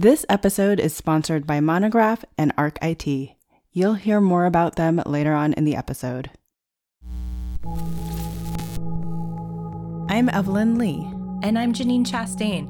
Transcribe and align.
This 0.00 0.24
episode 0.28 0.78
is 0.78 0.94
sponsored 0.94 1.44
by 1.44 1.58
Monograph 1.58 2.24
and 2.38 2.52
Arc 2.56 2.78
IT. 2.80 3.34
You'll 3.72 3.94
hear 3.94 4.20
more 4.20 4.44
about 4.44 4.76
them 4.76 5.02
later 5.04 5.34
on 5.34 5.54
in 5.54 5.64
the 5.64 5.74
episode. 5.74 6.30
I'm 10.08 10.28
Evelyn 10.28 10.78
Lee. 10.78 11.00
And 11.42 11.58
I'm 11.58 11.72
Janine 11.72 12.06
Chastain. 12.06 12.68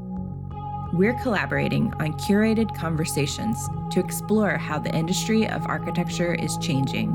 We're 0.95 1.21
collaborating 1.21 1.93
on 2.01 2.15
curated 2.15 2.75
conversations 2.75 3.59
to 3.91 4.01
explore 4.01 4.57
how 4.57 4.79
the 4.79 4.97
industry 4.97 5.47
of 5.47 5.67
architecture 5.67 6.33
is 6.35 6.57
changing. 6.63 7.13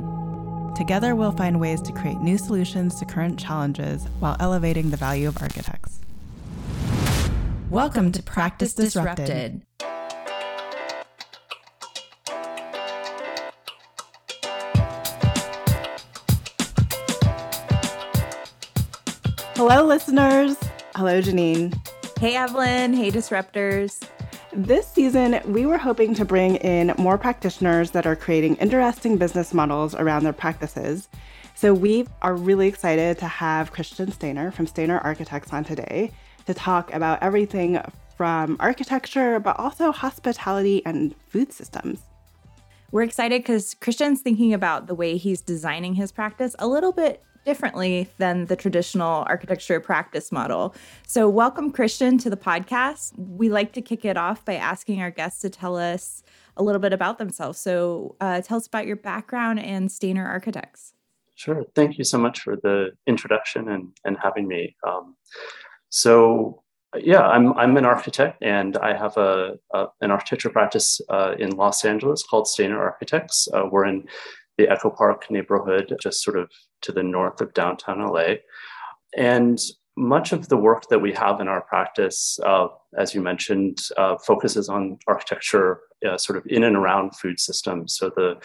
Together, 0.76 1.16
we'll 1.16 1.32
find 1.32 1.60
ways 1.60 1.82
to 1.82 1.92
create 1.92 2.20
new 2.20 2.38
solutions 2.38 3.00
to 3.00 3.06
current 3.06 3.40
challenges 3.40 4.06
while 4.20 4.38
elevating 4.40 4.92
the 4.92 4.98
value 4.98 5.28
of 5.28 5.42
architects. 5.42 6.02
Welcome 7.72 8.12
to 8.12 8.22
Practice 8.22 8.76
Disrupted. 8.76 9.64
Hello, 19.66 19.86
listeners. 19.86 20.58
Hello, 20.94 21.22
Janine. 21.22 21.74
Hey, 22.20 22.36
Evelyn. 22.36 22.94
Hey, 22.94 23.10
Disruptors. 23.10 24.06
This 24.52 24.86
season, 24.86 25.40
we 25.46 25.66
were 25.66 25.78
hoping 25.78 26.14
to 26.16 26.26
bring 26.26 26.58
in 26.58 26.94
more 26.98 27.18
practitioners 27.18 27.92
that 27.92 28.06
are 28.06 28.18
creating 28.18 28.58
interesting 28.58 29.16
business 29.16 29.54
models 29.54 29.96
around 29.96 30.26
their 30.26 30.34
practices. 30.34 31.08
So, 31.56 31.74
we 31.74 32.06
are 32.22 32.36
really 32.36 32.68
excited 32.68 33.18
to 33.20 33.26
have 33.26 33.72
Christian 33.72 34.12
Stayner 34.12 34.54
from 34.54 34.68
Stayner 34.68 35.02
Architects 35.02 35.54
on 35.54 35.64
today 35.64 36.12
to 36.46 36.54
talk 36.54 36.94
about 36.94 37.24
everything 37.24 37.80
from 38.18 38.58
architecture, 38.60 39.40
but 39.40 39.58
also 39.58 39.94
hospitality 39.94 40.86
and 40.86 41.16
food 41.30 41.54
systems. 41.54 42.02
We're 42.92 43.04
excited 43.04 43.44
because 43.44 43.76
Christian's 43.76 44.20
thinking 44.20 44.54
about 44.54 44.88
the 44.88 44.94
way 44.94 45.16
he's 45.16 45.40
designing 45.40 45.94
his 45.94 46.12
practice 46.12 46.54
a 46.60 46.68
little 46.68 46.92
bit 46.92 47.24
differently 47.46 48.10
than 48.18 48.46
the 48.46 48.56
traditional 48.56 49.24
architecture 49.28 49.80
practice 49.80 50.32
model. 50.32 50.76
So, 51.08 51.30
welcome, 51.30 51.72
Christian, 51.72 52.18
to 52.20 52.30
the 52.30 52.38
podcast. 52.38 53.18
We 53.18 53.50
like 53.50 53.74
to 53.74 53.82
kick 53.82 54.06
it 54.06 54.18
off 54.18 54.44
by 54.46 54.56
asking 54.56 55.02
our 55.02 55.12
guests 55.12 55.42
to 55.42 55.50
tell 55.50 55.78
us 55.78 56.24
a 56.58 56.64
little 56.64 56.82
bit 56.82 56.94
about 56.94 57.18
themselves. 57.18 57.60
So, 57.60 58.16
uh, 58.22 58.42
tell 58.42 58.58
us 58.58 58.68
about 58.68 58.88
your 58.88 58.96
background 58.96 59.60
and 59.60 59.90
Stayner 59.90 60.26
Architects. 60.26 60.94
Sure. 61.36 61.66
Thank 61.76 61.98
you 61.98 62.04
so 62.04 62.18
much 62.18 62.42
for 62.42 62.56
the 62.56 62.92
introduction 63.08 63.70
and, 63.70 63.90
and 64.06 64.18
having 64.22 64.48
me. 64.48 64.76
Um, 64.88 65.16
so, 65.90 66.64
yeah, 67.00 67.22
I'm 67.22 67.54
I'm 67.54 67.76
an 67.78 67.86
architect, 67.86 68.44
and 68.44 68.78
I 68.78 68.96
have 68.96 69.18
a, 69.18 69.56
a 69.74 69.88
an 70.02 70.12
architecture 70.12 70.50
practice 70.50 71.02
uh, 71.10 71.34
in 71.40 71.52
Los 71.52 71.86
Angeles 71.86 72.24
called 72.24 72.46
Stayner 72.46 72.78
Architects. 72.78 73.48
Uh, 73.54 73.64
we're 73.72 73.86
in 73.86 74.06
the 74.58 74.70
Echo 74.70 74.90
Park 74.90 75.30
neighborhood, 75.30 75.96
just 76.02 76.24
sort 76.24 76.38
of 76.38 76.52
to 76.82 76.92
the 76.92 77.04
north 77.04 77.42
of 77.42 77.54
downtown 77.54 78.06
LA. 78.06 78.36
And 79.16 79.60
much 79.96 80.32
of 80.32 80.50
the 80.50 80.58
work 80.58 80.88
that 80.90 81.00
we 81.00 81.14
have 81.14 81.40
in 81.40 81.48
our 81.48 81.62
practice, 81.62 82.40
uh, 82.44 82.68
as 82.98 83.14
you 83.14 83.22
mentioned, 83.22 83.80
uh, 83.98 84.18
focuses 84.18 84.68
on 84.68 84.98
architecture 85.08 85.82
uh, 86.08 86.18
sort 86.18 86.38
of 86.38 86.46
in 86.48 86.64
and 86.64 86.76
around 86.76 87.16
food 87.16 87.40
systems. 87.40 87.96
So 87.96 88.10
the 88.10 88.36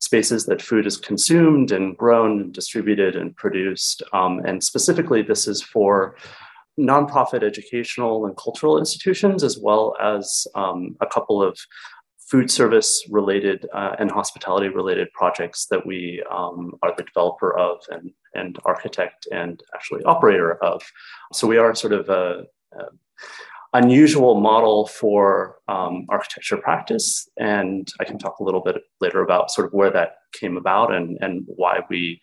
spaces 0.00 0.46
that 0.46 0.62
food 0.62 0.86
is 0.86 0.96
consumed 0.96 1.72
and 1.72 1.96
grown 1.96 2.40
and 2.40 2.52
distributed 2.52 3.16
and 3.16 3.34
produced. 3.36 4.02
Um, 4.12 4.40
and 4.44 4.62
specifically, 4.62 5.22
this 5.22 5.48
is 5.48 5.62
for 5.62 6.14
nonprofit 6.78 7.42
educational 7.42 8.26
and 8.26 8.36
cultural 8.36 8.78
institutions, 8.78 9.42
as 9.42 9.58
well 9.58 9.96
as 10.00 10.46
um, 10.54 10.96
a 11.00 11.06
couple 11.06 11.42
of 11.42 11.58
food 12.30 12.50
service 12.50 13.04
related 13.10 13.66
uh, 13.72 13.96
and 13.98 14.10
hospitality 14.10 14.68
related 14.68 15.10
projects 15.12 15.66
that 15.66 15.84
we 15.86 16.22
um, 16.30 16.72
are 16.82 16.94
the 16.96 17.02
developer 17.04 17.56
of 17.56 17.78
and, 17.90 18.10
and 18.34 18.58
architect 18.64 19.26
and 19.32 19.62
actually 19.74 20.02
operator 20.04 20.62
of. 20.62 20.82
So 21.32 21.46
we 21.46 21.56
are 21.56 21.74
sort 21.74 21.94
of 21.94 22.08
a, 22.10 22.44
a 22.72 22.84
unusual 23.72 24.40
model 24.40 24.86
for 24.86 25.56
um, 25.68 26.06
architecture 26.08 26.56
practice. 26.56 27.28
And 27.38 27.88
I 28.00 28.04
can 28.04 28.18
talk 28.18 28.38
a 28.38 28.44
little 28.44 28.62
bit 28.62 28.76
later 29.00 29.22
about 29.22 29.50
sort 29.50 29.66
of 29.66 29.72
where 29.72 29.90
that 29.90 30.16
came 30.32 30.56
about 30.56 30.94
and, 30.94 31.18
and 31.20 31.44
why 31.46 31.80
we 31.88 32.20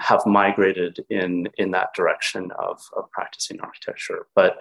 have 0.00 0.26
migrated 0.26 0.98
in, 1.10 1.48
in 1.58 1.70
that 1.70 1.94
direction 1.94 2.50
of, 2.58 2.80
of 2.96 3.10
practicing 3.12 3.60
architecture. 3.60 4.26
But 4.34 4.58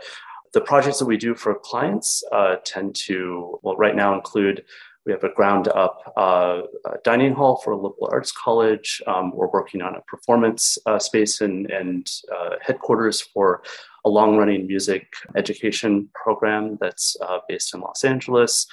the 0.54 0.62
projects 0.62 1.00
that 1.00 1.06
we 1.06 1.18
do 1.18 1.34
for 1.36 1.56
clients 1.56 2.24
uh, 2.32 2.56
tend 2.64 2.96
to, 2.96 3.60
well, 3.64 3.76
right 3.76 3.96
now 3.96 4.14
include 4.14 4.64
we 5.06 5.12
have 5.12 5.24
a 5.24 5.34
ground 5.34 5.68
up 5.68 6.14
uh, 6.16 6.62
dining 7.04 7.34
hall 7.34 7.58
for 7.58 7.72
a 7.72 7.76
liberal 7.76 8.08
arts 8.12 8.32
college. 8.32 9.02
Um, 9.06 9.32
we're 9.36 9.50
working 9.50 9.82
on 9.82 9.96
a 9.96 10.02
performance 10.02 10.78
uh, 10.86 10.98
space 11.00 11.42
and, 11.42 11.70
and 11.70 12.10
uh, 12.34 12.52
headquarters 12.62 13.20
for 13.20 13.64
a 14.06 14.10
long 14.10 14.38
running 14.38 14.66
music 14.66 15.08
education 15.36 16.10
program 16.14 16.78
that's 16.80 17.18
uh, 17.22 17.40
based 17.50 17.74
in 17.74 17.82
Los 17.82 18.04
Angeles. 18.06 18.66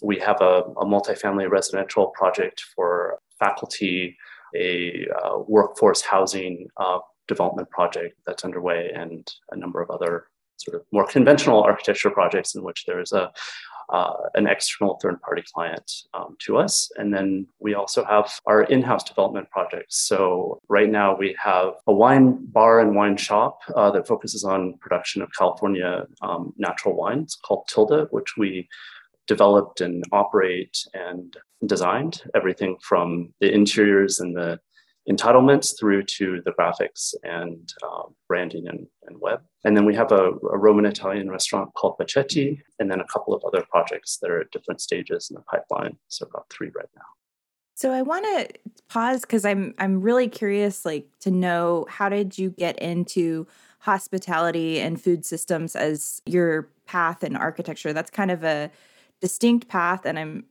We 0.00 0.18
have 0.20 0.40
a, 0.40 0.62
a 0.80 0.86
multifamily 0.86 1.50
residential 1.50 2.06
project 2.08 2.62
for 2.74 3.18
faculty, 3.38 4.16
a 4.54 5.06
uh, 5.22 5.38
workforce 5.46 6.00
housing 6.00 6.68
uh, 6.78 7.00
development 7.28 7.68
project 7.70 8.16
that's 8.26 8.44
underway, 8.44 8.92
and 8.94 9.30
a 9.50 9.56
number 9.56 9.82
of 9.82 9.90
other 9.90 10.26
sort 10.56 10.76
of 10.76 10.82
more 10.92 11.06
conventional 11.06 11.62
architecture 11.62 12.10
projects 12.10 12.54
in 12.54 12.62
which 12.62 12.84
there 12.86 13.00
is 13.00 13.12
a 13.12 13.30
uh, 13.88 14.14
an 14.34 14.46
external 14.46 14.98
third 15.00 15.20
party 15.20 15.42
client 15.54 15.90
um, 16.14 16.36
to 16.40 16.56
us. 16.56 16.90
And 16.96 17.14
then 17.14 17.46
we 17.60 17.74
also 17.74 18.04
have 18.04 18.40
our 18.46 18.64
in 18.64 18.82
house 18.82 19.04
development 19.04 19.48
projects. 19.50 19.96
So, 19.96 20.60
right 20.68 20.90
now 20.90 21.16
we 21.16 21.36
have 21.42 21.74
a 21.86 21.92
wine 21.92 22.38
bar 22.46 22.80
and 22.80 22.96
wine 22.96 23.16
shop 23.16 23.60
uh, 23.74 23.90
that 23.92 24.08
focuses 24.08 24.44
on 24.44 24.74
production 24.80 25.22
of 25.22 25.30
California 25.38 26.06
um, 26.20 26.52
natural 26.56 26.96
wines 26.96 27.36
called 27.36 27.68
Tilda, 27.68 28.08
which 28.10 28.36
we 28.36 28.68
developed 29.26 29.80
and 29.80 30.04
operate 30.12 30.76
and 30.94 31.36
designed 31.64 32.22
everything 32.34 32.76
from 32.80 33.32
the 33.40 33.52
interiors 33.52 34.20
and 34.20 34.36
the 34.36 34.58
entitlements 35.08 35.78
through 35.78 36.02
to 36.02 36.42
the 36.44 36.52
graphics 36.52 37.14
and 37.22 37.72
uh, 37.82 38.02
branding 38.28 38.66
and, 38.68 38.86
and, 39.06 39.20
web. 39.20 39.40
And 39.64 39.76
then 39.76 39.84
we 39.84 39.94
have 39.94 40.10
a, 40.10 40.32
a, 40.32 40.58
Roman 40.58 40.84
Italian 40.84 41.30
restaurant 41.30 41.72
called 41.74 41.96
Bacetti, 41.98 42.60
and 42.78 42.90
then 42.90 43.00
a 43.00 43.06
couple 43.06 43.34
of 43.34 43.42
other 43.44 43.64
projects 43.70 44.18
that 44.18 44.30
are 44.30 44.40
at 44.40 44.50
different 44.50 44.80
stages 44.80 45.28
in 45.30 45.34
the 45.34 45.42
pipeline. 45.42 45.96
So 46.08 46.26
about 46.26 46.46
three 46.50 46.70
right 46.74 46.88
now. 46.96 47.02
So 47.76 47.92
I 47.92 48.02
want 48.02 48.24
to 48.24 48.48
pause 48.88 49.20
because 49.20 49.44
I'm 49.44 49.74
I'm 49.78 50.00
really 50.00 50.28
curious, 50.28 50.84
like 50.84 51.06
to 51.20 51.30
know 51.30 51.86
how 51.90 52.08
did 52.08 52.38
you 52.38 52.50
get 52.50 52.78
into 52.78 53.46
hospitality 53.80 54.80
and 54.80 55.00
food 55.00 55.26
systems 55.26 55.76
as 55.76 56.22
your 56.24 56.68
path 56.86 57.22
in 57.22 57.36
architecture? 57.36 57.92
That's 57.92 58.10
kind 58.10 58.30
of 58.30 58.42
a 58.44 58.70
distinct 59.20 59.68
path, 59.68 60.06
and 60.06 60.18
I'm 60.18 60.46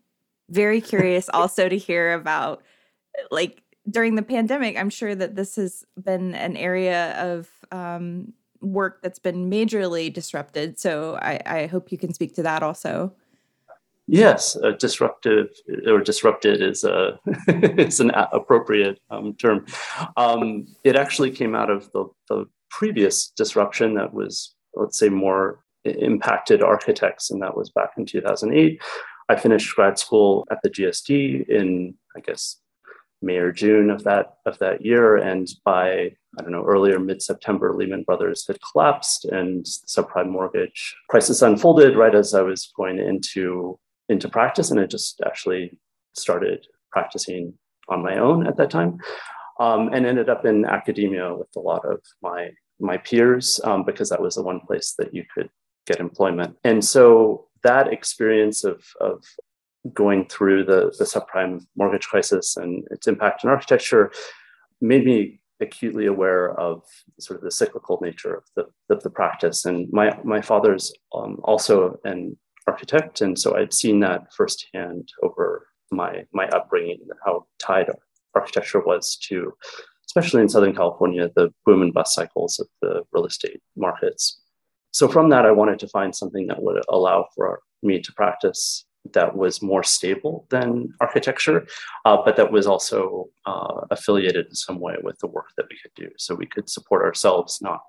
very 0.50 0.80
curious 0.80 1.28
also 1.34 1.68
to 1.68 1.78
hear 1.78 2.14
about 2.14 2.62
like 3.32 3.62
during 3.90 4.16
the 4.16 4.24
pandemic, 4.24 4.78
I'm 4.78 4.90
sure 4.90 5.16
that 5.16 5.36
this 5.36 5.56
has 5.58 5.86
been 6.02 6.34
an 6.36 6.58
area 6.58 7.14
of 7.22 7.50
um, 7.72 8.34
work 8.62 9.02
that's 9.02 9.20
been 9.20 9.50
majorly 9.50 10.12
disrupted. 10.12 10.80
So 10.80 11.18
I, 11.22 11.42
I, 11.46 11.66
hope 11.68 11.92
you 11.92 11.98
can 11.98 12.14
speak 12.14 12.34
to 12.36 12.44
that 12.44 12.64
also. 12.64 13.14
Yes, 14.08 14.56
uh, 14.56 14.72
disruptive 14.72 15.50
or 15.88 16.00
disrupted 16.00 16.62
is 16.62 16.84
a 16.84 17.20
is 17.48 18.00
an 18.00 18.12
appropriate 18.12 19.00
um, 19.10 19.34
term. 19.34 19.66
Um, 20.16 20.68
it 20.84 20.96
actually 20.96 21.32
came 21.32 21.56
out 21.56 21.72
of 21.72 21.92
the, 21.92 22.06
the 22.30 22.46
previous 22.70 23.30
disruption 23.30 23.96
that 23.96 24.14
was, 24.14 24.54
let's 24.76 25.00
say, 25.00 25.10
more 25.10 25.64
impacted 25.86 26.62
architects, 26.62 27.32
and 27.32 27.42
that 27.42 27.58
was 27.58 27.72
back 27.72 27.92
in 27.98 28.06
2008. 28.06 28.80
I 29.28 29.36
finished 29.36 29.76
grad 29.76 29.98
school 29.98 30.48
at 30.52 30.60
the 30.62 30.70
GSD 30.70 31.50
in, 31.50 31.96
I 32.16 32.20
guess, 32.20 32.58
May 33.26 33.38
or 33.38 33.52
June 33.52 33.90
of 33.90 34.04
that 34.04 34.38
of 34.46 34.60
that 34.60 34.86
year, 34.86 35.18
and 35.18 35.48
by 35.66 36.16
I 36.38 36.42
don't 36.42 36.52
know 36.52 36.64
earlier 36.64 37.00
mid 37.00 37.22
September, 37.22 37.74
Lehman 37.74 38.04
Brothers 38.04 38.46
had 38.48 38.60
collapsed, 38.72 39.26
and 39.26 39.66
the 39.66 39.88
subprime 39.88 40.30
mortgage 40.30 40.96
crisis 41.10 41.42
unfolded 41.42 41.98
right 41.98 42.14
as 42.14 42.34
I 42.34 42.42
was 42.42 42.72
going 42.78 43.00
into 43.00 43.80
into 44.08 44.30
practice, 44.30 44.72
and 44.72 44.80
I 44.80 44.86
just 44.86 45.22
actually 45.26 45.78
started 46.14 46.68
practicing 46.92 47.54
on 47.90 48.04
my 48.04 48.18
own 48.18 48.48
at 48.48 48.58
that 48.58 48.70
time, 48.70 49.00
um, 49.60 49.90
and 49.92 50.06
ended 50.06 50.30
up 50.30 50.46
in 50.46 50.66
academia 50.66 51.34
with 51.36 51.50
a 51.58 51.60
lot 51.60 51.84
of 51.86 52.00
my 52.22 52.52
my 52.80 52.98
peers 52.98 53.60
um, 53.64 53.84
because 53.84 54.10
that 54.10 54.22
was 54.22 54.36
the 54.36 54.44
one 54.44 54.60
place 54.60 54.94
that 55.00 55.14
you 55.14 55.24
could 55.34 55.50
get 55.88 56.00
employment, 56.00 56.56
and 56.64 56.86
so 56.86 57.48
that 57.64 57.92
experience 57.92 58.64
of 58.64 58.86
of 59.02 59.24
going 59.94 60.28
through 60.28 60.66
the, 60.66 60.94
the 60.98 61.06
subprime 61.06 61.66
mortgage 61.76 62.08
crisis 62.08 62.58
and 62.58 62.86
its 62.92 63.08
impact 63.08 63.46
on 63.46 63.52
architecture 63.52 64.12
made 64.82 65.06
me 65.06 65.40
acutely 65.62 66.06
aware 66.06 66.60
of 66.60 66.84
sort 67.20 67.38
of 67.38 67.44
the 67.44 67.52
cyclical 67.52 68.00
nature 68.02 68.36
of 68.36 68.44
the, 68.56 68.94
of 68.94 69.04
the 69.04 69.10
practice. 69.10 69.66
And 69.66 69.88
my, 69.92 70.18
my 70.24 70.42
father's 70.42 70.92
um, 71.16 71.40
also 71.44 72.00
an 72.04 72.38
architect, 72.68 73.22
and 73.22 73.38
so 73.38 73.56
I'd 73.56 73.74
seen 73.74 74.00
that 74.02 74.34
firsthand 74.34 75.10
over 75.22 75.68
my 75.92 76.26
my 76.34 76.48
upbringing, 76.50 77.00
how 77.24 77.46
tied 77.60 77.90
architecture 78.34 78.82
was 78.84 79.18
to, 79.28 79.54
especially 80.08 80.42
in 80.42 80.50
Southern 80.50 80.76
California, 80.76 81.30
the 81.36 81.54
boom 81.66 81.82
and 81.82 81.94
bust 81.94 82.16
cycles 82.16 82.60
of 82.60 82.68
the 82.82 83.04
real 83.12 83.26
estate 83.26 83.62
markets. 83.76 84.42
So 84.92 85.08
from 85.08 85.30
that, 85.30 85.46
I 85.46 85.52
wanted 85.52 85.80
to 85.80 85.88
find 85.88 86.16
something 86.16 86.48
that 86.48 86.62
would 86.62 86.82
allow 86.90 87.28
for 87.36 87.60
me 87.84 88.02
to 88.02 88.14
practice 88.14 88.86
that 89.14 89.36
was 89.36 89.62
more 89.62 89.84
stable 89.84 90.46
than 90.50 90.94
architecture, 91.00 91.68
uh, 92.06 92.18
but 92.24 92.36
that 92.38 92.52
was 92.52 92.68
also 92.68 93.28
uh, 93.46 93.82
affiliated 93.92 94.48
in 94.48 94.56
some 94.56 94.80
way 94.80 94.96
with 95.04 95.18
the 95.20 95.28
work 95.28 95.48
that 95.58 95.68
we 95.70 95.78
could 95.82 95.92
do. 95.96 96.10
So 96.18 96.36
we 96.36 96.46
could 96.46 96.70
support 96.70 97.04
ourselves 97.04 97.60
not 97.62 97.82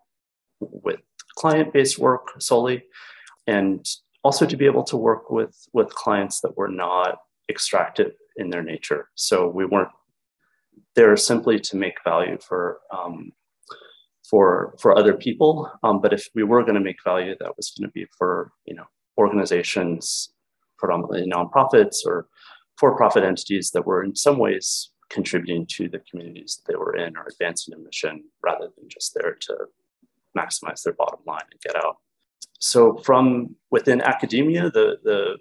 with 0.61 1.01
client 1.37 1.73
based 1.73 1.99
work 1.99 2.41
solely, 2.41 2.85
and 3.47 3.85
also 4.25 4.47
to 4.47 4.57
be 4.57 4.67
able 4.67 4.85
to 4.85 4.97
work 4.97 5.31
with, 5.31 5.57
with 5.73 5.95
clients 5.95 6.41
that 6.41 6.57
were 6.57 6.69
not 6.69 7.19
extractive 7.49 8.13
in 8.37 8.51
their 8.51 8.63
nature. 8.63 9.09
So 9.15 9.49
we 9.49 9.65
weren't 9.65 9.91
there 10.95 11.17
simply 11.17 11.61
to 11.61 11.77
make 11.77 12.03
value 12.05 12.39
for 12.41 12.81
um, 12.91 13.33
for 14.29 14.75
for 14.81 14.99
other 14.99 15.15
people. 15.15 15.71
Um, 15.83 16.01
but 16.01 16.13
if 16.13 16.29
we 16.35 16.43
were 16.43 16.63
going 16.63 16.75
to 16.75 16.81
make 16.81 17.03
value, 17.05 17.35
that 17.39 17.57
was 17.57 17.73
going 17.79 17.89
to 17.89 17.93
be 17.93 18.07
for 18.19 18.51
you 18.65 18.75
know 18.75 18.85
organizations, 19.19 20.31
predominantly 20.79 21.29
nonprofits 21.29 22.07
or 22.07 22.27
for-profit 22.79 23.25
entities 23.25 23.71
that 23.71 23.87
were 23.87 24.03
in 24.03 24.15
some 24.15 24.39
ways 24.39 24.91
contributing 25.09 25.67
to 25.67 25.89
the 25.89 26.01
communities 26.11 26.57
that 26.57 26.71
they 26.71 26.77
were 26.77 26.97
in 26.97 27.17
or 27.17 27.27
advancing 27.27 27.75
a 27.75 27.79
mission 27.79 28.25
rather 28.43 28.69
than 28.77 28.89
just 28.89 29.15
there 29.15 29.37
to 29.41 29.57
maximize 30.37 30.83
their 30.83 30.93
bottom 30.93 31.21
line 31.27 31.41
and 31.51 31.61
get 31.61 31.77
out. 31.85 31.97
So 32.59 32.97
from 32.99 33.57
within 33.71 34.01
academia, 34.01 34.71
the 34.71 34.99
the 35.03 35.37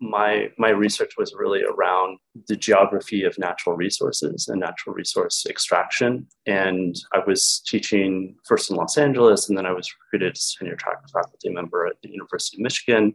my 0.00 0.50
my 0.58 0.70
research 0.70 1.12
was 1.16 1.34
really 1.34 1.62
around 1.62 2.18
the 2.48 2.56
geography 2.56 3.24
of 3.24 3.38
natural 3.38 3.76
resources 3.76 4.48
and 4.48 4.60
natural 4.60 4.94
resource 4.94 5.46
extraction. 5.48 6.26
And 6.46 6.96
I 7.12 7.20
was 7.26 7.62
teaching 7.66 8.36
first 8.46 8.70
in 8.70 8.76
Los 8.76 8.98
Angeles, 8.98 9.48
and 9.48 9.56
then 9.56 9.66
I 9.66 9.72
was 9.72 9.92
recruited 10.00 10.36
as 10.36 10.54
a 10.54 10.58
tenure 10.58 10.76
track 10.76 10.96
faculty 11.12 11.50
member 11.50 11.86
at 11.86 11.96
the 12.02 12.10
University 12.10 12.56
of 12.56 12.62
Michigan, 12.62 13.14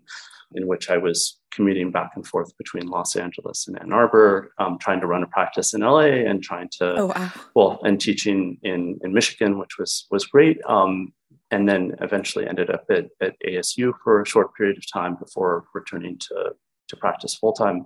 in 0.53 0.67
which 0.67 0.89
I 0.89 0.97
was 0.97 1.39
commuting 1.51 1.91
back 1.91 2.11
and 2.15 2.25
forth 2.27 2.55
between 2.57 2.87
Los 2.87 3.15
Angeles 3.15 3.67
and 3.67 3.79
Ann 3.81 3.93
Arbor, 3.93 4.51
um, 4.59 4.77
trying 4.79 4.99
to 4.99 5.07
run 5.07 5.23
a 5.23 5.27
practice 5.27 5.73
in 5.73 5.81
LA 5.81 5.99
and 6.29 6.43
trying 6.43 6.69
to 6.79 6.95
oh, 6.95 7.05
wow. 7.07 7.31
well 7.55 7.79
and 7.83 7.99
teaching 7.99 8.57
in 8.63 8.99
in 9.03 9.13
Michigan, 9.13 9.57
which 9.57 9.77
was 9.77 10.05
was 10.11 10.25
great. 10.25 10.59
Um, 10.65 11.13
and 11.51 11.69
then 11.69 11.95
eventually 12.01 12.47
ended 12.47 12.69
up 12.69 12.85
at, 12.89 13.05
at 13.21 13.35
ASU 13.47 13.93
for 14.03 14.21
a 14.21 14.27
short 14.27 14.55
period 14.55 14.77
of 14.77 14.91
time 14.91 15.15
before 15.15 15.65
returning 15.73 16.17
to, 16.17 16.51
to 16.87 16.95
practice 16.97 17.35
full 17.35 17.53
time. 17.53 17.85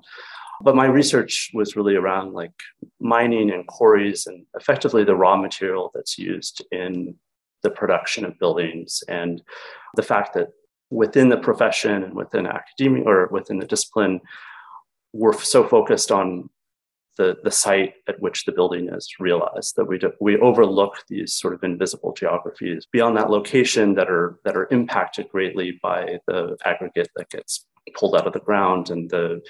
But 0.61 0.75
my 0.75 0.85
research 0.85 1.51
was 1.53 1.75
really 1.75 1.95
around 1.95 2.33
like 2.33 2.53
mining 2.99 3.51
and 3.51 3.67
quarries 3.67 4.27
and 4.27 4.45
effectively 4.55 5.03
the 5.03 5.15
raw 5.15 5.37
material 5.37 5.91
that's 5.93 6.17
used 6.17 6.65
in 6.71 7.15
the 7.63 7.69
production 7.69 8.25
of 8.25 8.39
buildings 8.39 9.03
and 9.07 9.41
the 9.95 10.03
fact 10.03 10.33
that 10.33 10.49
within 10.89 11.29
the 11.29 11.37
profession 11.37 12.03
and 12.03 12.13
within 12.13 12.45
academia 12.45 13.03
or 13.05 13.27
within 13.31 13.59
the 13.59 13.65
discipline, 13.65 14.21
we're 15.13 15.39
so 15.39 15.67
focused 15.67 16.11
on 16.11 16.49
the, 17.17 17.37
the 17.43 17.51
site 17.51 17.95
at 18.07 18.19
which 18.21 18.45
the 18.45 18.51
building 18.51 18.87
is 18.89 19.09
realized 19.19 19.75
that 19.75 19.85
we 19.85 19.97
do, 19.97 20.13
we 20.21 20.37
overlook 20.37 21.03
these 21.09 21.33
sort 21.33 21.53
of 21.53 21.63
invisible 21.63 22.13
geographies 22.13 22.87
beyond 22.91 23.17
that 23.17 23.29
location 23.29 23.93
that 23.95 24.09
are 24.09 24.39
that 24.45 24.55
are 24.55 24.69
impacted 24.71 25.27
greatly 25.27 25.77
by 25.83 26.19
the 26.27 26.55
aggregate 26.63 27.09
that 27.17 27.29
gets 27.29 27.65
pulled 27.93 28.15
out 28.15 28.25
of 28.25 28.31
the 28.31 28.39
ground 28.39 28.89
and 28.89 29.09
the 29.09 29.41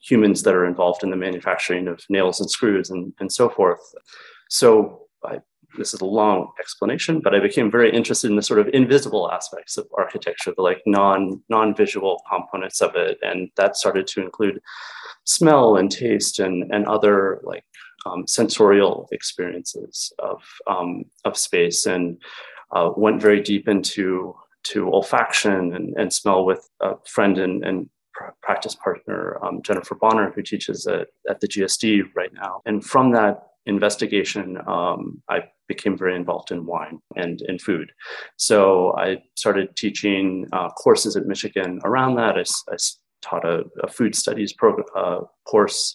humans 0.00 0.42
that 0.42 0.54
are 0.54 0.64
involved 0.64 1.02
in 1.02 1.10
the 1.10 1.16
manufacturing 1.16 1.86
of 1.86 2.00
nails 2.08 2.40
and 2.40 2.50
screws 2.50 2.88
and, 2.88 3.12
and 3.20 3.30
so 3.30 3.50
forth. 3.50 3.80
So 4.48 5.02
I, 5.22 5.40
this 5.76 5.92
is 5.92 6.00
a 6.00 6.06
long 6.06 6.52
explanation, 6.58 7.20
but 7.20 7.34
I 7.34 7.40
became 7.40 7.70
very 7.70 7.94
interested 7.94 8.30
in 8.30 8.36
the 8.36 8.42
sort 8.42 8.60
of 8.60 8.68
invisible 8.68 9.30
aspects 9.30 9.76
of 9.76 9.86
architecture, 9.96 10.52
the 10.56 10.62
like 10.62 10.82
non 10.86 11.42
non 11.48 11.74
visual 11.74 12.22
components 12.30 12.80
of 12.80 12.94
it, 12.96 13.18
and 13.22 13.50
that 13.56 13.76
started 13.76 14.06
to 14.08 14.22
include 14.22 14.60
smell 15.24 15.76
and 15.76 15.90
taste 15.90 16.38
and 16.38 16.72
and 16.72 16.86
other 16.86 17.40
like 17.42 17.64
um, 18.06 18.26
sensorial 18.26 19.08
experiences 19.12 20.12
of 20.18 20.42
um, 20.66 21.04
of 21.24 21.36
space, 21.36 21.86
and 21.86 22.18
uh, 22.72 22.90
went 22.96 23.20
very 23.20 23.40
deep 23.40 23.68
into 23.68 24.34
to 24.64 24.86
olfaction 24.86 25.74
and, 25.74 25.94
and 25.96 26.12
smell 26.12 26.44
with 26.44 26.68
a 26.80 26.94
friend 27.06 27.38
and, 27.38 27.64
and 27.64 27.88
practice 28.42 28.74
partner 28.74 29.38
um, 29.44 29.62
Jennifer 29.62 29.94
Bonner, 29.94 30.32
who 30.32 30.42
teaches 30.42 30.86
at, 30.86 31.08
at 31.28 31.40
the 31.40 31.48
GSD 31.48 32.02
right 32.16 32.32
now, 32.32 32.62
and 32.66 32.84
from 32.84 33.12
that 33.12 33.48
investigation, 33.68 34.58
um, 34.66 35.22
I 35.28 35.44
became 35.68 35.96
very 35.96 36.16
involved 36.16 36.50
in 36.50 36.66
wine 36.66 36.98
and 37.16 37.40
in 37.42 37.58
food. 37.58 37.92
So 38.36 38.94
I 38.96 39.18
started 39.34 39.76
teaching 39.76 40.46
uh, 40.52 40.70
courses 40.70 41.16
at 41.16 41.26
Michigan 41.26 41.80
around 41.84 42.16
that. 42.16 42.36
I, 42.36 42.44
I 42.72 42.76
taught 43.22 43.44
a, 43.44 43.64
a, 43.82 43.88
food 43.88 44.14
studies 44.14 44.52
program, 44.52 44.86
uh, 44.96 45.20
course 45.44 45.94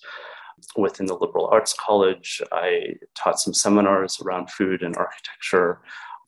within 0.78 1.08
the 1.08 1.16
liberal 1.16 1.48
arts 1.48 1.74
college. 1.74 2.42
I 2.52 2.96
taught 3.16 3.40
some 3.40 3.54
seminars 3.54 4.20
around 4.22 4.52
food 4.52 4.84
and 4.84 4.96
architecture 4.96 5.81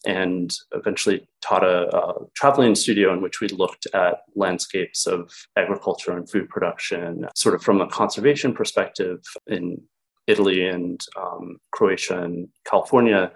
and 0.05 0.55
eventually 0.73 1.27
taught 1.41 1.63
a, 1.63 1.95
a, 1.95 2.13
traveling 2.35 2.75
studio 2.75 3.13
in 3.13 3.21
which 3.21 3.41
we 3.41 3.47
looked 3.49 3.87
at 3.93 4.19
landscapes 4.35 5.07
of 5.07 5.31
agriculture 5.57 6.11
and 6.11 6.29
food 6.29 6.47
production, 6.49 7.25
sort 7.35 7.55
of 7.55 7.63
from 7.63 7.81
a 7.81 7.87
conservation 7.87 8.53
perspective 8.53 9.19
in 9.47 9.81
Italy 10.27 10.67
and 10.67 10.99
um, 11.19 11.57
Croatia 11.71 12.21
and 12.21 12.47
California 12.65 13.31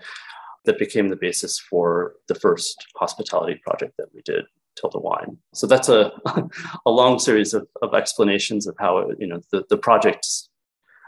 that 0.66 0.80
became 0.80 1.10
the 1.10 1.16
basis 1.16 1.60
for 1.60 2.14
the 2.28 2.36
first 2.36 2.86
hospitality 2.96 3.60
project 3.66 3.96
that 3.98 4.08
we 4.14 4.22
did, 4.24 4.46
Tilda 4.80 5.00
Wine. 5.00 5.38
So 5.54 5.68
that's 5.68 5.90
a, 5.90 6.12
a 6.86 6.92
long 6.92 7.20
series 7.20 7.54
of, 7.54 7.68
of 7.82 7.94
explanations 7.94 8.68
of 8.68 8.76
how, 8.78 9.12
you 9.18 9.28
know, 9.28 9.42
the, 9.52 9.66
the 9.70 9.78
projects 9.78 10.50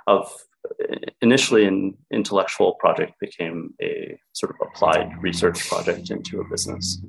of 0.07 0.31
initially 1.21 1.65
an 1.65 1.97
intellectual 2.11 2.73
project 2.73 3.19
became 3.19 3.73
a 3.81 4.17
sort 4.33 4.51
of 4.51 4.67
applied 4.67 5.11
research 5.21 5.67
project 5.67 6.09
into 6.09 6.39
a 6.39 6.47
business. 6.49 7.01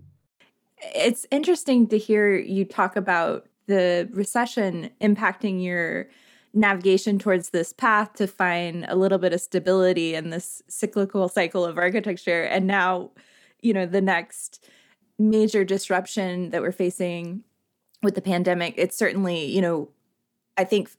It's 0.95 1.27
interesting 1.31 1.87
to 1.89 1.99
hear 1.99 2.37
you 2.37 2.65
talk 2.65 2.97
about 2.97 3.47
the 3.67 4.09
recession 4.13 4.91
impacting 5.01 5.63
your 5.63 6.09
navigation 6.55 7.19
towards 7.19 7.51
this 7.51 7.73
path 7.73 8.13
to 8.15 8.27
find 8.27 8.85
a 8.89 8.97
little 8.97 9.19
bit 9.19 9.33
of 9.33 9.41
stability 9.41 10.15
in 10.15 10.31
this 10.31 10.63
cyclical 10.69 11.29
cycle 11.29 11.65
of 11.65 11.79
architecture. 11.79 12.43
And 12.43 12.67
now 12.67 13.11
you 13.63 13.73
know 13.73 13.87
the 13.87 14.01
next 14.01 14.69
major 15.19 15.65
disruption 15.65 16.51
that 16.51 16.61
we're 16.61 16.73
facing 16.73 17.45
with 18.03 18.17
the 18.17 18.21
pandemic 18.21 18.75
it's 18.77 18.97
certainly 18.97 19.45
you 19.45 19.61
know 19.61 19.89
i 20.59 20.65
think 20.65 20.91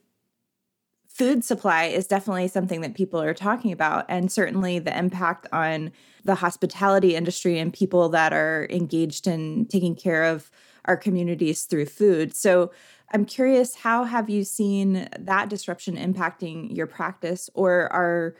food 1.13 1.43
supply 1.43 1.85
is 1.85 2.07
definitely 2.07 2.47
something 2.47 2.81
that 2.81 2.95
people 2.95 3.21
are 3.21 3.35
talking 3.35 3.71
about. 3.71 4.03
And 4.09 4.31
certainly 4.31 4.79
the 4.79 4.97
impact 4.97 5.45
on 5.53 5.91
the 6.23 6.33
hospitality 6.33 7.15
industry 7.15 7.59
and 7.59 7.71
people 7.71 8.09
that 8.09 8.33
are 8.33 8.65
engaged 8.71 9.27
in 9.27 9.67
taking 9.67 9.95
care 9.95 10.23
of 10.23 10.49
our 10.85 10.97
communities 10.97 11.65
through 11.65 11.85
food. 11.85 12.35
So 12.35 12.71
I'm 13.13 13.25
curious, 13.25 13.75
how 13.75 14.05
have 14.05 14.27
you 14.27 14.43
seen 14.43 15.07
that 15.19 15.47
disruption 15.47 15.97
impacting 15.97 16.75
your 16.75 16.87
practice, 16.87 17.49
or 17.53 17.93
are 17.93 18.35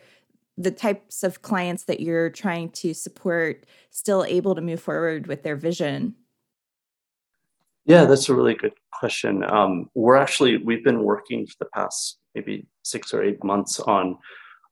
the 0.58 0.72
types 0.72 1.24
of 1.24 1.44
clients 1.44 1.84
that 1.84 2.00
you're 2.00 2.32
trying 2.32 2.70
to 2.72 2.94
support 2.94 3.66
still 3.92 4.26
able 4.26 4.56
to 4.56 4.62
move 4.62 4.82
forward 4.82 5.28
with 5.28 5.44
their 5.44 5.56
vision? 5.56 6.16
Yeah, 7.86 8.06
that's 8.06 8.30
a 8.30 8.36
really 8.36 8.56
good 8.56 8.74
question. 8.92 9.44
Um, 9.44 9.90
we're 9.94 10.16
actually, 10.16 10.58
we've 10.58 10.84
been 10.84 11.04
working 11.04 11.46
for 11.46 11.56
the 11.60 11.70
past 11.74 12.18
maybe 12.34 12.66
six 12.84 13.14
or 13.14 13.24
eight 13.24 13.44
months 13.44 13.80
on 13.80 14.18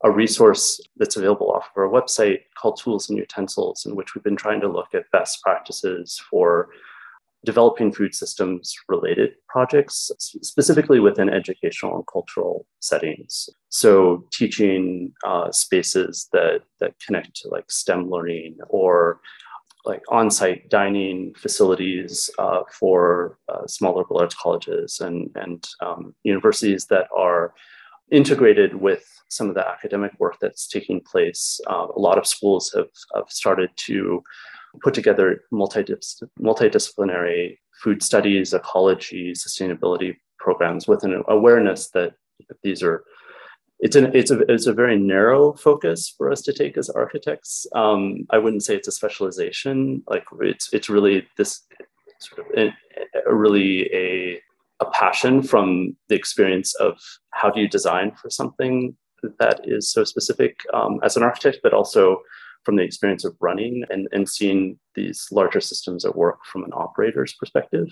a 0.04 0.10
resource 0.10 0.82
that's 0.98 1.16
available 1.16 1.52
off 1.52 1.70
of 1.76 1.80
our 1.80 1.90
website 1.90 2.40
called 2.56 2.80
Tools 2.82 3.10
and 3.10 3.20
Utensils, 3.20 3.86
in 3.86 3.96
which 3.96 4.16
we've 4.16 4.24
been 4.24 4.36
trying 4.36 4.62
to 4.62 4.68
look 4.68 4.96
at 4.96 5.12
best 5.12 5.44
practices 5.44 6.20
for 6.28 6.70
developing 7.44 7.92
food 7.92 8.14
systems 8.14 8.76
related 8.88 9.32
projects, 9.48 10.12
specifically 10.20 11.00
within 11.00 11.30
educational 11.30 11.96
and 11.96 12.06
cultural 12.12 12.66
settings. 12.80 13.50
So, 13.70 14.26
teaching 14.32 15.14
uh, 15.26 15.52
spaces 15.52 16.28
that, 16.34 16.62
that 16.80 16.94
connect 17.06 17.36
to 17.38 17.50
like 17.50 17.72
STEM 17.72 18.10
learning 18.10 18.58
or 18.70 19.22
like 19.86 20.04
on-site 20.10 20.70
dining 20.70 21.34
facilities 21.36 22.30
uh, 22.38 22.62
for 22.72 23.40
uh, 23.50 23.66
small 23.66 23.98
liberal 23.98 24.20
arts 24.20 24.36
colleges 24.36 25.00
and, 25.00 25.32
and 25.36 25.68
um, 25.82 26.14
universities 26.24 26.86
that 26.88 27.08
are 27.18 27.54
integrated 28.12 28.76
with 28.76 29.06
some 29.30 29.48
of 29.48 29.56
the 29.56 29.68
academic 29.68 30.12
work 30.20 30.38
that's 30.40 30.68
taking 30.68 31.00
place. 31.00 31.60
Uh, 31.68 31.88
a 31.96 32.00
lot 32.00 32.18
of 32.18 32.28
schools 32.28 32.72
have, 32.76 32.90
have 33.16 33.30
started 33.30 33.70
to 33.78 34.22
put 34.82 34.94
together 34.94 35.42
multidis- 35.54 36.24
multidisciplinary 36.40 37.58
food 37.84 38.04
studies, 38.04 38.54
ecology, 38.54 39.34
sustainability 39.34 40.16
programs 40.40 40.88
with 40.88 41.04
an 41.04 41.24
awareness 41.28 41.90
that 41.90 42.14
these 42.64 42.82
are 42.82 43.04
it's 43.80 43.96
an 43.96 44.12
it's 44.16 44.30
a 44.30 44.40
it's 44.52 44.68
a 44.68 44.74
very 44.74 44.98
narrow 44.98 45.54
focus 45.54 46.14
for 46.16 46.32
us 46.32 46.42
to 46.44 46.54
take 46.54 46.78
as 46.78 46.90
architects. 46.90 47.66
Um, 47.74 48.28
I 48.30 48.38
wouldn't 48.38 48.64
say 48.64 48.76
it's 48.76 48.88
a 48.88 48.92
specialization. 48.92 50.04
Like 50.08 50.24
it's 50.40 50.72
it's 50.72 50.90
really 50.90 51.28
this 51.38 51.66
sort 52.20 52.46
of 52.46 52.58
a, 52.58 52.74
a 53.28 53.34
really 53.34 53.92
a 53.92 54.40
a 54.82 54.86
passion 54.92 55.42
from 55.42 55.96
the 56.10 56.16
experience 56.16 56.76
of 56.76 56.98
how 57.32 57.50
do 57.50 57.60
you 57.60 57.68
design 57.68 58.12
for 58.12 58.30
something 58.30 58.96
that 59.40 59.62
is 59.64 59.92
so 59.92 60.04
specific 60.04 60.60
um, 60.74 61.00
as 61.04 61.16
an 61.16 61.24
architect, 61.24 61.60
but 61.64 61.74
also 61.74 62.22
from 62.64 62.76
the 62.76 62.84
experience 62.84 63.26
of 63.26 63.36
running 63.40 63.84
and, 63.90 64.08
and 64.12 64.30
seeing 64.30 64.78
these 64.96 65.28
larger 65.32 65.62
systems 65.62 66.06
at 66.06 66.16
work 66.16 66.46
from 66.46 66.64
an 66.64 66.72
operator's 66.74 67.34
perspective. 67.34 67.88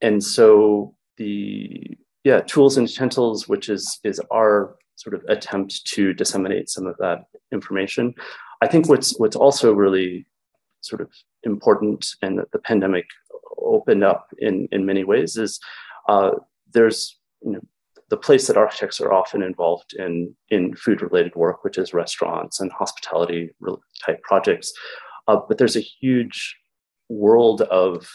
And 0.00 0.22
so 0.22 0.94
the 1.16 1.96
yeah 2.24 2.40
tools 2.40 2.76
and 2.76 2.88
utensils, 2.88 3.48
which 3.48 3.68
is 3.68 3.98
is 4.04 4.20
our 4.32 4.76
sort 4.96 5.14
of 5.14 5.24
attempt 5.28 5.84
to 5.86 6.12
disseminate 6.12 6.68
some 6.68 6.86
of 6.86 6.96
that 6.98 7.24
information. 7.52 8.14
I 8.62 8.66
think 8.66 8.88
what's 8.88 9.18
what's 9.18 9.36
also 9.36 9.72
really 9.72 10.26
sort 10.80 11.00
of 11.00 11.10
important 11.44 12.06
and 12.22 12.38
that 12.38 12.50
the 12.52 12.58
pandemic 12.58 13.06
opened 13.58 14.04
up 14.04 14.28
in 14.38 14.68
in 14.72 14.86
many 14.86 15.04
ways 15.04 15.36
is 15.36 15.60
uh, 16.08 16.32
there's 16.72 17.16
you 17.42 17.52
know 17.52 17.60
the 18.10 18.16
place 18.16 18.46
that 18.46 18.56
architects 18.56 19.00
are 19.00 19.12
often 19.12 19.42
involved 19.42 19.94
in 19.94 20.34
in 20.50 20.74
food 20.74 21.02
related 21.02 21.34
work, 21.36 21.64
which 21.64 21.78
is 21.78 21.94
restaurants 21.94 22.60
and 22.60 22.72
hospitality 22.72 23.50
type 24.04 24.22
projects. 24.22 24.72
Uh, 25.26 25.38
but 25.46 25.58
there's 25.58 25.76
a 25.76 25.80
huge 25.80 26.56
world 27.08 27.62
of 27.62 28.08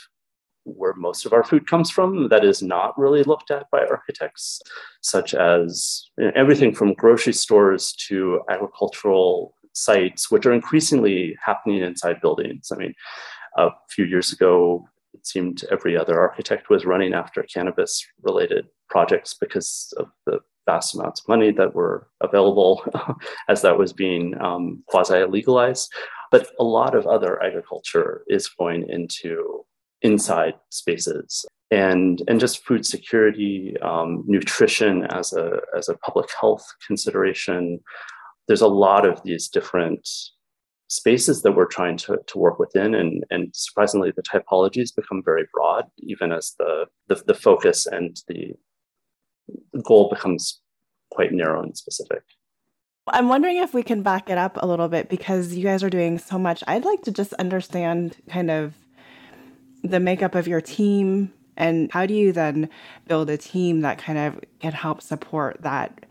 where 0.66 0.94
most 0.94 1.26
of 1.26 1.34
our 1.34 1.44
food 1.44 1.68
comes 1.68 1.92
from 1.92 2.30
that 2.30 2.46
is 2.46 2.64
not 2.64 2.98
really 2.98 3.24
looked 3.24 3.52
at 3.52 3.70
by 3.70 3.80
architects, 3.80 4.62
such 5.02 5.34
as 5.34 6.10
you 6.18 6.26
know, 6.26 6.32
everything 6.36 6.74
from 6.74 6.94
grocery 6.94 7.34
stores 7.34 7.94
to 7.94 8.42
agricultural 8.50 9.54
sites, 9.74 10.32
which 10.32 10.46
are 10.46 10.54
increasingly 10.54 11.36
happening 11.44 11.82
inside 11.82 12.22
buildings. 12.22 12.72
I 12.72 12.78
mean, 12.78 12.94
a 13.58 13.70
few 13.90 14.06
years 14.06 14.32
ago, 14.32 14.88
it 15.14 15.26
seemed 15.26 15.64
every 15.72 15.98
other 15.98 16.20
architect 16.20 16.70
was 16.70 16.86
running 16.86 17.14
after 17.14 17.44
cannabis 17.44 18.06
related 18.22 18.68
projects 18.90 19.36
because 19.40 19.94
of 19.98 20.08
the 20.26 20.40
vast 20.66 20.96
amounts 20.96 21.22
of 21.22 21.28
money 21.28 21.52
that 21.52 21.76
were 21.76 22.08
available 22.22 22.84
as 23.50 23.62
that 23.62 23.78
was 23.78 23.94
being 23.94 24.34
um, 24.42 24.84
quasi 24.88 25.24
legalized. 25.26 25.92
But 26.32 26.48
a 26.60 26.64
lot 26.64 26.96
of 26.96 27.06
other 27.06 27.42
agriculture 27.44 28.24
is 28.28 28.48
going 28.48 28.88
into 28.90 29.66
inside 30.02 30.56
spaces 30.70 31.46
and 31.72 32.22
and 32.28 32.40
just 32.40 32.66
food 32.66 32.86
security 32.86 33.76
um, 33.82 34.24
nutrition 34.28 35.06
as 35.06 35.34
a 35.34 35.60
as 35.78 35.90
a 35.90 35.98
public 35.98 36.30
health 36.40 36.66
consideration 36.86 37.80
there's 38.48 38.62
a 38.62 38.68
lot 38.68 39.06
of 39.06 39.24
these 39.24 39.48
different 39.48 40.08
spaces 40.88 41.42
that 41.42 41.54
we're 41.54 41.66
trying 41.66 41.98
to, 41.98 42.20
to 42.28 42.38
work 42.38 42.60
within. 42.60 42.94
And 42.96 43.24
and 43.30 43.50
surprisingly 43.54 44.12
the 44.16 44.24
typologies 44.24 44.96
become 44.96 45.22
very 45.24 45.46
broad 45.54 45.86
even 46.00 46.32
as 46.32 46.54
the 46.58 46.86
the, 47.08 47.22
the 47.28 47.34
focus 47.34 47.86
and 47.86 48.18
the 48.28 48.54
goal 49.84 50.10
becomes 50.10 50.62
quite 51.12 51.32
narrow 51.32 51.62
and 51.62 51.78
specific. 51.78 52.24
I'm 53.08 53.28
wondering 53.28 53.58
if 53.58 53.74
we 53.74 53.84
can 53.84 54.02
back 54.02 54.30
it 54.30 54.38
up 54.38 54.58
a 54.62 54.66
little 54.66 54.88
bit 54.88 55.10
because 55.10 55.54
you 55.54 55.64
guys 55.64 55.84
are 55.84 55.90
doing 55.90 56.18
so 56.18 56.40
much. 56.40 56.64
I'd 56.68 56.86
like 56.86 57.02
to 57.02 57.12
just 57.12 57.34
understand 57.34 58.16
kind 58.30 58.50
of 58.50 58.74
the 59.84 60.00
makeup 60.00 60.36
of 60.36 60.48
your 60.48 60.62
team 60.62 61.34
and 61.58 61.92
how 61.92 62.06
do 62.06 62.14
you 62.14 62.32
then 62.32 62.70
build 63.08 63.30
a 63.30 63.38
team 63.38 63.82
that 63.82 63.98
kind 63.98 64.18
of 64.18 64.40
can 64.60 64.72
help 64.72 65.02
support 65.02 65.58
that 65.62 66.06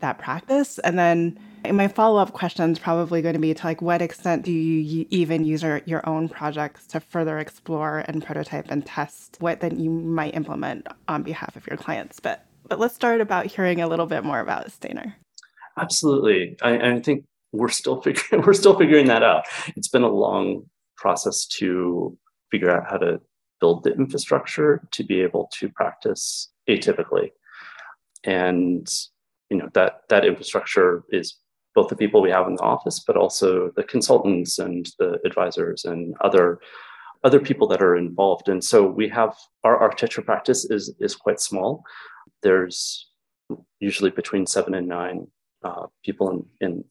that 0.00 0.18
practice? 0.18 0.78
And 0.80 0.98
then 0.98 1.38
my 1.72 1.88
follow-up 1.88 2.32
question 2.32 2.70
is 2.70 2.78
probably 2.78 3.22
going 3.22 3.34
to 3.34 3.40
be 3.40 3.54
to 3.54 3.66
like 3.66 3.80
what 3.80 4.02
extent 4.02 4.44
do 4.44 4.52
you 4.52 5.06
even 5.10 5.44
use 5.44 5.62
your, 5.62 5.80
your 5.86 6.06
own 6.08 6.28
projects 6.28 6.86
to 6.88 7.00
further 7.00 7.38
explore 7.38 8.04
and 8.06 8.24
prototype 8.24 8.66
and 8.70 8.84
test 8.84 9.36
what 9.40 9.60
then 9.60 9.78
you 9.78 9.90
might 9.90 10.34
implement 10.34 10.86
on 11.08 11.22
behalf 11.22 11.56
of 11.56 11.66
your 11.66 11.76
clients 11.76 12.20
but 12.20 12.46
but 12.68 12.78
let's 12.78 12.94
start 12.94 13.20
about 13.20 13.46
hearing 13.46 13.80
a 13.80 13.88
little 13.88 14.06
bit 14.06 14.24
more 14.24 14.40
about 14.40 14.68
Stayner. 14.68 15.14
Absolutely, 15.78 16.56
I, 16.62 16.94
I 16.94 17.00
think 17.00 17.24
we're 17.52 17.68
still 17.68 18.00
figuring 18.00 18.42
we're 18.46 18.54
still 18.54 18.78
figuring 18.78 19.06
that 19.06 19.22
out. 19.22 19.44
It's 19.76 19.88
been 19.88 20.02
a 20.02 20.08
long 20.08 20.64
process 20.96 21.46
to 21.58 22.16
figure 22.50 22.70
out 22.70 22.90
how 22.90 22.98
to 22.98 23.20
build 23.60 23.84
the 23.84 23.92
infrastructure 23.92 24.86
to 24.92 25.04
be 25.04 25.20
able 25.20 25.48
to 25.58 25.68
practice 25.68 26.50
atypically. 26.68 27.30
And 28.24 28.86
you 29.50 29.58
know 29.58 29.68
that 29.74 30.00
that 30.08 30.24
infrastructure 30.24 31.04
is 31.10 31.36
both 31.74 31.88
the 31.88 31.96
people 31.96 32.22
we 32.22 32.30
have 32.30 32.46
in 32.46 32.54
the 32.56 32.62
office, 32.62 33.00
but 33.00 33.16
also 33.16 33.70
the 33.76 33.82
consultants 33.82 34.58
and 34.58 34.88
the 34.98 35.18
advisors 35.24 35.84
and 35.84 36.14
other 36.20 36.60
other 37.24 37.40
people 37.40 37.66
that 37.66 37.82
are 37.82 37.96
involved. 37.96 38.48
And 38.48 38.62
so 38.62 38.86
we 38.86 39.08
have 39.08 39.34
our 39.64 39.76
architecture 39.78 40.22
practice 40.22 40.64
is 40.64 40.94
is 41.00 41.16
quite 41.16 41.40
small. 41.40 41.82
There's 42.42 43.08
usually 43.80 44.10
between 44.10 44.46
seven 44.46 44.74
and 44.74 44.88
nine 44.88 45.26
uh, 45.64 45.86
people 46.04 46.30
in, 46.30 46.46
in 46.60 46.84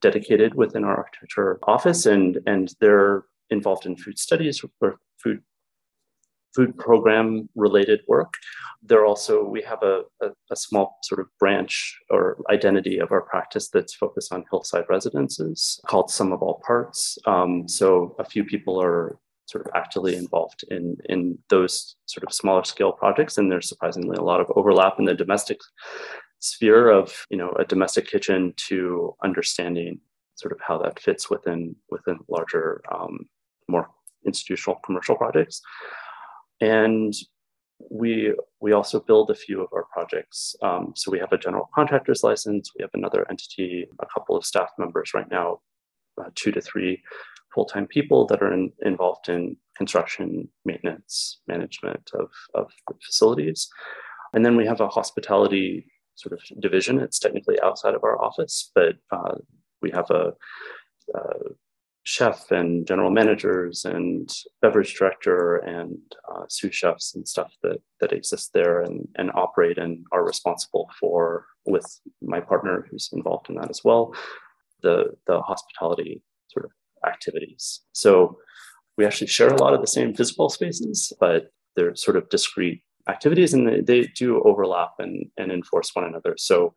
dedicated 0.00 0.54
within 0.54 0.84
our 0.84 0.96
architecture 0.96 1.58
office, 1.64 2.06
and 2.06 2.38
and 2.46 2.74
they're 2.80 3.24
involved 3.50 3.86
in 3.86 3.96
food 3.96 4.18
studies 4.18 4.62
or 4.80 4.98
food 5.22 5.42
food 6.54 6.76
program 6.78 7.48
related 7.54 8.00
work. 8.08 8.34
There 8.82 9.04
also 9.04 9.44
we 9.44 9.62
have 9.62 9.82
a, 9.82 10.02
a, 10.22 10.28
a, 10.50 10.56
small 10.56 10.98
sort 11.02 11.20
of 11.20 11.26
branch 11.38 11.98
or 12.10 12.38
identity 12.50 12.98
of 12.98 13.12
our 13.12 13.20
practice 13.20 13.68
that's 13.68 13.94
focused 13.94 14.32
on 14.32 14.44
hillside 14.50 14.84
residences 14.88 15.80
called 15.86 16.10
Sum 16.10 16.32
of 16.32 16.42
All 16.42 16.62
Parts. 16.66 17.18
Um, 17.26 17.68
so 17.68 18.16
a 18.18 18.24
few 18.24 18.44
people 18.44 18.80
are 18.80 19.18
sort 19.46 19.66
of 19.66 19.72
actively 19.74 20.14
involved 20.14 20.64
in 20.70 20.96
in 21.08 21.38
those 21.48 21.96
sort 22.06 22.24
of 22.24 22.32
smaller 22.32 22.64
scale 22.64 22.92
projects, 22.92 23.38
and 23.38 23.50
there's 23.50 23.68
surprisingly 23.68 24.16
a 24.16 24.22
lot 24.22 24.40
of 24.40 24.52
overlap 24.56 24.98
in 24.98 25.06
the 25.06 25.14
domestic 25.14 25.58
sphere 26.40 26.90
of 26.90 27.26
you 27.30 27.36
know 27.36 27.52
a 27.58 27.64
domestic 27.64 28.06
kitchen 28.06 28.54
to 28.56 29.14
understanding 29.24 30.00
sort 30.36 30.52
of 30.52 30.60
how 30.60 30.78
that 30.78 31.00
fits 31.00 31.28
within 31.28 31.74
within 31.90 32.18
larger 32.28 32.82
um, 32.92 33.28
more 33.68 33.88
institutional 34.26 34.78
commercial 34.84 35.16
projects. 35.16 35.60
And 36.60 37.14
we 37.90 38.34
we 38.60 38.72
also 38.72 39.00
build 39.00 39.30
a 39.30 39.34
few 39.34 39.62
of 39.62 39.68
our 39.72 39.84
projects. 39.92 40.56
Um, 40.62 40.92
so 40.96 41.10
we 41.10 41.18
have 41.20 41.32
a 41.32 41.38
general 41.38 41.70
contractor's 41.74 42.24
license. 42.24 42.72
We 42.76 42.82
have 42.82 42.90
another 42.94 43.24
entity, 43.30 43.86
a 44.00 44.06
couple 44.06 44.36
of 44.36 44.44
staff 44.44 44.70
members 44.78 45.14
right 45.14 45.30
now, 45.30 45.60
uh, 46.20 46.30
two 46.34 46.50
to 46.52 46.60
three 46.60 47.02
full-time 47.54 47.86
people 47.86 48.26
that 48.26 48.42
are 48.42 48.52
in, 48.52 48.70
involved 48.82 49.28
in 49.28 49.56
construction, 49.76 50.48
maintenance, 50.64 51.40
management 51.46 52.10
of, 52.14 52.28
of 52.54 52.70
facilities. 53.04 53.68
And 54.34 54.44
then 54.44 54.56
we 54.56 54.66
have 54.66 54.80
a 54.80 54.88
hospitality 54.88 55.86
sort 56.16 56.32
of 56.32 56.60
division. 56.60 56.98
It's 56.98 57.18
technically 57.18 57.60
outside 57.62 57.94
of 57.94 58.04
our 58.04 58.20
office, 58.20 58.70
but 58.74 58.96
uh, 59.10 59.36
we 59.80 59.90
have 59.92 60.10
a, 60.10 60.32
a 61.14 61.18
uh, 61.18 61.48
chef 62.08 62.50
and 62.50 62.86
general 62.86 63.10
managers 63.10 63.84
and 63.84 64.30
beverage 64.62 64.94
director 64.94 65.56
and 65.56 65.98
uh, 66.32 66.44
sous 66.48 66.74
chefs 66.74 67.14
and 67.14 67.28
stuff 67.28 67.52
that 67.62 67.82
that 68.00 68.14
exist 68.14 68.52
there 68.54 68.80
and, 68.80 69.06
and 69.16 69.30
operate 69.34 69.76
and 69.76 70.06
are 70.10 70.24
responsible 70.24 70.88
for 70.98 71.44
with 71.66 72.00
my 72.22 72.40
partner 72.40 72.86
who's 72.90 73.10
involved 73.12 73.50
in 73.50 73.56
that 73.56 73.68
as 73.68 73.82
well 73.84 74.14
the 74.80 75.04
the 75.26 75.42
hospitality 75.42 76.22
sort 76.50 76.64
of 76.64 76.70
activities. 77.06 77.82
So 77.92 78.38
we 78.96 79.04
actually 79.04 79.26
share 79.26 79.52
a 79.52 79.62
lot 79.62 79.74
of 79.74 79.82
the 79.82 79.94
same 79.98 80.14
physical 80.14 80.48
spaces 80.48 81.12
but 81.20 81.52
they're 81.76 81.94
sort 81.94 82.16
of 82.16 82.30
discrete 82.30 82.82
activities 83.06 83.52
and 83.52 83.68
they, 83.68 83.80
they 83.82 84.06
do 84.16 84.42
overlap 84.44 84.92
and, 84.98 85.26
and 85.36 85.52
enforce 85.52 85.90
one 85.92 86.06
another. 86.06 86.36
So 86.38 86.74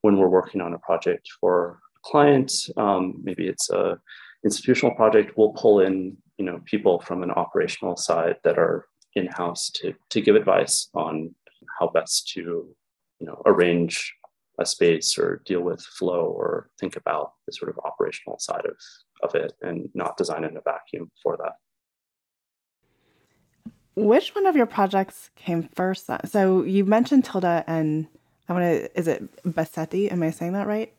when 0.00 0.16
we're 0.16 0.28
working 0.40 0.60
on 0.60 0.74
a 0.74 0.78
project 0.78 1.28
for 1.40 1.78
a 1.98 2.00
client 2.10 2.50
um, 2.76 3.20
maybe 3.22 3.46
it's 3.46 3.70
a 3.70 4.00
institutional 4.44 4.94
project, 4.94 5.36
we'll 5.36 5.52
pull 5.52 5.80
in 5.80 6.16
you 6.38 6.44
know 6.44 6.60
people 6.64 7.00
from 7.00 7.22
an 7.22 7.30
operational 7.30 7.96
side 7.96 8.36
that 8.44 8.58
are 8.58 8.86
in 9.14 9.26
house 9.26 9.70
to 9.70 9.94
to 10.10 10.20
give 10.20 10.36
advice 10.36 10.88
on 10.94 11.34
how 11.78 11.88
best 11.88 12.28
to 12.28 12.40
you 12.40 13.26
know 13.26 13.40
arrange 13.46 14.14
a 14.58 14.66
space 14.66 15.18
or 15.18 15.42
deal 15.46 15.60
with 15.60 15.80
flow 15.80 16.26
or 16.26 16.68
think 16.78 16.96
about 16.96 17.32
the 17.46 17.52
sort 17.52 17.70
of 17.70 17.78
operational 17.84 18.38
side 18.38 18.66
of 18.66 18.76
of 19.22 19.34
it 19.34 19.52
and 19.62 19.88
not 19.94 20.16
design 20.16 20.44
in 20.44 20.56
a 20.56 20.60
vacuum 20.60 21.10
for 21.22 21.36
that. 21.36 21.52
Which 23.94 24.34
one 24.34 24.46
of 24.46 24.56
your 24.56 24.66
projects 24.66 25.30
came 25.36 25.68
first? 25.74 26.08
So 26.26 26.62
you 26.62 26.84
mentioned 26.84 27.24
Tilda 27.24 27.62
and 27.66 28.08
I 28.48 28.52
want 28.52 28.64
to, 28.64 28.98
is 28.98 29.06
it 29.06 29.42
Bassetti? 29.44 30.10
Am 30.10 30.22
I 30.22 30.30
saying 30.30 30.54
that 30.54 30.66
right? 30.66 30.92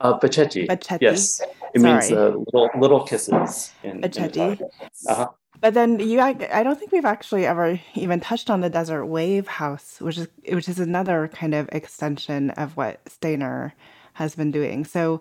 Uh, 0.00 0.18
Bacetti. 0.18 0.66
Bacetti. 0.66 0.98
Yes. 1.00 1.40
It 1.74 1.80
Sorry. 1.80 1.92
means 1.92 2.12
uh, 2.12 2.36
little, 2.52 2.70
little 2.78 3.04
kisses. 3.04 3.72
In, 3.82 4.00
Bacetti. 4.00 4.60
In 4.60 4.68
uh-huh. 5.08 5.28
But 5.60 5.74
then 5.74 5.98
you, 5.98 6.20
I, 6.20 6.36
I 6.52 6.62
don't 6.62 6.78
think 6.78 6.92
we've 6.92 7.04
actually 7.04 7.44
ever 7.44 7.80
even 7.94 8.20
touched 8.20 8.48
on 8.48 8.60
the 8.60 8.70
Desert 8.70 9.06
Wave 9.06 9.48
House, 9.48 10.00
which 10.00 10.18
is 10.18 10.28
which 10.48 10.68
is 10.68 10.78
another 10.78 11.28
kind 11.28 11.54
of 11.54 11.68
extension 11.72 12.50
of 12.50 12.76
what 12.76 13.04
Stayner 13.06 13.72
has 14.12 14.36
been 14.36 14.52
doing. 14.52 14.84
So, 14.84 15.20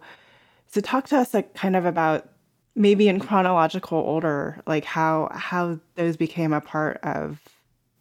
so 0.68 0.80
talk 0.82 1.08
to 1.08 1.18
us 1.18 1.34
like 1.34 1.56
kind 1.56 1.76
of 1.76 1.86
about 1.86 2.30
maybe 2.76 3.08
in 3.08 3.20
chronological 3.20 3.98
order, 3.98 4.62
like 4.68 4.86
how 4.86 5.30
how 5.34 5.80
those 5.96 6.18
became 6.18 6.54
a 6.54 6.62
part 6.62 7.00
of 7.02 7.42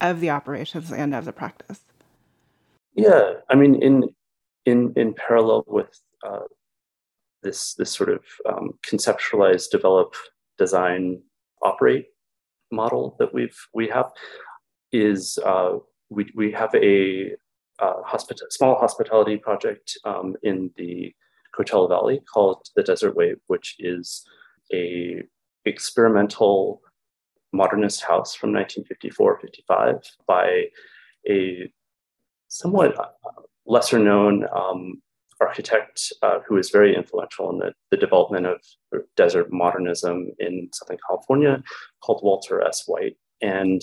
of 0.02 0.20
the 0.20 0.28
operations 0.28 0.92
and 0.92 1.14
of 1.14 1.24
the 1.24 1.32
practice. 1.32 1.80
Yeah, 2.94 3.34
I 3.48 3.54
mean, 3.54 3.76
in 3.82 4.14
in 4.66 4.92
in 4.94 5.14
parallel 5.14 5.64
with 5.66 6.00
uh, 6.22 6.40
this 7.46 7.74
this 7.74 7.90
sort 7.90 8.10
of 8.10 8.22
um, 8.48 8.72
conceptualize, 8.84 9.70
develop, 9.70 10.14
design, 10.58 11.22
operate 11.62 12.06
model 12.72 13.16
that 13.18 13.32
we've 13.32 13.58
we 13.72 13.88
have 13.88 14.10
is 14.92 15.38
uh, 15.44 15.76
we 16.10 16.30
we 16.34 16.52
have 16.52 16.74
a 16.74 17.32
uh, 17.78 18.02
hospita- 18.06 18.50
small 18.50 18.74
hospitality 18.76 19.36
project 19.36 19.96
um, 20.04 20.34
in 20.42 20.70
the 20.76 21.14
Coachella 21.56 21.88
Valley 21.88 22.20
called 22.32 22.66
the 22.74 22.82
Desert 22.82 23.16
Wave, 23.16 23.38
which 23.46 23.76
is 23.78 24.24
a 24.72 25.22
experimental 25.64 26.80
modernist 27.52 28.02
house 28.02 28.34
from 28.34 28.52
1954-55 28.52 30.06
by 30.26 30.64
a 31.28 31.70
somewhat 32.48 32.98
uh, 32.98 33.06
lesser 33.66 33.98
known 33.98 34.46
um, 34.54 35.02
architect 35.40 36.12
uh, 36.22 36.38
who 36.46 36.56
is 36.56 36.70
very 36.70 36.94
influential 36.94 37.50
in 37.50 37.58
the, 37.58 37.72
the 37.90 37.96
development 37.96 38.46
of 38.46 38.60
desert 39.16 39.52
modernism 39.52 40.30
in 40.38 40.68
Southern 40.72 40.98
California 41.06 41.62
called 42.02 42.20
Walter 42.22 42.62
S. 42.62 42.84
White. 42.86 43.16
And 43.42 43.82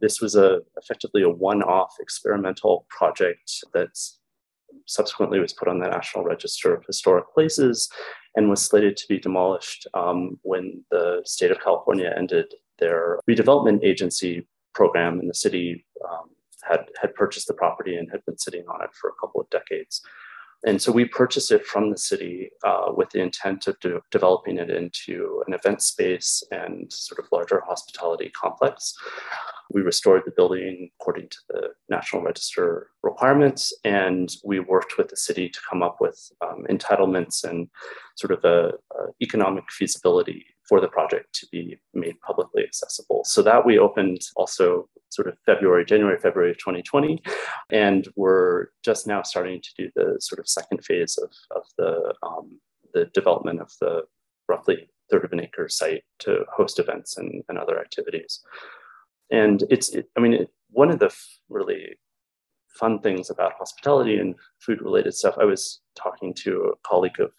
this 0.00 0.20
was 0.20 0.34
a 0.34 0.60
effectively 0.76 1.22
a 1.22 1.28
one-off 1.28 1.94
experimental 2.00 2.86
project 2.88 3.62
that 3.74 3.90
subsequently 4.86 5.38
was 5.38 5.52
put 5.52 5.68
on 5.68 5.78
the 5.78 5.88
National 5.88 6.24
Register 6.24 6.74
of 6.74 6.84
Historic 6.86 7.26
Places 7.32 7.88
and 8.36 8.48
was 8.48 8.62
slated 8.62 8.96
to 8.96 9.08
be 9.08 9.18
demolished 9.18 9.86
um, 9.94 10.38
when 10.42 10.84
the 10.90 11.20
state 11.24 11.50
of 11.50 11.60
California 11.60 12.12
ended 12.16 12.46
their 12.78 13.20
redevelopment 13.28 13.84
agency 13.84 14.46
program, 14.74 15.18
and 15.20 15.28
the 15.28 15.34
city 15.34 15.84
um, 16.08 16.30
had 16.62 16.86
had 17.00 17.14
purchased 17.14 17.46
the 17.48 17.54
property 17.54 17.96
and 17.96 18.10
had 18.10 18.24
been 18.24 18.38
sitting 18.38 18.64
on 18.68 18.82
it 18.82 18.90
for 18.92 19.10
a 19.10 19.14
couple 19.20 19.40
of 19.40 19.50
decades. 19.50 20.00
And 20.66 20.80
so 20.80 20.92
we 20.92 21.06
purchased 21.06 21.52
it 21.52 21.66
from 21.66 21.90
the 21.90 21.96
city 21.96 22.50
uh, 22.64 22.92
with 22.94 23.10
the 23.10 23.20
intent 23.22 23.66
of 23.66 23.80
de- 23.80 24.02
developing 24.10 24.58
it 24.58 24.70
into 24.70 25.42
an 25.46 25.54
event 25.54 25.82
space 25.82 26.42
and 26.50 26.92
sort 26.92 27.18
of 27.18 27.26
larger 27.32 27.62
hospitality 27.66 28.30
complex. 28.30 28.94
We 29.72 29.82
restored 29.82 30.22
the 30.26 30.32
building 30.32 30.90
according 31.00 31.28
to 31.28 31.38
the 31.48 31.68
National 31.88 32.22
Register 32.22 32.88
requirements, 33.02 33.72
and 33.84 34.28
we 34.44 34.58
worked 34.58 34.98
with 34.98 35.08
the 35.08 35.16
city 35.16 35.48
to 35.48 35.60
come 35.68 35.82
up 35.82 35.98
with 36.00 36.18
um, 36.42 36.66
entitlements 36.68 37.44
and 37.44 37.68
sort 38.16 38.32
of 38.32 38.44
a, 38.44 38.72
economic 39.22 39.64
feasibility 39.70 40.44
for 40.70 40.80
the 40.80 40.86
project 40.86 41.34
to 41.34 41.48
be 41.50 41.76
made 41.94 42.18
publicly 42.20 42.62
accessible. 42.62 43.24
So 43.24 43.42
that 43.42 43.66
we 43.66 43.76
opened 43.76 44.20
also 44.36 44.88
sort 45.08 45.26
of 45.26 45.36
February, 45.44 45.84
January, 45.84 46.16
February 46.16 46.52
of 46.52 46.58
2020. 46.58 47.20
And 47.70 48.06
we're 48.14 48.68
just 48.84 49.04
now 49.08 49.22
starting 49.22 49.60
to 49.60 49.70
do 49.76 49.90
the 49.96 50.18
sort 50.20 50.38
of 50.38 50.48
second 50.48 50.84
phase 50.84 51.18
of, 51.18 51.32
of 51.56 51.64
the, 51.76 52.14
um, 52.22 52.60
the 52.94 53.06
development 53.06 53.60
of 53.60 53.72
the 53.80 54.04
roughly 54.48 54.88
third 55.10 55.24
of 55.24 55.32
an 55.32 55.40
acre 55.40 55.68
site 55.68 56.04
to 56.20 56.44
host 56.54 56.78
events 56.78 57.18
and, 57.18 57.42
and 57.48 57.58
other 57.58 57.80
activities. 57.80 58.40
And 59.32 59.64
it's, 59.70 59.88
it, 59.88 60.08
I 60.16 60.20
mean, 60.20 60.34
it, 60.34 60.50
one 60.70 60.92
of 60.92 61.00
the 61.00 61.06
f- 61.06 61.38
really 61.48 61.96
fun 62.68 63.00
things 63.00 63.28
about 63.28 63.54
hospitality 63.58 64.18
and 64.20 64.36
food 64.60 64.80
related 64.82 65.14
stuff, 65.14 65.34
I 65.36 65.46
was 65.46 65.80
talking 65.96 66.32
to 66.44 66.72
a 66.72 66.88
colleague 66.88 67.18
of 67.18 67.32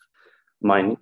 mine 0.62 0.98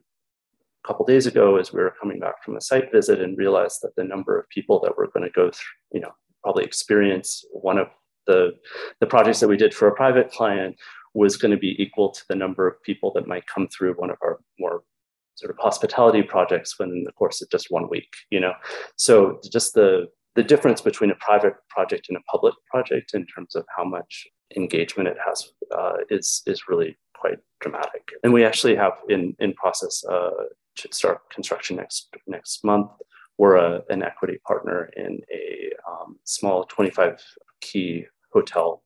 a 0.84 0.88
couple 0.88 1.06
days 1.06 1.26
ago 1.26 1.58
as 1.58 1.74
we 1.74 1.82
were 1.82 1.96
coming 2.00 2.20
back 2.20 2.44
from 2.44 2.56
a 2.56 2.62
site 2.62 2.92
visit 2.92 3.22
and 3.22 3.38
realized 3.38 3.80
that 3.82 3.96
the 3.96 4.04
number 4.04 4.40
of 4.40 4.50
people 4.50 4.80
that 4.82 4.98
were 4.98 5.08
going 5.08 5.26
to 5.26 5.32
go 5.32 5.50
through, 5.50 5.76
you 5.94 6.00
know, 6.00 6.12
probably 6.44 6.64
experience 6.64 7.44
one 7.52 7.78
of 7.78 7.88
the 8.28 8.52
the 9.00 9.08
projects 9.08 9.40
that 9.40 9.48
we 9.48 9.58
did 9.58 9.74
for 9.74 9.88
a 9.88 9.96
private 9.96 10.32
client 10.32 10.76
was 11.14 11.38
going 11.38 11.52
to 11.52 11.58
be 11.58 11.76
equal 11.82 12.12
to 12.12 12.22
the 12.30 12.36
number 12.36 12.68
of 12.68 12.82
people 12.84 13.12
that 13.14 13.28
might 13.28 13.46
come 13.48 13.68
through 13.68 13.94
one 13.94 14.10
of 14.10 14.18
our 14.22 14.40
more 14.60 14.84
sort 15.36 15.52
of 15.52 15.58
hospitality 15.58 16.22
projects 16.22 16.78
within 16.78 17.04
the 17.04 17.12
course 17.14 17.42
of 17.42 17.50
just 17.50 17.68
one 17.70 17.90
week 17.90 18.10
you 18.30 18.40
know? 18.40 18.54
So 18.96 19.40
just 19.52 19.74
the 19.74 20.08
the 20.36 20.44
difference 20.44 20.80
between 20.80 21.12
a 21.12 21.16
private 21.16 21.56
project 21.70 22.08
and 22.08 22.18
a 22.18 22.22
public 22.32 22.54
project 22.72 23.14
in 23.14 23.26
terms 23.26 23.56
of 23.56 23.66
how 23.76 23.84
much 23.84 24.28
engagement 24.56 25.10
it 25.10 25.18
has 25.26 25.50
uh, 25.76 25.98
is 26.10 26.44
is 26.46 26.68
really 26.68 26.98
quite 27.16 27.40
dramatic. 27.60 28.12
And 28.24 28.32
we 28.32 28.46
actually 28.46 28.76
have 28.76 28.94
in 29.10 29.36
in 29.40 29.54
process 29.54 30.04
uh, 30.10 30.30
to 30.82 30.90
start 30.92 31.30
construction 31.30 31.78
next 31.78 32.10
next 32.28 32.64
month 32.64 32.92
we're 33.40 33.56
a, 33.56 33.82
an 33.90 34.04
equity 34.04 34.38
partner 34.46 34.92
in 34.98 35.22
a 35.34 35.72
um, 35.90 36.18
small 36.26 36.66
25 36.66 37.24
key 37.62 38.06
hotel 38.34 38.84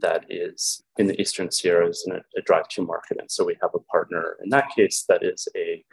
that 0.00 0.24
is 0.30 0.84
in 0.98 1.08
the 1.08 1.20
Eastern 1.20 1.50
Sierras 1.50 2.04
in 2.06 2.14
a, 2.14 2.20
a 2.36 2.42
drive 2.42 2.68
to 2.68 2.86
market. 2.86 3.18
And 3.20 3.28
so 3.30 3.44
we 3.44 3.58
have 3.60 3.72
a 3.74 3.80
partner 3.80 4.36
in 4.42 4.50
that 4.50 4.68
case 4.74 5.04
that 5.08 5.24
is 5.24 5.48
a 5.56 5.84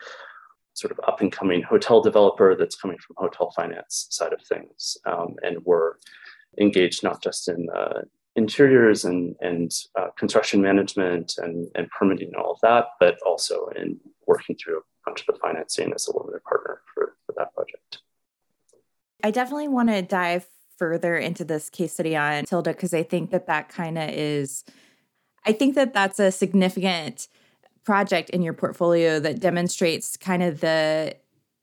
sort 0.73 0.91
of 0.91 0.99
up 1.07 1.21
and 1.21 1.31
coming 1.31 1.63
hotel 1.63 1.99
developer 1.99 2.55
that's 2.55 2.75
coming 2.75 2.97
from 2.97 3.15
hotel 3.17 3.51
finance 3.55 4.05
side 4.11 4.33
of 4.33 4.41
things. 4.43 4.97
Um, 5.07 5.35
and 5.41 5.57
we're 5.65 5.93
engaged 6.59 7.03
not 7.03 7.23
just 7.23 7.47
in 7.47 7.67
uh, 7.75 8.01
interiors 8.35 9.05
and, 9.05 9.35
and 9.41 9.71
uh, 9.97 10.09
construction 10.15 10.61
management 10.61 11.33
and, 11.39 11.69
and 11.73 11.89
permitting 11.89 12.27
and 12.27 12.35
all 12.35 12.51
of 12.51 12.59
that, 12.61 12.85
but 12.99 13.17
also 13.25 13.67
in 13.75 13.99
working 14.27 14.55
through 14.57 14.81
of 15.07 15.25
the 15.27 15.33
financing 15.33 15.93
as 15.93 16.07
a 16.07 16.17
limited 16.17 16.43
partner 16.43 16.81
for 16.93 17.15
that 17.37 17.53
project. 17.53 17.99
I 19.23 19.31
definitely 19.31 19.67
want 19.67 19.89
to 19.89 20.01
dive 20.01 20.47
further 20.77 21.15
into 21.15 21.45
this 21.45 21.69
case 21.69 21.93
study 21.93 22.15
on 22.15 22.45
Tilda 22.45 22.71
because 22.71 22.93
I 22.93 23.03
think 23.03 23.31
that 23.31 23.47
that 23.47 23.69
kind 23.69 23.97
of 23.97 24.09
is, 24.09 24.63
I 25.45 25.51
think 25.51 25.75
that 25.75 25.93
that's 25.93 26.19
a 26.19 26.31
significant 26.31 27.27
project 27.83 28.29
in 28.31 28.41
your 28.41 28.53
portfolio 28.53 29.19
that 29.19 29.39
demonstrates 29.39 30.17
kind 30.17 30.43
of 30.43 30.59
the 30.59 31.15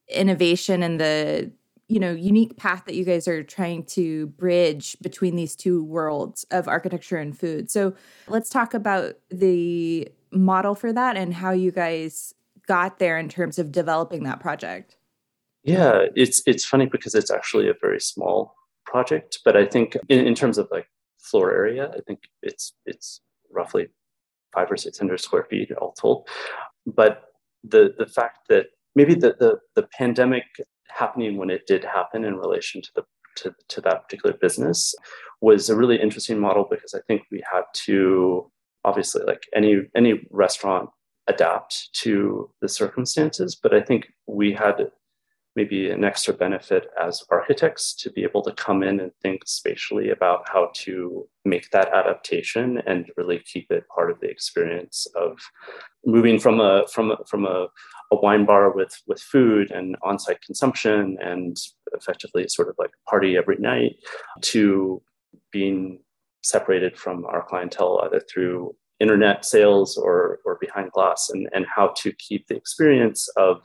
innovation 0.08 0.82
and 0.82 1.00
the 1.00 1.50
you 1.88 1.98
know 1.98 2.12
unique 2.12 2.56
path 2.56 2.84
that 2.86 2.94
you 2.94 3.04
guys 3.04 3.26
are 3.26 3.42
trying 3.42 3.84
to 3.84 4.28
bridge 4.28 4.96
between 5.02 5.36
these 5.36 5.56
two 5.56 5.84
worlds 5.84 6.44
of 6.50 6.68
architecture 6.68 7.16
and 7.16 7.38
food 7.38 7.70
so 7.70 7.94
let's 8.28 8.48
talk 8.48 8.72
about 8.72 9.14
the 9.30 10.08
model 10.30 10.74
for 10.74 10.92
that 10.92 11.16
and 11.16 11.34
how 11.34 11.50
you 11.50 11.70
guys 11.70 12.34
got 12.66 12.98
there 12.98 13.18
in 13.18 13.28
terms 13.28 13.58
of 13.58 13.72
developing 13.72 14.24
that 14.24 14.40
project 14.40 14.96
yeah, 15.64 16.06
it's 16.16 16.42
it's 16.46 16.64
funny 16.64 16.86
because 16.86 17.14
it's 17.14 17.30
actually 17.30 17.68
a 17.68 17.74
very 17.80 18.00
small 18.00 18.54
project, 18.84 19.38
but 19.44 19.56
I 19.56 19.64
think 19.64 19.96
in, 20.08 20.26
in 20.26 20.34
terms 20.34 20.58
of 20.58 20.68
like 20.70 20.86
floor 21.20 21.52
area, 21.52 21.90
I 21.96 22.00
think 22.06 22.20
it's 22.42 22.72
it's 22.84 23.20
roughly 23.50 23.88
five 24.52 24.70
or 24.70 24.76
six 24.76 24.98
hundred 24.98 25.20
square 25.20 25.44
feet 25.44 25.70
all 25.80 25.92
told. 25.92 26.28
But 26.84 27.22
the 27.62 27.94
the 27.96 28.06
fact 28.06 28.48
that 28.48 28.66
maybe 28.96 29.14
the 29.14 29.36
the, 29.38 29.58
the 29.76 29.86
pandemic 29.96 30.44
happening 30.88 31.36
when 31.36 31.48
it 31.50 31.66
did 31.66 31.84
happen 31.84 32.24
in 32.24 32.36
relation 32.36 32.82
to 32.82 32.90
the 32.96 33.02
to, 33.34 33.54
to 33.68 33.80
that 33.80 34.04
particular 34.04 34.36
business 34.36 34.94
was 35.40 35.70
a 35.70 35.76
really 35.76 35.96
interesting 36.00 36.38
model 36.38 36.66
because 36.68 36.92
I 36.92 37.00
think 37.06 37.22
we 37.30 37.42
had 37.50 37.62
to 37.86 38.50
obviously 38.84 39.22
like 39.24 39.44
any 39.54 39.82
any 39.94 40.26
restaurant 40.30 40.90
adapt 41.32 41.92
to 42.02 42.50
the 42.60 42.68
circumstances, 42.68 43.54
but 43.54 43.74
I 43.74 43.80
think 43.80 44.08
we 44.26 44.52
had 44.52 44.90
maybe 45.54 45.90
an 45.90 46.02
extra 46.04 46.32
benefit 46.32 46.88
as 47.00 47.22
architects 47.30 47.94
to 47.94 48.10
be 48.10 48.22
able 48.22 48.42
to 48.42 48.52
come 48.52 48.82
in 48.82 49.00
and 49.00 49.12
think 49.22 49.42
spatially 49.46 50.10
about 50.10 50.48
how 50.48 50.70
to 50.72 51.28
make 51.44 51.70
that 51.70 51.92
adaptation 51.92 52.80
and 52.86 53.10
really 53.16 53.38
keep 53.40 53.70
it 53.70 53.84
part 53.94 54.10
of 54.10 54.18
the 54.20 54.28
experience 54.28 55.06
of 55.14 55.38
moving 56.06 56.38
from 56.38 56.60
a 56.60 56.86
from 56.88 57.10
a, 57.10 57.16
from 57.28 57.44
a, 57.44 57.66
a 58.12 58.16
wine 58.16 58.46
bar 58.46 58.72
with 58.74 58.94
with 59.06 59.20
food 59.20 59.70
and 59.70 59.96
on-site 60.02 60.40
consumption 60.40 61.18
and 61.20 61.56
effectively 61.92 62.48
sort 62.48 62.68
of 62.68 62.74
like 62.78 62.90
a 62.90 63.10
party 63.10 63.36
every 63.36 63.56
night 63.58 63.96
to 64.40 65.02
being 65.50 66.00
separated 66.42 66.96
from 66.98 67.24
our 67.26 67.44
clientele 67.46 68.00
either 68.04 68.20
through 68.20 68.74
internet 69.02 69.44
sales 69.44 69.96
or 69.96 70.38
or 70.44 70.56
behind 70.60 70.90
glass 70.92 71.30
and 71.32 71.48
and 71.54 71.66
how 71.76 71.86
to 72.02 72.12
keep 72.26 72.46
the 72.46 72.56
experience 72.56 73.28
of 73.36 73.62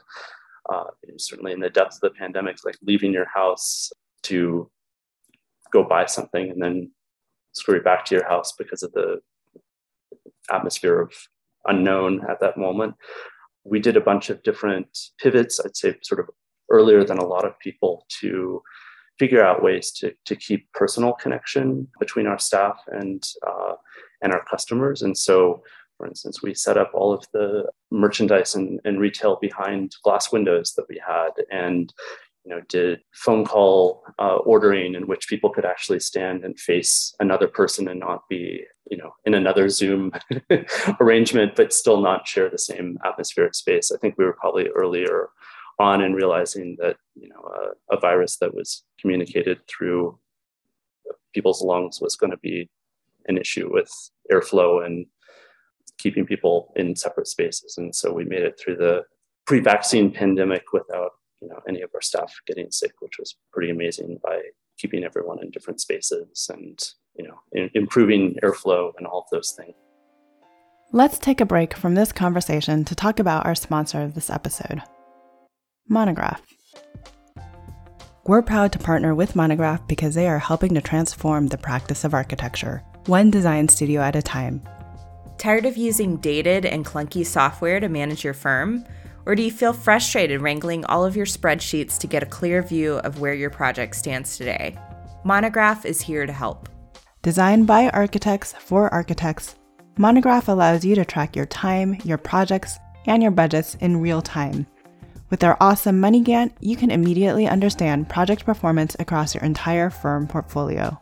uh, 0.70 0.90
certainly 1.18 1.54
in 1.54 1.60
the 1.60 1.70
depths 1.70 1.98
of 1.98 2.02
the 2.02 2.20
pandemic, 2.20 2.58
like 2.66 2.78
leaving 2.82 3.14
your 3.14 3.28
house 3.34 3.90
to 4.24 4.70
go 5.72 5.84
buy 5.84 6.06
something 6.06 6.50
and 6.52 6.62
then 6.62 6.92
scurry 7.54 7.80
back 7.80 8.06
to 8.06 8.16
your 8.16 8.28
house 8.28 8.54
because 8.58 8.84
of 8.84 8.92
the 8.94 9.20
atmosphere 10.52 11.00
of 11.00 11.14
unknown 11.66 12.26
at 12.30 12.40
that 12.40 12.58
moment. 12.58 12.96
We 13.64 13.80
did 13.80 13.98
a 13.98 14.02
bunch 14.02 14.30
of 14.30 14.44
different 14.44 14.88
pivots, 15.22 15.60
I'd 15.64 15.76
say, 15.76 15.96
sort 16.02 16.20
of 16.20 16.30
earlier 16.70 17.04
than 17.04 17.18
a 17.18 17.26
lot 17.26 17.46
of 17.46 17.60
people 17.60 18.06
to 18.20 18.62
figure 19.20 19.44
out 19.44 19.64
ways 19.64 19.92
to, 19.92 20.14
to 20.26 20.36
keep 20.36 20.72
personal 20.74 21.14
connection 21.14 21.88
between 22.00 22.28
our 22.28 22.40
staff 22.40 22.80
and 22.88 23.24
uh, 23.46 23.74
and 24.22 24.34
our 24.34 24.44
customers. 24.46 25.02
And 25.02 25.18
so, 25.18 25.64
for 25.98 26.08
instance, 26.08 26.42
we 26.42 26.54
set 26.54 26.78
up 26.78 26.92
all 26.94 27.14
of 27.14 27.26
the 27.34 27.70
merchandise 27.92 28.56
and, 28.56 28.80
and 28.86 29.00
retail 29.00 29.38
behind 29.42 29.96
glass 30.04 30.32
windows 30.32 30.74
that 30.74 30.86
we 30.90 31.02
had, 31.06 31.32
and 31.52 31.94
you 32.48 32.56
know, 32.56 32.62
did 32.70 33.02
phone 33.14 33.44
call 33.44 34.06
uh, 34.20 34.38
ordering 34.38 34.96
in 34.96 35.06
which 35.06 35.28
people 35.28 35.50
could 35.50 35.66
actually 35.66 36.00
stand 36.00 36.46
and 36.46 36.58
face 36.58 37.14
another 37.20 37.46
person 37.46 37.90
and 37.90 38.00
not 38.00 38.22
be, 38.30 38.64
you 38.90 38.96
know, 38.96 39.12
in 39.26 39.34
another 39.34 39.68
Zoom 39.68 40.14
arrangement, 41.02 41.58
but 41.58 41.74
still 41.74 42.00
not 42.00 42.26
share 42.26 42.50
the 42.50 42.58
same 42.58 42.98
atmospheric 43.04 43.54
space. 43.54 43.92
I 43.92 43.98
think 43.98 44.16
we 44.18 44.24
were 44.24 44.38
probably 44.40 44.70
earlier 44.70 45.28
on 45.78 46.02
in 46.02 46.14
realizing 46.14 46.78
that, 46.80 46.96
you 47.16 47.28
know, 47.28 47.52
a, 47.92 47.96
a 47.96 48.00
virus 48.00 48.38
that 48.38 48.56
was 48.56 48.82
communicated 49.02 49.60
through 49.68 50.18
people's 51.34 51.62
lungs 51.62 52.00
was 52.00 52.16
going 52.16 52.32
to 52.32 52.38
be 52.38 52.70
an 53.28 53.38
issue 53.38 53.72
with 53.72 53.92
airflow 54.32 54.86
and 54.86 55.06
keeping 55.98 56.26
people 56.26 56.74
in 56.76 56.96
separate 56.96 57.28
spaces. 57.28 57.76
And 57.78 57.96
so 57.96 58.14
we 58.14 58.26
made 58.26 58.44
it 58.44 58.60
through 58.60 58.78
the 58.78 59.04
pre-vaccine 59.46 60.12
pandemic 60.12 60.74
without 60.74 61.12
you 61.42 61.48
know 61.48 61.60
any 61.68 61.82
of 61.82 61.90
our 61.94 62.02
staff 62.02 62.34
getting 62.46 62.72
sick, 62.72 62.94
which 63.00 63.18
was 63.20 63.36
pretty 63.52 63.72
amazing 63.72 64.20
by 64.24 64.42
keeping 64.78 65.04
everyone 65.04 65.42
in 65.42 65.50
different 65.52 65.82
spaces 65.82 66.50
and 66.54 66.94
you 67.16 67.28
know 67.28 67.40
in, 67.54 67.70
improving 67.74 68.36
airflow 68.44 68.92
and 68.98 69.08
all 69.08 69.20
of 69.20 69.26
those 69.32 69.52
things. 69.52 69.74
Let's 70.94 71.20
take 71.20 71.42
a 71.42 71.46
break 71.46 71.76
from 71.76 71.96
this 71.96 72.14
conversation 72.14 72.86
to 72.86 72.96
talk 72.96 73.20
about 73.20 73.46
our 73.46 73.56
sponsor 73.56 74.02
of 74.02 74.14
this 74.14 74.30
episode, 74.30 74.82
Monograph. 75.90 76.42
We're 78.26 78.42
proud 78.42 78.74
to 78.74 78.80
partner 78.80 79.16
with 79.16 79.36
Monograph 79.36 79.88
because 79.88 80.16
they 80.16 80.28
are 80.28 80.40
helping 80.40 80.74
to 80.76 80.82
transform 80.82 81.48
the 81.48 81.58
practice 81.58 82.04
of 82.04 82.14
architecture, 82.14 82.84
one 83.08 83.32
design 83.32 83.68
studio 83.68 84.02
at 84.02 84.16
a 84.16 84.22
time. 84.22 84.62
Tired 85.38 85.66
of 85.66 85.78
using 85.78 86.18
dated 86.18 86.66
and 86.66 86.86
clunky 86.86 87.26
software 87.26 87.80
to 87.80 87.90
manage 87.90 88.24
your 88.24 88.34
firm? 88.34 88.86
Or 89.26 89.36
do 89.36 89.44
you 89.44 89.52
feel 89.52 89.74
frustrated 89.74 90.42
wrangling 90.42 90.86
all 90.86 91.06
of 91.06 91.16
your 91.16 91.26
spreadsheets 91.26 91.98
to 92.00 92.08
get 92.08 92.24
a 92.24 92.28
clear 92.28 92.62
view 92.62 92.96
of 93.00 93.20
where 93.20 93.34
your 93.34 93.50
project 93.50 93.96
stands 93.96 94.38
today? 94.38 94.78
Monograph 95.24 95.86
is 95.86 96.02
here 96.02 96.26
to 96.26 96.34
help. 96.34 96.70
Designed 97.22 97.68
by 97.68 97.90
architects 97.90 98.54
for 98.54 98.92
architects, 98.94 99.56
Monograph 99.98 100.48
allows 100.48 100.86
you 100.86 100.96
to 100.96 101.04
track 101.04 101.36
your 101.36 101.46
time, 101.46 101.98
your 102.04 102.18
projects, 102.18 102.78
and 103.06 103.22
your 103.22 103.32
budgets 103.32 103.76
in 103.76 103.98
real 103.98 104.22
time. 104.22 104.66
With 105.30 105.42
their 105.42 105.62
awesome 105.62 106.00
Money 106.00 106.24
Gantt, 106.24 106.54
you 106.62 106.78
can 106.78 106.90
immediately 106.90 107.48
understand 107.48 108.08
project 108.08 108.46
performance 108.46 108.96
across 109.00 109.36
your 109.36 109.44
entire 109.44 109.90
firm 109.90 110.28
portfolio. 110.28 111.02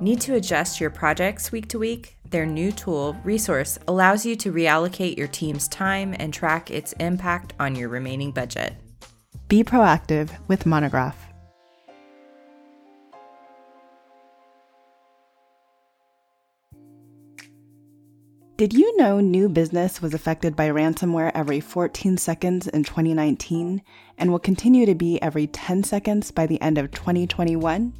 Need 0.00 0.20
to 0.22 0.34
adjust 0.34 0.80
your 0.80 0.90
projects 0.90 1.52
week 1.52 1.68
to 1.68 1.78
week? 1.78 2.16
Their 2.28 2.46
new 2.46 2.72
tool, 2.72 3.16
Resource, 3.22 3.78
allows 3.86 4.26
you 4.26 4.34
to 4.36 4.52
reallocate 4.52 5.16
your 5.16 5.28
team's 5.28 5.68
time 5.68 6.16
and 6.18 6.34
track 6.34 6.68
its 6.68 6.94
impact 6.94 7.52
on 7.60 7.76
your 7.76 7.88
remaining 7.88 8.32
budget. 8.32 8.74
Be 9.46 9.62
proactive 9.62 10.30
with 10.48 10.66
Monograph. 10.66 11.14
Did 18.56 18.72
you 18.72 18.96
know 18.96 19.20
new 19.20 19.48
business 19.48 20.02
was 20.02 20.12
affected 20.12 20.56
by 20.56 20.70
ransomware 20.70 21.30
every 21.34 21.60
14 21.60 22.16
seconds 22.18 22.66
in 22.66 22.82
2019 22.82 23.80
and 24.18 24.30
will 24.30 24.38
continue 24.40 24.86
to 24.86 24.94
be 24.94 25.22
every 25.22 25.46
10 25.46 25.84
seconds 25.84 26.32
by 26.32 26.46
the 26.46 26.60
end 26.60 26.78
of 26.78 26.90
2021? 26.90 27.92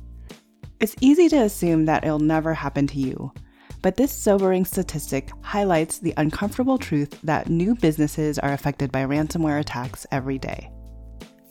It's 0.80 0.96
easy 1.00 1.28
to 1.28 1.42
assume 1.42 1.84
that 1.86 2.04
it'll 2.04 2.18
never 2.18 2.54
happen 2.54 2.86
to 2.88 2.98
you. 2.98 3.32
But 3.80 3.96
this 3.96 4.12
sobering 4.12 4.64
statistic 4.64 5.30
highlights 5.42 5.98
the 5.98 6.14
uncomfortable 6.16 6.78
truth 6.78 7.20
that 7.22 7.48
new 7.48 7.74
businesses 7.74 8.38
are 8.38 8.52
affected 8.52 8.90
by 8.90 9.04
ransomware 9.04 9.60
attacks 9.60 10.06
every 10.10 10.38
day. 10.38 10.70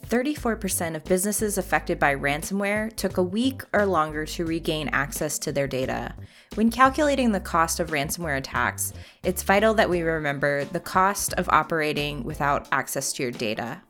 34% 0.08 0.96
of 0.96 1.04
businesses 1.06 1.58
affected 1.58 1.98
by 1.98 2.14
ransomware 2.14 2.96
took 2.96 3.18
a 3.18 3.24
week 3.24 3.64
or 3.74 3.86
longer 3.86 4.26
to 4.26 4.46
regain 4.46 4.90
access 4.90 5.40
to 5.40 5.52
their 5.52 5.68
data. 5.68 6.14
When 6.56 6.70
calculating 6.70 7.32
the 7.32 7.40
cost 7.40 7.80
of 7.80 7.90
ransomware 7.90 8.38
attacks, 8.38 8.94
it's 9.24 9.42
vital 9.42 9.74
that 9.76 9.90
we 9.90 10.02
remember 10.02 10.66
the 10.66 10.80
cost 10.80 11.34
of 11.34 11.50
operating 11.50 12.24
without 12.24 12.68
access 12.72 13.14
to 13.14 13.24
your 13.24 13.32
data. 13.32 13.82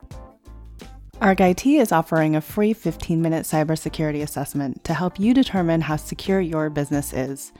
ArcIT 1.23 1.79
is 1.79 1.93
offering 1.93 2.36
a 2.36 2.41
free 2.41 2.73
15 2.73 3.21
minute 3.21 3.45
cybersecurity 3.45 4.21
assessment 4.21 4.83
to 4.83 4.93
help 4.93 5.17
you 5.17 5.33
determine 5.33 5.79
how 5.79 5.95
secure 5.95 6.41
your 6.41 6.69
business 6.69 7.13
is. 7.13 7.53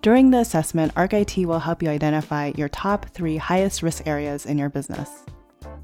During 0.00 0.30
the 0.30 0.38
assessment, 0.38 0.94
ArcIT 0.94 1.44
will 1.44 1.58
help 1.58 1.82
you 1.82 1.88
identify 1.88 2.52
your 2.56 2.68
top 2.68 3.06
three 3.06 3.36
highest 3.36 3.82
risk 3.82 4.06
areas 4.06 4.46
in 4.46 4.58
your 4.58 4.68
business. 4.68 5.24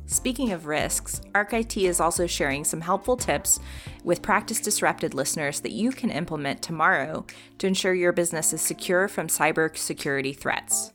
Speaking 0.04 0.52
of 0.52 0.66
risks, 0.66 1.20
ArcIT 1.34 1.88
is 1.88 1.98
also 1.98 2.28
sharing 2.28 2.62
some 2.62 2.80
helpful 2.80 3.16
tips 3.16 3.58
with 4.04 4.22
practice 4.22 4.60
disrupted 4.60 5.12
listeners 5.12 5.58
that 5.62 5.72
you 5.72 5.90
can 5.90 6.12
implement 6.12 6.62
tomorrow 6.62 7.26
to 7.58 7.66
ensure 7.66 7.92
your 7.92 8.12
business 8.12 8.52
is 8.52 8.62
secure 8.62 9.08
from 9.08 9.26
cybersecurity 9.26 10.38
threats. 10.38 10.92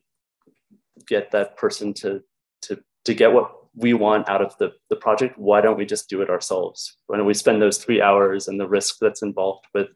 get 1.07 1.31
that 1.31 1.57
person 1.57 1.93
to 1.95 2.21
to 2.61 2.81
to 3.05 3.13
get 3.13 3.33
what 3.33 3.60
we 3.75 3.93
want 3.93 4.27
out 4.29 4.41
of 4.41 4.57
the, 4.57 4.71
the 4.89 4.95
project, 4.95 5.37
why 5.37 5.61
don't 5.61 5.77
we 5.77 5.85
just 5.85 6.09
do 6.09 6.21
it 6.21 6.29
ourselves? 6.29 6.97
Why 7.07 7.17
don't 7.17 7.25
we 7.25 7.33
spend 7.33 7.61
those 7.61 7.77
three 7.77 8.01
hours 8.01 8.47
and 8.47 8.59
the 8.59 8.67
risk 8.67 8.97
that's 8.99 9.21
involved 9.21 9.65
with 9.73 9.87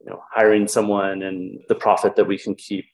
you 0.00 0.10
know 0.10 0.22
hiring 0.30 0.66
someone 0.66 1.22
and 1.22 1.60
the 1.68 1.74
profit 1.74 2.16
that 2.16 2.26
we 2.26 2.38
can 2.38 2.54
keep 2.54 2.86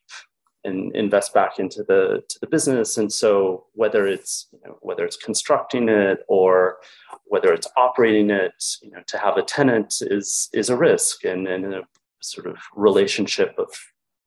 and 0.65 0.95
invest 0.97 1.33
back 1.33 1.59
into 1.59 1.85
the 1.85 2.23
to 2.29 2.39
the 2.41 2.47
business 2.47 2.99
and 2.99 3.13
so 3.13 3.67
whether 3.75 4.07
it's 4.07 4.49
you 4.53 4.61
know 4.65 4.77
whether 4.83 5.05
it's 5.05 5.17
constructing 5.17 5.89
it 5.89 6.21
or 6.29 6.79
whether 7.27 7.53
it's 7.53 7.69
operating 7.77 8.31
it 8.31 8.53
you 8.83 8.91
know 8.91 9.03
to 9.07 9.19
have 9.19 9.37
a 9.37 9.43
tenant 9.43 9.95
is 10.01 10.49
is 10.53 10.69
a 10.69 10.77
risk 10.77 11.25
and, 11.25 11.47
and 11.47 11.73
a 11.73 11.83
sort 12.21 12.47
of 12.47 12.57
relationship 12.75 13.55
of 13.59 13.69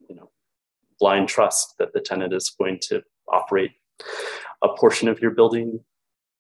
you 0.08 0.16
know 0.16 0.30
blind 1.00 1.28
trust 1.28 1.76
that 1.80 1.92
the 1.94 2.00
tenant 2.00 2.34
is 2.34 2.56
going 2.58 2.80
to 2.82 3.02
operate 3.28 3.72
a 4.64 4.70
portion 4.70 5.08
of 5.08 5.20
your 5.20 5.32
building 5.32 5.80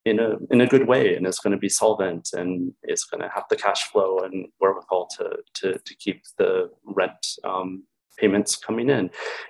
in 0.05 0.19
a 0.19 0.37
in 0.49 0.61
a 0.61 0.67
good 0.67 0.87
way 0.87 1.15
and 1.15 1.27
is 1.27 1.39
going 1.39 1.51
to 1.51 1.57
be 1.57 1.69
solvent 1.69 2.29
and 2.33 2.71
is 2.83 3.03
going 3.03 3.21
to 3.21 3.29
have 3.29 3.43
the 3.49 3.55
cash 3.55 3.83
flow 3.91 4.19
and 4.19 4.47
wherewithal 4.59 5.07
to 5.17 5.37
to, 5.53 5.77
to 5.79 5.95
keep 5.95 6.23
the 6.37 6.69
rent 6.85 7.27
um, 7.43 7.83
payments 8.19 8.55
coming 8.55 8.89
in. 8.89 9.09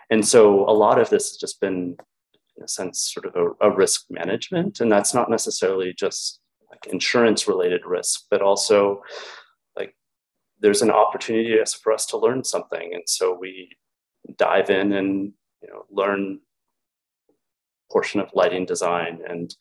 And 0.10 0.26
so 0.26 0.70
a 0.70 0.72
lot 0.72 1.00
of 1.00 1.10
this 1.10 1.30
has 1.30 1.38
just 1.38 1.60
been, 1.60 1.98
in 2.58 2.64
a 2.64 2.68
sense, 2.68 3.12
sort 3.14 3.26
of 3.26 3.36
a, 3.36 3.70
a 3.70 3.76
risk 3.76 4.06
management. 4.10 4.80
And 4.80 4.92
that's 4.92 5.14
not 5.14 5.30
necessarily 5.30 5.94
just 5.94 6.40
like 6.70 6.86
insurance 6.92 7.48
related 7.48 7.82
risk, 7.86 8.26
but 8.30 8.42
also 8.42 9.02
like 9.76 9.96
there's 10.60 10.82
an 10.82 10.92
opportunity 10.92 11.58
for 11.82 11.92
us 11.92 12.06
to 12.08 12.18
learn 12.18 12.44
something. 12.44 12.94
And 12.94 13.04
so 13.08 13.36
we 13.40 13.76
dive 14.38 14.70
in 14.70 14.94
and 14.94 15.34
you 15.62 15.70
know 15.70 15.86
learn 15.90 16.40
portion 17.92 18.20
of 18.20 18.30
lighting 18.34 18.66
design. 18.66 19.20
And 19.28 19.54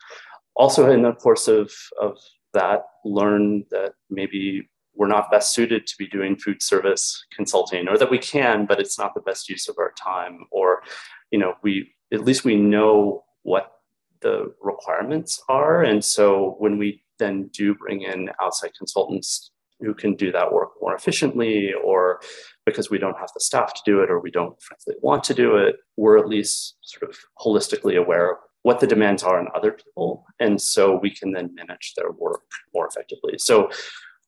also 0.57 0.91
in 0.91 1.03
the 1.03 1.13
course 1.13 1.49
of, 1.49 1.73
of 2.01 2.19
that 2.55 2.83
learn 3.05 3.65
that 3.71 3.93
maybe 4.11 4.69
we're 4.95 5.07
not 5.07 5.31
best 5.31 5.55
suited 5.55 5.87
to 5.87 5.95
be 5.99 6.09
doing 6.09 6.37
food 6.37 6.63
service 6.63 7.25
consulting 7.33 7.87
or 7.87 7.97
that 7.97 8.11
we 8.11 8.19
can 8.19 8.67
but 8.67 8.81
it's 8.81 8.99
not 8.99 9.15
the 9.15 9.21
best 9.21 9.49
use 9.49 9.69
of 9.69 9.77
our 9.79 9.93
time 9.93 10.41
or 10.51 10.83
you 11.31 11.39
know 11.39 11.55
we 11.63 11.89
at 12.13 12.25
least 12.25 12.45
we 12.45 12.57
know 12.57 13.23
what 13.43 13.73
the 14.21 14.53
requirements 14.61 15.43
are. 15.49 15.83
And 15.83 16.05
so 16.05 16.57
when 16.59 16.79
we 16.79 17.03
then 17.19 17.51
do 17.53 17.75
bring 17.75 18.03
in 18.03 18.31
outside 18.41 18.73
consultants 18.77 19.51
who 19.81 19.95
can 19.95 20.15
do 20.15 20.33
that 20.33 20.53
work 20.53 20.71
more 20.81 20.95
efficiently 20.95 21.73
or 21.85 22.21
because 22.67 22.91
we 22.91 22.99
don't 22.99 23.19
have 23.19 23.31
the 23.35 23.41
staff 23.41 23.73
to 23.75 23.81
do 23.85 24.01
it 24.01 24.11
or 24.11 24.21
we 24.21 24.31
don't 24.31 24.61
frankly 24.63 24.95
want 25.03 25.23
to 25.25 25.35
do 25.35 25.57
it 25.57 25.77
we're 25.97 26.19
at 26.19 26.29
least 26.29 26.77
sort 26.83 27.09
of 27.09 27.17
holistically 27.39 27.97
aware 27.99 28.33
of 28.33 28.39
what 28.63 28.81
the 28.81 28.87
demands 28.87 29.23
are 29.23 29.39
on 29.39 29.49
other 29.55 29.73
people. 29.73 30.25
And 30.41 30.61
so 30.61 30.99
we 31.01 31.11
can 31.11 31.33
then 31.33 31.55
manage 31.55 31.95
their 31.97 32.11
work 32.11 32.43
more 32.75 32.87
effectively. 32.87 33.39
So 33.39 33.71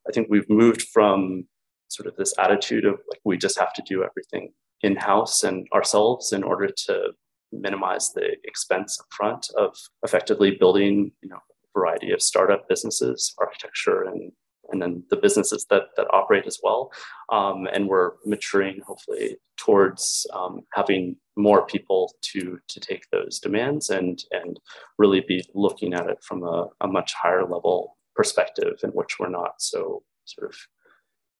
I 0.07 0.11
think 0.11 0.27
we've 0.29 0.49
moved 0.49 0.83
from 0.93 1.45
sort 1.89 2.07
of 2.07 2.15
this 2.15 2.33
attitude 2.39 2.85
of 2.85 2.93
like 3.09 3.19
we 3.25 3.37
just 3.37 3.59
have 3.59 3.73
to 3.73 3.83
do 3.85 4.03
everything 4.03 4.53
in 4.81 4.95
house 4.95 5.43
and 5.43 5.67
ourselves 5.73 6.31
in 6.31 6.41
order 6.43 6.69
to 6.85 7.11
minimize 7.51 8.13
the 8.13 8.35
expense 8.45 8.97
up 8.99 9.05
front 9.11 9.47
of 9.57 9.75
effectively 10.03 10.51
building 10.57 11.11
you 11.21 11.27
know 11.29 11.35
a 11.35 11.79
variety 11.79 12.11
of 12.11 12.21
startup 12.21 12.67
businesses 12.69 13.35
architecture 13.37 14.03
and 14.03 14.31
and 14.71 14.81
then 14.81 15.03
the 15.09 15.17
businesses 15.17 15.65
that 15.69 15.83
that 15.97 16.07
operate 16.11 16.45
as 16.45 16.59
well. 16.63 16.91
Um, 17.31 17.67
and 17.71 17.87
we're 17.87 18.11
maturing 18.25 18.81
hopefully 18.85 19.37
towards 19.57 20.25
um, 20.33 20.61
having 20.73 21.17
more 21.35 21.65
people 21.65 22.13
to 22.33 22.59
to 22.67 22.79
take 22.79 23.09
those 23.11 23.39
demands 23.39 23.89
and 23.89 24.23
and 24.31 24.59
really 24.97 25.23
be 25.27 25.43
looking 25.53 25.93
at 25.93 26.07
it 26.07 26.17
from 26.23 26.43
a, 26.43 26.67
a 26.81 26.87
much 26.87 27.13
higher 27.13 27.43
level 27.43 27.97
perspective 28.15 28.79
in 28.83 28.89
which 28.91 29.19
we're 29.19 29.29
not 29.29 29.53
so 29.59 30.03
sort 30.25 30.49
of 30.49 30.55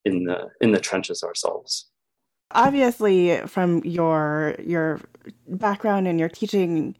in 0.06 0.24
the 0.26 0.50
in 0.62 0.72
the 0.72 0.80
trenches 0.80 1.24
ourselves. 1.24 1.90
Obviously 2.52 3.38
from 3.48 3.82
your 3.86 4.56
your 4.64 5.00
background 5.48 6.08
and 6.08 6.20
your 6.20 6.30
teaching 6.30 6.96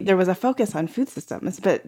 there 0.00 0.16
was 0.16 0.28
a 0.28 0.34
focus 0.34 0.74
on 0.74 0.86
food 0.86 1.08
systems 1.08 1.58
but 1.60 1.84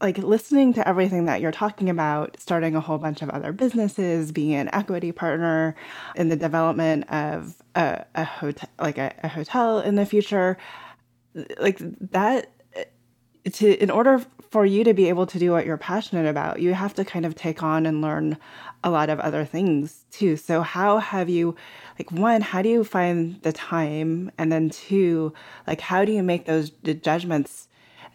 like 0.00 0.18
listening 0.18 0.74
to 0.74 0.86
everything 0.86 1.26
that 1.26 1.40
you're 1.40 1.52
talking 1.52 1.88
about 1.88 2.38
starting 2.38 2.74
a 2.74 2.80
whole 2.80 2.98
bunch 2.98 3.22
of 3.22 3.30
other 3.30 3.52
businesses 3.52 4.32
being 4.32 4.54
an 4.54 4.68
equity 4.72 5.12
partner 5.12 5.74
in 6.16 6.28
the 6.28 6.36
development 6.36 7.08
of 7.10 7.62
a, 7.74 8.04
a 8.14 8.24
hotel 8.24 8.68
like 8.78 8.98
a, 8.98 9.14
a 9.22 9.28
hotel 9.28 9.80
in 9.80 9.94
the 9.94 10.06
future 10.06 10.58
like 11.58 11.78
that 12.10 12.50
to 13.52 13.82
in 13.82 13.90
order 13.90 14.24
for 14.54 14.64
you 14.64 14.84
to 14.84 14.94
be 14.94 15.08
able 15.08 15.26
to 15.26 15.38
do 15.40 15.50
what 15.50 15.66
you're 15.66 15.76
passionate 15.76 16.28
about, 16.28 16.60
you 16.60 16.74
have 16.74 16.94
to 16.94 17.04
kind 17.04 17.26
of 17.26 17.34
take 17.34 17.60
on 17.64 17.86
and 17.86 18.00
learn 18.00 18.36
a 18.84 18.90
lot 18.90 19.10
of 19.10 19.18
other 19.18 19.44
things 19.44 20.04
too. 20.12 20.36
So 20.36 20.62
how 20.62 20.98
have 20.98 21.28
you 21.28 21.56
like 21.98 22.12
one, 22.12 22.40
how 22.40 22.62
do 22.62 22.68
you 22.68 22.84
find 22.84 23.42
the 23.42 23.52
time? 23.52 24.30
And 24.38 24.52
then 24.52 24.70
two, 24.70 25.32
like 25.66 25.80
how 25.80 26.04
do 26.04 26.12
you 26.12 26.22
make 26.22 26.44
those 26.44 26.70
judgments? 26.70 27.66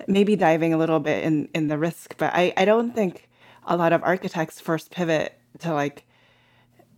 Maybe 0.08 0.36
diving 0.36 0.74
a 0.74 0.78
little 0.78 1.00
bit 1.00 1.24
in 1.24 1.50
in 1.54 1.68
the 1.68 1.78
risk, 1.78 2.16
but 2.18 2.34
I, 2.34 2.54
I 2.58 2.66
don't 2.66 2.94
think 2.94 3.30
a 3.66 3.78
lot 3.78 3.94
of 3.94 4.04
architects 4.04 4.60
first 4.60 4.92
pivot 4.92 5.40
to 5.60 5.74
like 5.74 6.06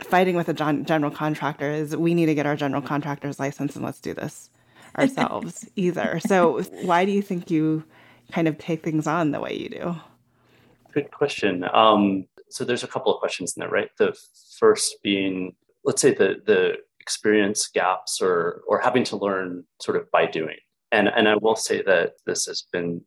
fighting 0.04 0.36
with 0.36 0.50
a 0.50 0.54
general 0.54 1.12
contractor 1.12 1.70
is 1.70 1.96
we 1.96 2.14
need 2.14 2.26
to 2.28 2.36
get 2.36 2.46
our 2.46 2.56
general 2.56 2.82
contractor's 2.82 3.40
license 3.40 3.76
and 3.76 3.86
let's 3.86 4.00
do 4.00 4.14
this 4.14 4.50
ourselves 4.98 5.68
either. 5.76 6.20
So 6.20 6.62
why 6.84 7.06
do 7.06 7.12
you 7.12 7.22
think 7.22 7.50
you 7.50 7.84
kind 8.32 8.48
of 8.48 8.58
take 8.58 8.84
things 8.84 9.08
on 9.08 9.32
the 9.32 9.40
way 9.40 9.54
you 9.54 9.70
do? 9.70 9.96
Good 10.94 11.12
question. 11.12 11.66
Um, 11.74 12.28
so 12.50 12.66
there's 12.66 12.84
a 12.84 12.88
couple 12.88 13.14
of 13.14 13.20
questions 13.20 13.54
in 13.56 13.62
there, 13.62 13.70
right? 13.70 13.90
The 13.98 14.18
first 14.60 15.02
being, 15.04 15.56
let's 15.86 16.02
say 16.02 16.14
the 16.14 16.42
the 16.46 16.78
experience 17.00 17.68
gaps 17.68 18.22
or 18.22 18.62
or 18.68 18.80
having 18.80 19.04
to 19.06 19.18
learn 19.18 19.64
sort 19.80 19.98
of 19.98 20.12
by 20.12 20.26
doing. 20.26 20.58
And 20.92 21.08
and 21.08 21.28
I 21.28 21.36
will 21.36 21.56
say 21.56 21.82
that 21.84 22.14
this 22.26 22.46
has 22.46 22.66
been 22.72 23.02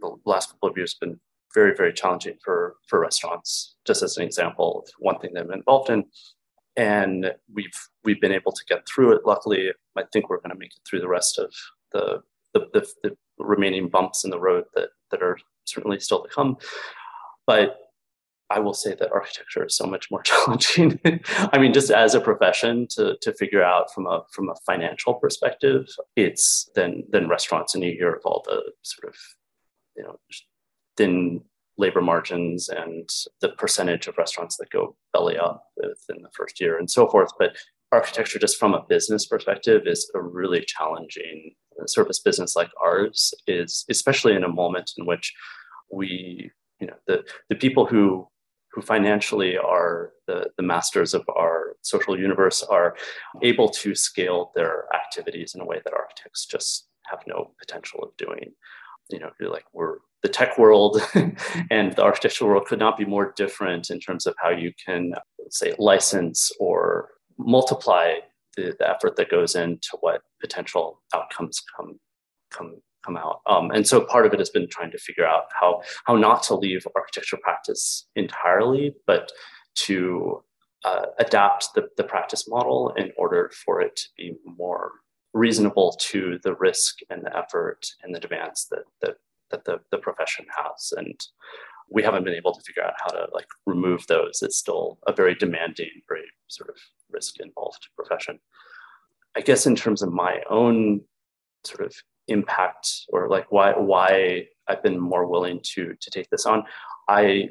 the 0.00 0.16
last 0.24 0.50
couple 0.50 0.68
of 0.68 0.76
years 0.76 0.94
been 0.94 1.20
very 1.54 1.74
very 1.74 1.92
challenging 1.92 2.36
for 2.44 2.76
for 2.86 3.00
restaurants. 3.00 3.76
Just 3.86 4.02
as 4.02 4.16
an 4.16 4.24
example 4.24 4.84
of 4.84 4.92
one 4.98 5.18
thing 5.18 5.32
that 5.34 5.44
I'm 5.44 5.52
involved 5.52 5.90
in, 5.90 6.04
and 6.76 7.32
we've 7.52 7.78
we've 8.04 8.20
been 8.20 8.32
able 8.32 8.52
to 8.52 8.64
get 8.68 8.86
through 8.86 9.12
it. 9.12 9.22
Luckily, 9.24 9.70
I 9.96 10.04
think 10.12 10.28
we're 10.28 10.38
going 10.40 10.50
to 10.50 10.58
make 10.58 10.72
it 10.72 10.82
through 10.88 11.00
the 11.00 11.08
rest 11.08 11.38
of 11.38 11.52
the 11.92 12.22
the, 12.54 12.66
the, 12.72 12.86
the 13.02 13.16
remaining 13.38 13.88
bumps 13.88 14.24
in 14.24 14.30
the 14.30 14.40
road 14.40 14.64
that 14.74 14.90
that 15.10 15.22
are 15.22 15.38
certainly 15.64 16.00
still 16.00 16.22
to 16.22 16.28
come. 16.28 16.56
But 17.46 17.76
I 18.50 18.58
will 18.58 18.74
say 18.74 18.94
that 18.94 19.12
architecture 19.12 19.64
is 19.64 19.76
so 19.76 19.86
much 19.86 20.10
more 20.10 20.22
challenging. 20.24 21.00
I 21.52 21.58
mean, 21.58 21.72
just 21.72 21.90
as 21.90 22.14
a 22.14 22.20
profession 22.20 22.86
to 22.90 23.16
to 23.22 23.32
figure 23.34 23.62
out 23.62 23.92
from 23.92 24.06
a 24.06 24.22
from 24.32 24.48
a 24.48 24.56
financial 24.66 25.14
perspective, 25.14 25.86
it's 26.16 26.68
than 26.74 27.04
than 27.10 27.28
restaurants. 27.28 27.74
And 27.74 27.84
you 27.84 27.92
hear 27.92 28.12
of 28.12 28.22
all 28.24 28.42
the 28.46 28.62
sort 28.82 29.12
of 29.12 29.16
you 29.96 30.02
know 30.02 30.16
thin 30.96 31.42
labor 31.78 32.02
margins 32.02 32.68
and 32.68 33.08
the 33.40 33.48
percentage 33.50 34.06
of 34.06 34.18
restaurants 34.18 34.56
that 34.58 34.68
go 34.70 34.96
belly 35.14 35.38
up 35.38 35.64
within 35.76 36.22
the 36.22 36.28
first 36.36 36.60
year 36.60 36.76
and 36.76 36.90
so 36.90 37.08
forth. 37.08 37.30
But 37.38 37.56
architecture, 37.90 38.38
just 38.38 38.58
from 38.58 38.74
a 38.74 38.84
business 38.86 39.26
perspective, 39.26 39.82
is 39.86 40.10
a 40.14 40.20
really 40.20 40.62
challenging 40.66 41.54
service 41.86 42.20
business 42.20 42.56
like 42.56 42.70
ours 42.82 43.32
is 43.46 43.84
especially 43.88 44.34
in 44.34 44.44
a 44.44 44.48
moment 44.48 44.92
in 44.98 45.06
which 45.06 45.32
we 45.92 46.50
you 46.80 46.86
know 46.86 46.96
the 47.06 47.22
the 47.48 47.56
people 47.56 47.86
who 47.86 48.26
who 48.72 48.82
financially 48.82 49.56
are 49.56 50.12
the, 50.26 50.50
the 50.56 50.62
masters 50.62 51.12
of 51.14 51.28
our 51.36 51.76
social 51.82 52.18
universe 52.18 52.62
are 52.62 52.96
able 53.42 53.68
to 53.68 53.94
scale 53.94 54.52
their 54.54 54.84
activities 54.94 55.54
in 55.54 55.60
a 55.60 55.66
way 55.66 55.80
that 55.84 55.92
architects 55.92 56.46
just 56.46 56.86
have 57.06 57.20
no 57.26 57.52
potential 57.58 58.00
of 58.02 58.16
doing. 58.16 58.52
You 59.10 59.18
know 59.18 59.30
like 59.40 59.64
we're 59.72 59.96
the 60.22 60.28
tech 60.28 60.58
world 60.58 61.00
and 61.70 61.96
the 61.96 62.02
architectural 62.02 62.50
world 62.50 62.66
could 62.66 62.78
not 62.78 62.96
be 62.96 63.04
more 63.04 63.32
different 63.36 63.90
in 63.90 63.98
terms 63.98 64.26
of 64.26 64.34
how 64.38 64.50
you 64.50 64.72
can 64.84 65.14
say 65.50 65.74
license 65.78 66.52
or 66.60 67.08
multiply 67.38 68.14
the, 68.56 68.74
the 68.78 68.88
effort 68.88 69.16
that 69.16 69.30
goes 69.30 69.54
into 69.54 69.96
what 70.00 70.22
potential 70.40 71.00
outcomes 71.14 71.62
come 71.76 71.98
come 72.50 72.76
come 73.04 73.16
out. 73.16 73.40
Um, 73.46 73.70
and 73.70 73.86
so 73.86 74.00
part 74.00 74.26
of 74.26 74.32
it 74.32 74.38
has 74.38 74.50
been 74.50 74.68
trying 74.68 74.90
to 74.92 74.98
figure 74.98 75.26
out 75.26 75.44
how 75.58 75.82
how 76.04 76.16
not 76.16 76.42
to 76.44 76.54
leave 76.54 76.86
architecture 76.96 77.38
practice 77.42 78.06
entirely, 78.16 78.94
but 79.06 79.32
to 79.76 80.42
uh, 80.84 81.06
adapt 81.18 81.68
the, 81.74 81.88
the 81.96 82.04
practice 82.04 82.48
model 82.48 82.92
in 82.96 83.12
order 83.16 83.50
for 83.64 83.80
it 83.80 83.96
to 83.96 84.08
be 84.16 84.34
more 84.44 84.92
reasonable 85.32 85.96
to 86.00 86.38
the 86.42 86.54
risk 86.54 86.98
and 87.10 87.24
the 87.24 87.36
effort 87.36 87.86
and 88.02 88.14
the 88.14 88.20
demands 88.20 88.66
that 88.70 88.84
that, 89.00 89.16
that 89.50 89.64
the, 89.64 89.80
the 89.90 89.98
profession 89.98 90.46
has. 90.56 90.92
And 90.96 91.20
we 91.90 92.02
haven't 92.02 92.24
been 92.24 92.34
able 92.34 92.54
to 92.54 92.62
figure 92.62 92.84
out 92.84 92.94
how 92.98 93.10
to 93.10 93.26
like 93.32 93.48
remove 93.66 94.06
those. 94.06 94.40
It's 94.42 94.56
still 94.56 94.98
a 95.06 95.12
very 95.12 95.34
demanding, 95.34 95.90
very 96.08 96.24
sort 96.48 96.70
of 96.70 96.76
risk 97.10 97.40
involved 97.40 97.88
profession. 97.96 98.38
I 99.36 99.40
guess 99.40 99.66
in 99.66 99.76
terms 99.76 100.02
of 100.02 100.12
my 100.12 100.40
own 100.48 101.02
sort 101.64 101.86
of 101.86 101.94
impact 102.28 102.88
or 103.08 103.28
like 103.28 103.50
why 103.50 103.72
why 103.72 104.46
I've 104.68 104.82
been 104.82 104.98
more 104.98 105.26
willing 105.26 105.60
to 105.74 105.94
to 106.00 106.10
take 106.10 106.30
this 106.30 106.46
on, 106.46 106.64
I 107.08 107.50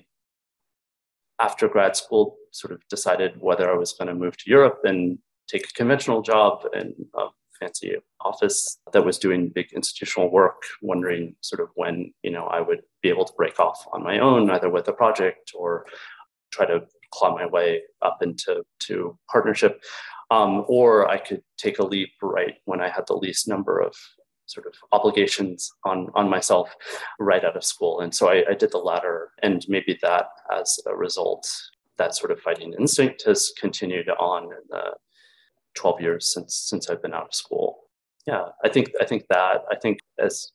after 1.40 1.68
grad 1.68 1.96
school 1.96 2.38
sort 2.52 2.74
of 2.74 2.82
decided 2.90 3.34
whether 3.40 3.72
I 3.72 3.78
was 3.78 3.94
going 3.94 4.10
to 4.10 4.14
move 4.14 4.36
to 4.38 4.50
Europe 4.50 4.80
and 4.84 5.18
take 5.48 5.66
a 5.66 5.74
conventional 5.74 6.22
job 6.22 6.66
in 6.74 6.94
a 7.16 7.28
fancy 7.60 7.96
office 8.22 8.80
that 8.94 9.06
was 9.06 9.18
doing 9.18 9.50
big 9.50 9.68
institutional 9.74 10.32
work, 10.32 10.64
wondering 10.82 11.36
sort 11.42 11.62
of 11.62 11.70
when 11.76 12.14
you 12.24 12.32
know 12.32 12.46
I 12.46 12.62
would 12.62 12.82
be 13.02 13.10
able 13.10 13.26
to 13.26 13.34
break 13.38 13.60
off 13.60 13.86
on 13.94 14.04
my 14.04 14.20
own, 14.20 14.50
either 14.50 14.70
with 14.70 14.88
a 14.88 14.94
project 14.94 15.52
or 15.56 15.86
try 16.52 16.66
to 16.66 16.82
claw 17.12 17.34
my 17.34 17.46
way 17.46 17.82
up 18.02 18.20
into 18.22 18.64
to 18.80 19.18
partnership, 19.32 19.82
um, 20.32 20.66
or 20.68 21.10
I 21.10 21.18
could 21.18 21.42
take 21.58 21.80
a 21.80 21.86
leap 21.86 22.12
right 22.22 22.56
when 22.66 22.82
I 22.82 22.90
had 22.90 23.06
the 23.08 23.16
least 23.18 23.48
number 23.48 23.80
of 23.80 23.94
sort 24.50 24.66
of 24.66 24.74
obligations 24.92 25.72
on 25.86 26.10
on 26.16 26.30
myself 26.30 26.76
right 27.20 27.44
out 27.44 27.56
of 27.56 27.64
school. 27.64 28.02
And 28.02 28.14
so 28.14 28.30
I, 28.30 28.44
I 28.50 28.54
did 28.54 28.72
the 28.72 28.78
latter, 28.78 29.32
and 29.44 29.66
maybe 29.68 29.98
that 30.02 30.28
as 30.52 30.80
a 30.88 30.96
result, 30.96 31.50
that 31.98 32.16
sort 32.16 32.32
of 32.32 32.40
fighting 32.42 32.74
instinct 32.80 33.24
has 33.26 33.52
continued 33.60 34.10
on 34.10 34.44
in 34.46 34.64
the 34.70 34.94
12 35.76 36.02
years 36.02 36.34
since 36.34 36.56
since 36.56 36.90
I've 36.90 37.02
been 37.02 37.14
out 37.14 37.28
of 37.28 37.34
school. 37.34 37.90
Yeah, 38.26 38.50
I 38.64 38.70
think 38.70 38.92
I 39.00 39.06
think 39.06 39.26
that 39.30 39.64
I 39.72 39.76
think 39.76 40.00
as 40.18 40.52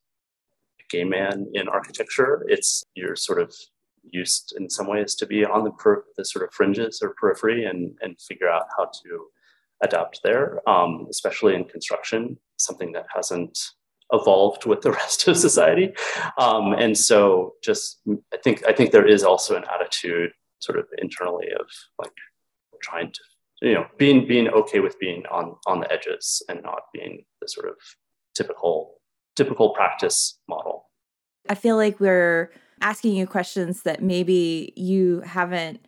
a 0.80 0.84
gay 0.90 1.04
man 1.04 1.46
in 1.54 1.68
architecture, 1.68 2.44
it's 2.48 2.84
you're 2.94 3.16
sort 3.16 3.40
of 3.40 3.54
used 4.10 4.54
in 4.58 4.68
some 4.68 4.86
ways 4.86 5.14
to 5.14 5.26
be 5.26 5.44
on 5.44 5.64
the 5.64 5.70
per, 5.70 6.04
the 6.16 6.24
sort 6.24 6.44
of 6.44 6.52
fringes 6.52 7.00
or 7.02 7.14
periphery 7.20 7.64
and 7.64 7.96
and 8.02 8.20
figure 8.20 8.48
out 8.48 8.66
how 8.76 8.86
to 8.86 9.26
adapt 9.82 10.20
there, 10.22 10.66
um, 10.68 11.06
especially 11.10 11.54
in 11.54 11.64
construction, 11.64 12.38
something 12.56 12.92
that 12.92 13.06
hasn't 13.14 13.58
evolved 14.12 14.66
with 14.66 14.82
the 14.82 14.92
rest 15.00 15.26
of 15.28 15.36
society. 15.36 15.92
Um, 16.38 16.72
and 16.72 16.96
so, 16.96 17.54
just 17.62 18.00
I 18.32 18.36
think 18.36 18.64
I 18.66 18.72
think 18.72 18.92
there 18.92 19.06
is 19.06 19.22
also 19.22 19.56
an 19.56 19.64
attitude, 19.72 20.32
sort 20.58 20.78
of 20.78 20.86
internally, 20.98 21.48
of 21.58 21.66
like 21.98 22.12
trying 22.82 23.12
to 23.12 23.20
you 23.62 23.74
know 23.74 23.86
being 23.98 24.26
being 24.26 24.48
okay 24.48 24.80
with 24.80 24.98
being 24.98 25.24
on 25.30 25.56
on 25.66 25.80
the 25.80 25.92
edges 25.92 26.42
and 26.48 26.62
not 26.62 26.82
being 26.92 27.24
the 27.40 27.48
sort 27.48 27.68
of 27.68 27.76
typical 28.34 29.00
typical 29.36 29.70
practice 29.70 30.38
model. 30.48 30.90
I 31.48 31.54
feel 31.54 31.76
like 31.76 32.00
we're 32.00 32.52
asking 32.80 33.14
you 33.14 33.26
questions 33.26 33.82
that 33.82 34.02
maybe 34.02 34.72
you 34.76 35.20
haven't 35.20 35.86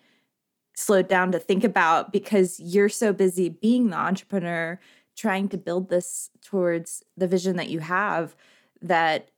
slowed 0.74 1.09
down 1.09 1.33
to 1.33 1.38
think 1.38 1.64
about 1.64 2.12
because 2.12 2.61
you're 2.61 2.90
so 2.90 3.12
busy 3.12 3.48
being 3.48 3.88
the 3.88 3.96
entrepreneur 3.96 4.79
trying 5.16 5.48
to 5.48 5.57
build 5.57 5.88
this 5.88 6.31
towards 6.42 7.02
the 7.16 7.26
vision 7.26 7.57
that 7.57 7.68
you 7.68 7.81
have 7.81 8.37
that 8.83 9.31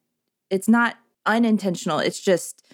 it's 0.50 0.68
not 0.68 0.96
unintentional 1.26 1.98
it's 1.98 2.20
just 2.20 2.64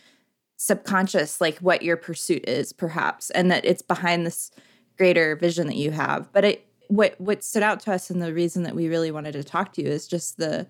subconscious 0.56 1.40
like 1.40 1.58
what 1.58 1.82
your 1.82 1.96
pursuit 1.96 2.48
is 2.48 2.72
perhaps 2.72 3.30
and 3.30 3.50
that 3.50 3.64
it's 3.64 3.82
behind 3.82 4.24
this 4.24 4.50
greater 4.96 5.36
vision 5.36 5.66
that 5.66 5.76
you 5.76 5.90
have. 5.90 6.32
But 6.32 6.44
it 6.44 6.66
what 6.88 7.18
what 7.18 7.42
stood 7.42 7.62
out 7.62 7.80
to 7.80 7.92
us 7.92 8.10
and 8.10 8.20
the 8.20 8.32
reason 8.32 8.62
that 8.62 8.74
we 8.74 8.88
really 8.88 9.10
wanted 9.10 9.32
to 9.32 9.44
talk 9.44 9.72
to 9.74 9.82
you 9.82 9.88
is 9.88 10.06
just 10.06 10.36
the 10.36 10.66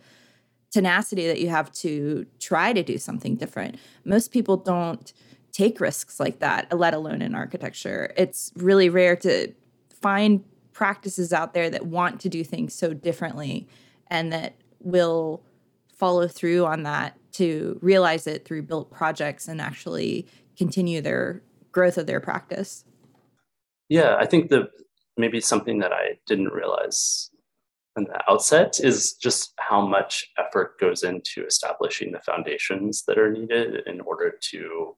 tenacity 0.70 1.26
that 1.26 1.40
you 1.40 1.48
have 1.48 1.70
to 1.72 2.26
try 2.40 2.72
to 2.72 2.82
do 2.82 2.98
something 2.98 3.36
different. 3.36 3.78
Most 4.04 4.32
people 4.32 4.56
don't 4.56 5.12
take 5.52 5.80
risks 5.80 6.18
like 6.18 6.40
that 6.40 6.76
let 6.76 6.94
alone 6.94 7.22
in 7.22 7.34
architecture. 7.34 8.12
It's 8.16 8.52
really 8.56 8.88
rare 8.88 9.16
to 9.16 9.52
find 10.00 10.42
practices 10.74 11.32
out 11.32 11.54
there 11.54 11.70
that 11.70 11.86
want 11.86 12.20
to 12.20 12.28
do 12.28 12.44
things 12.44 12.74
so 12.74 12.92
differently 12.92 13.66
and 14.08 14.32
that 14.32 14.54
will 14.80 15.42
follow 15.96 16.28
through 16.28 16.66
on 16.66 16.82
that 16.82 17.16
to 17.32 17.78
realize 17.80 18.26
it 18.26 18.44
through 18.44 18.62
built 18.62 18.90
projects 18.90 19.48
and 19.48 19.60
actually 19.60 20.26
continue 20.58 21.00
their 21.00 21.42
growth 21.72 21.96
of 21.96 22.06
their 22.06 22.20
practice. 22.20 22.84
Yeah, 23.88 24.16
I 24.18 24.26
think 24.26 24.50
that 24.50 24.70
maybe 25.16 25.40
something 25.40 25.78
that 25.78 25.92
I 25.92 26.18
didn't 26.26 26.52
realize 26.52 27.30
in 27.96 28.04
the 28.04 28.20
outset 28.28 28.80
is 28.80 29.14
just 29.14 29.52
how 29.58 29.86
much 29.86 30.26
effort 30.38 30.78
goes 30.80 31.04
into 31.04 31.46
establishing 31.46 32.12
the 32.12 32.20
foundations 32.20 33.04
that 33.06 33.18
are 33.18 33.32
needed 33.32 33.86
in 33.86 34.00
order 34.00 34.34
to 34.50 34.96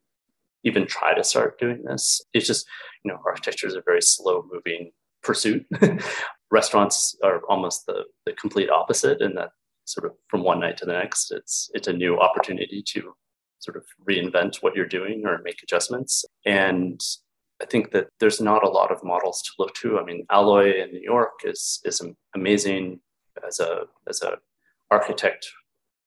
even 0.64 0.86
try 0.86 1.14
to 1.14 1.22
start 1.22 1.60
doing 1.60 1.84
this. 1.84 2.22
It's 2.32 2.46
just, 2.46 2.66
you 3.04 3.12
know, 3.12 3.20
architecture 3.24 3.66
is 3.66 3.74
a 3.74 3.82
very 3.82 4.00
slow 4.00 4.44
moving 4.50 4.92
pursuit. 5.22 5.66
Restaurants 6.50 7.16
are 7.24 7.40
almost 7.48 7.86
the, 7.86 8.04
the 8.24 8.32
complete 8.32 8.70
opposite 8.70 9.20
in 9.20 9.34
that 9.34 9.50
sort 9.86 10.04
of 10.06 10.12
from 10.28 10.42
one 10.42 10.60
night 10.60 10.76
to 10.76 10.84
the 10.84 10.92
next, 10.92 11.30
it's 11.32 11.70
it's 11.74 11.88
a 11.88 11.92
new 11.92 12.18
opportunity 12.18 12.82
to 12.88 13.14
sort 13.60 13.76
of 13.76 13.84
reinvent 14.08 14.56
what 14.60 14.76
you're 14.76 14.86
doing 14.86 15.24
or 15.24 15.40
make 15.42 15.62
adjustments. 15.62 16.24
And 16.44 17.00
I 17.62 17.64
think 17.64 17.92
that 17.92 18.08
there's 18.20 18.40
not 18.40 18.64
a 18.64 18.68
lot 18.68 18.92
of 18.92 19.02
models 19.02 19.40
to 19.42 19.52
look 19.58 19.74
to. 19.76 19.98
I 19.98 20.04
mean, 20.04 20.26
Alloy 20.30 20.82
in 20.82 20.92
New 20.92 21.02
York 21.02 21.40
is 21.44 21.80
is 21.84 22.02
amazing 22.34 23.00
as 23.46 23.60
a 23.60 23.84
as 24.08 24.22
a 24.22 24.38
architect 24.90 25.46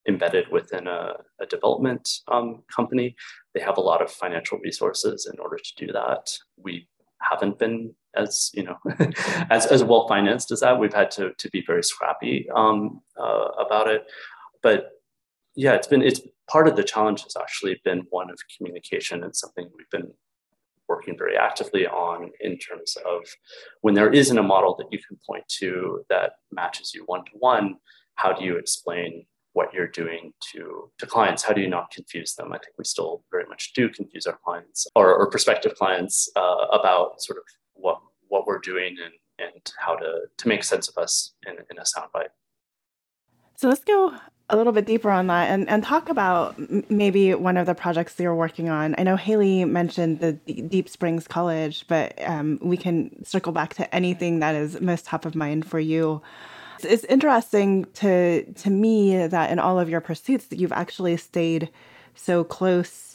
embedded 0.07 0.47
within 0.51 0.87
a, 0.87 1.13
a 1.39 1.45
development 1.45 2.09
um, 2.29 2.63
company. 2.73 3.15
They 3.53 3.61
have 3.61 3.77
a 3.77 3.81
lot 3.81 4.01
of 4.01 4.11
financial 4.11 4.57
resources 4.59 5.29
in 5.31 5.39
order 5.39 5.57
to 5.57 5.85
do 5.85 5.91
that. 5.93 6.31
We 6.57 6.87
haven't 7.21 7.59
been 7.59 7.93
as 8.15 8.51
you 8.53 8.63
know 8.63 8.77
as 9.49 9.65
as 9.65 9.83
well 9.83 10.07
financed 10.07 10.51
as 10.51 10.61
that. 10.61 10.79
We've 10.79 10.93
had 10.93 11.11
to 11.11 11.31
to 11.37 11.49
be 11.49 11.63
very 11.65 11.83
scrappy 11.83 12.47
um, 12.55 13.01
uh, 13.19 13.49
about 13.59 13.87
it, 13.87 14.05
but 14.61 14.91
yeah, 15.55 15.73
it's 15.73 15.87
been 15.87 16.01
it's 16.01 16.21
part 16.49 16.67
of 16.67 16.75
the 16.75 16.83
challenge 16.83 17.23
has 17.23 17.35
actually 17.39 17.79
been 17.83 18.03
one 18.09 18.29
of 18.29 18.37
communication 18.57 19.23
and 19.23 19.35
something 19.35 19.69
we've 19.75 19.89
been 19.89 20.11
working 20.87 21.15
very 21.17 21.37
actively 21.37 21.85
on 21.85 22.31
in 22.41 22.57
terms 22.57 22.97
of 23.05 23.21
when 23.81 23.93
there 23.93 24.11
isn't 24.11 24.37
a 24.37 24.43
model 24.43 24.75
that 24.75 24.87
you 24.91 24.99
can 25.07 25.17
point 25.25 25.47
to 25.47 26.03
that 26.09 26.33
matches 26.51 26.93
you 26.93 27.03
one 27.05 27.23
to 27.25 27.31
one. 27.33 27.75
How 28.15 28.33
do 28.33 28.43
you 28.43 28.57
explain 28.57 29.25
what 29.53 29.73
you're 29.73 29.87
doing 29.87 30.33
to, 30.51 30.91
to 30.97 31.05
clients? 31.05 31.43
How 31.43 31.53
do 31.53 31.61
you 31.61 31.69
not 31.69 31.91
confuse 31.91 32.33
them? 32.35 32.51
I 32.51 32.57
think 32.57 32.73
we 32.77 32.83
still 32.83 33.23
very 33.31 33.45
much 33.47 33.73
do 33.73 33.87
confuse 33.89 34.25
our 34.25 34.39
clients 34.43 34.87
or, 34.95 35.13
or 35.13 35.29
prospective 35.29 35.75
clients 35.75 36.29
uh, 36.35 36.65
about 36.73 37.21
sort 37.21 37.37
of 37.37 37.43
what 37.79 38.01
what 38.27 38.45
we're 38.45 38.59
doing 38.59 38.95
and, 39.03 39.13
and 39.39 39.73
how 39.77 39.95
to, 39.95 40.21
to 40.37 40.47
make 40.47 40.63
sense 40.63 40.87
of 40.87 40.97
us 40.97 41.33
in, 41.45 41.53
in 41.53 41.77
a 41.77 41.81
soundbite. 41.81 42.29
So 43.57 43.67
let's 43.67 43.83
go 43.83 44.13
a 44.49 44.57
little 44.57 44.73
bit 44.73 44.85
deeper 44.85 45.11
on 45.11 45.27
that 45.27 45.49
and, 45.49 45.69
and 45.69 45.83
talk 45.83 46.09
about 46.09 46.57
maybe 46.89 47.33
one 47.35 47.57
of 47.57 47.65
the 47.65 47.75
projects 47.75 48.19
you're 48.19 48.33
working 48.35 48.69
on. 48.69 48.95
I 48.97 49.03
know 49.03 49.15
Haley 49.15 49.65
mentioned 49.65 50.19
the 50.19 50.33
Deep 50.33 50.89
Springs 50.89 51.27
College, 51.27 51.85
but 51.87 52.13
um, 52.25 52.57
we 52.61 52.77
can 52.77 53.23
circle 53.23 53.51
back 53.51 53.75
to 53.75 53.93
anything 53.93 54.39
that 54.39 54.55
is 54.55 54.79
most 54.81 55.05
top 55.05 55.25
of 55.25 55.35
mind 55.35 55.65
for 55.67 55.79
you. 55.79 56.21
It's 56.81 57.03
interesting 57.03 57.85
to 57.95 58.51
to 58.53 58.69
me 58.69 59.27
that 59.27 59.51
in 59.51 59.59
all 59.59 59.77
of 59.77 59.89
your 59.89 59.99
pursuits 59.99 60.45
that 60.47 60.59
you've 60.59 60.71
actually 60.71 61.17
stayed 61.17 61.69
so 62.15 62.45
close 62.45 63.08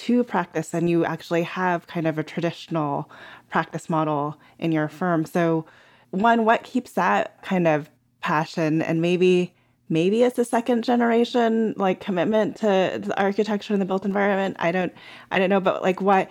to 0.00 0.24
practice 0.24 0.72
and 0.72 0.88
you 0.88 1.04
actually 1.04 1.42
have 1.42 1.86
kind 1.86 2.06
of 2.06 2.18
a 2.18 2.22
traditional 2.22 3.10
practice 3.50 3.90
model 3.90 4.38
in 4.58 4.72
your 4.72 4.88
firm. 4.88 5.24
So 5.24 5.66
one, 6.10 6.44
what 6.44 6.62
keeps 6.62 6.92
that 6.92 7.42
kind 7.42 7.68
of 7.68 7.90
passion 8.20 8.82
and 8.82 9.00
maybe 9.00 9.54
maybe 9.88 10.22
it's 10.22 10.38
a 10.38 10.44
second 10.44 10.84
generation 10.84 11.74
like 11.76 12.00
commitment 12.00 12.56
to 12.56 13.00
the 13.02 13.14
architecture 13.20 13.72
and 13.72 13.82
the 13.82 13.86
built 13.86 14.04
environment. 14.04 14.56
I 14.58 14.72
don't 14.72 14.92
I 15.30 15.38
don't 15.38 15.50
know, 15.50 15.60
but 15.60 15.82
like 15.82 16.00
what 16.00 16.30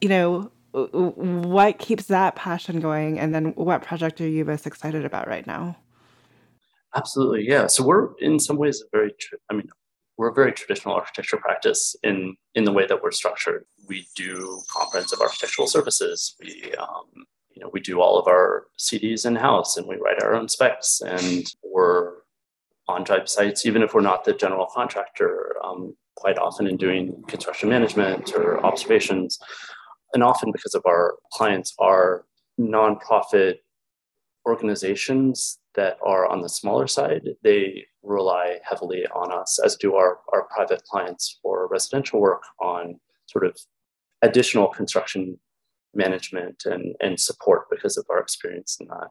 you 0.00 0.08
know 0.08 0.50
what 0.72 1.78
keeps 1.78 2.04
that 2.04 2.36
passion 2.36 2.80
going 2.80 3.18
and 3.18 3.34
then 3.34 3.46
what 3.56 3.82
project 3.82 4.20
are 4.20 4.28
you 4.28 4.44
most 4.44 4.66
excited 4.66 5.04
about 5.04 5.26
right 5.26 5.46
now 5.46 5.76
Absolutely, 6.94 7.46
yeah. 7.46 7.66
So 7.68 7.84
we're 7.84 8.08
in 8.18 8.40
some 8.40 8.56
ways 8.56 8.82
a 8.82 8.84
very, 8.96 9.14
I 9.48 9.54
mean, 9.54 9.68
we're 10.20 10.28
a 10.28 10.34
very 10.34 10.52
traditional 10.52 10.94
architecture 10.94 11.38
practice 11.38 11.96
in 12.02 12.36
in 12.54 12.64
the 12.64 12.72
way 12.72 12.86
that 12.86 13.02
we're 13.02 13.10
structured. 13.10 13.64
We 13.88 14.06
do 14.14 14.60
comprehensive 14.70 15.18
architectural 15.18 15.66
services. 15.66 16.36
We, 16.38 16.74
um, 16.74 17.06
you 17.54 17.62
know, 17.62 17.70
we 17.72 17.80
do 17.80 18.02
all 18.02 18.18
of 18.18 18.28
our 18.28 18.66
CDs 18.78 19.24
in 19.24 19.34
house, 19.34 19.78
and 19.78 19.86
we 19.86 19.96
write 19.96 20.22
our 20.22 20.34
own 20.34 20.46
specs, 20.50 21.00
and 21.00 21.46
we're 21.64 22.16
on 22.86 23.06
job 23.06 23.30
sites, 23.30 23.64
even 23.64 23.82
if 23.82 23.94
we're 23.94 24.02
not 24.02 24.26
the 24.26 24.34
general 24.34 24.66
contractor. 24.66 25.56
Um, 25.64 25.96
quite 26.16 26.36
often 26.36 26.66
in 26.66 26.76
doing 26.76 27.24
construction 27.26 27.70
management 27.70 28.34
or 28.34 28.62
observations, 28.62 29.38
and 30.12 30.22
often 30.22 30.52
because 30.52 30.74
of 30.74 30.82
our 30.86 31.14
clients 31.32 31.72
are 31.78 32.26
nonprofit 32.60 33.60
organizations 34.46 35.59
that 35.74 35.98
are 36.04 36.26
on 36.26 36.40
the 36.40 36.48
smaller 36.48 36.86
side, 36.86 37.28
they 37.42 37.86
rely 38.02 38.58
heavily 38.62 39.06
on 39.14 39.32
us, 39.32 39.58
as 39.64 39.76
do 39.76 39.94
our, 39.94 40.18
our 40.32 40.48
private 40.54 40.82
clients 40.84 41.38
for 41.42 41.68
residential 41.68 42.20
work 42.20 42.42
on 42.60 42.98
sort 43.26 43.46
of 43.46 43.56
additional 44.22 44.68
construction 44.68 45.38
management 45.94 46.62
and, 46.64 46.94
and 47.00 47.18
support 47.20 47.66
because 47.70 47.96
of 47.96 48.04
our 48.10 48.18
experience 48.18 48.76
in 48.80 48.88
that. 48.88 49.08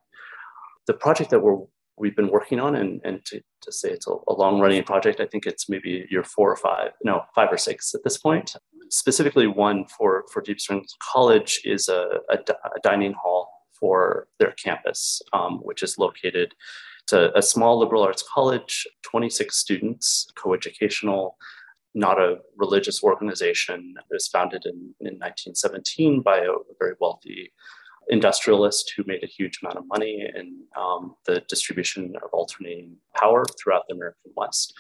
The 0.88 0.94
project 0.94 1.30
that 1.32 1.42
we're 1.42 1.60
we've 2.00 2.16
been 2.16 2.32
working 2.32 2.60
on 2.60 2.76
and, 2.76 3.02
and 3.04 3.24
to, 3.26 3.42
to 3.62 3.72
say 3.72 3.90
it's 3.90 4.08
a, 4.08 4.14
a 4.30 4.34
long 4.34 4.60
running 4.60 4.84
project, 4.84 5.20
I 5.20 5.26
think 5.26 5.46
it's 5.46 5.70
maybe 5.70 6.08
year 6.10 6.24
four 6.24 6.50
or 6.52 6.56
five, 6.56 6.92
no, 7.04 7.24
five 7.36 7.50
or 7.52 7.58
six 7.58 7.94
at 7.94 8.04
this 8.04 8.18
point. 8.18 8.56
Specifically 8.90 9.48
one 9.48 9.86
for, 9.86 10.24
for 10.32 10.42
Deep 10.42 10.60
Springs 10.60 10.96
College 11.12 11.62
is 11.66 11.90
a, 11.90 12.20
a, 12.30 12.36
a 12.36 12.80
dining 12.82 13.14
hall 13.14 13.49
for 13.80 14.28
their 14.40 14.52
campus, 14.52 15.22
um, 15.34 15.60
which 15.64 15.84
is 15.84 15.98
located. 15.98 16.54
to 17.08 17.36
a, 17.36 17.40
a 17.40 17.42
small 17.42 17.80
liberal 17.80 18.04
arts 18.04 18.24
college, 18.24 18.88
26 19.04 19.56
students, 19.56 20.28
coeducational, 20.36 21.32
not 21.94 22.20
a 22.20 22.38
religious 22.56 23.04
organization. 23.04 23.96
It 23.98 24.14
was 24.14 24.28
founded 24.28 24.66
in, 24.66 24.94
in 25.00 25.18
1917 25.18 26.22
by 26.22 26.40
a 26.40 26.54
very 26.80 26.96
wealthy 27.00 27.52
industrialist 28.10 28.94
who 28.96 29.04
made 29.06 29.24
a 29.24 29.28
huge 29.28 29.60
amount 29.62 29.78
of 29.78 29.88
money 29.88 30.28
in 30.36 30.64
um, 30.80 31.16
the 31.26 31.42
distribution 31.48 32.16
of 32.24 32.30
alternating 32.34 32.96
power 33.16 33.46
throughout 33.62 33.84
the 33.88 33.96
American 33.96 34.32
West. 34.36 34.74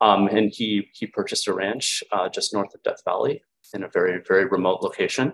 Um, 0.00 0.26
and 0.26 0.50
he, 0.52 0.88
he 0.92 1.06
purchased 1.06 1.46
a 1.46 1.54
ranch 1.54 2.02
uh, 2.10 2.28
just 2.28 2.52
north 2.52 2.74
of 2.74 2.82
Death 2.82 3.02
Valley 3.04 3.42
in 3.72 3.84
a 3.84 3.88
very, 3.88 4.20
very 4.26 4.46
remote 4.46 4.82
location 4.82 5.32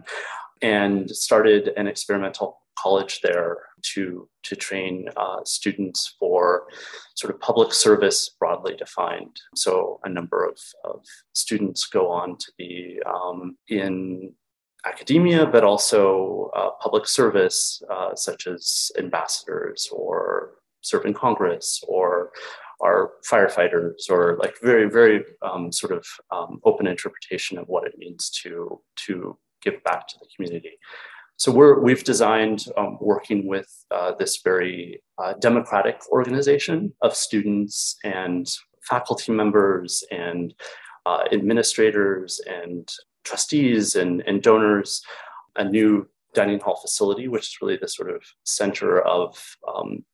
and 0.60 1.10
started 1.10 1.68
an 1.76 1.86
experimental 1.86 2.60
college 2.82 3.20
there 3.22 3.56
to, 3.82 4.28
to 4.42 4.56
train 4.56 5.08
uh, 5.16 5.40
students 5.44 6.14
for 6.18 6.66
sort 7.14 7.34
of 7.34 7.40
public 7.40 7.72
service 7.72 8.30
broadly 8.38 8.74
defined. 8.76 9.36
So 9.54 10.00
a 10.04 10.08
number 10.08 10.44
of, 10.44 10.58
of 10.84 11.04
students 11.32 11.86
go 11.86 12.10
on 12.10 12.36
to 12.38 12.52
be 12.56 13.00
um, 13.06 13.56
in 13.68 14.32
academia, 14.86 15.46
but 15.46 15.64
also 15.64 16.50
uh, 16.54 16.70
public 16.80 17.06
service, 17.06 17.82
uh, 17.90 18.14
such 18.14 18.46
as 18.46 18.90
ambassadors 18.98 19.88
or 19.92 20.52
serving 20.82 21.14
Congress 21.14 21.82
or 21.86 22.30
are 22.80 23.10
firefighters 23.28 24.08
or 24.08 24.36
like 24.38 24.54
very, 24.62 24.88
very 24.88 25.24
um, 25.42 25.72
sort 25.72 25.92
of 25.92 26.06
um, 26.30 26.60
open 26.64 26.86
interpretation 26.86 27.58
of 27.58 27.66
what 27.66 27.86
it 27.86 27.98
means 27.98 28.30
to, 28.30 28.80
to 28.94 29.36
give 29.62 29.82
back 29.82 30.06
to 30.06 30.14
the 30.20 30.28
community. 30.34 30.78
So 31.38 31.52
we're, 31.52 31.78
we've 31.78 32.02
designed 32.02 32.64
um, 32.76 32.98
working 33.00 33.46
with 33.46 33.68
uh, 33.92 34.12
this 34.18 34.40
very 34.42 35.00
uh, 35.18 35.34
democratic 35.34 36.00
organization 36.10 36.92
of 37.00 37.14
students 37.14 37.96
and 38.02 38.44
faculty 38.82 39.30
members 39.30 40.02
and 40.10 40.52
uh, 41.06 41.24
administrators 41.30 42.40
and 42.48 42.90
trustees 43.22 43.94
and, 43.94 44.20
and 44.26 44.42
donors 44.42 45.00
a 45.54 45.62
new 45.62 46.08
dining 46.34 46.58
hall 46.58 46.80
facility, 46.82 47.28
which 47.28 47.44
is 47.44 47.56
really 47.62 47.78
the 47.80 47.86
sort 47.86 48.10
of 48.10 48.20
center 48.42 49.00
of 49.00 49.40
um, 49.72 50.04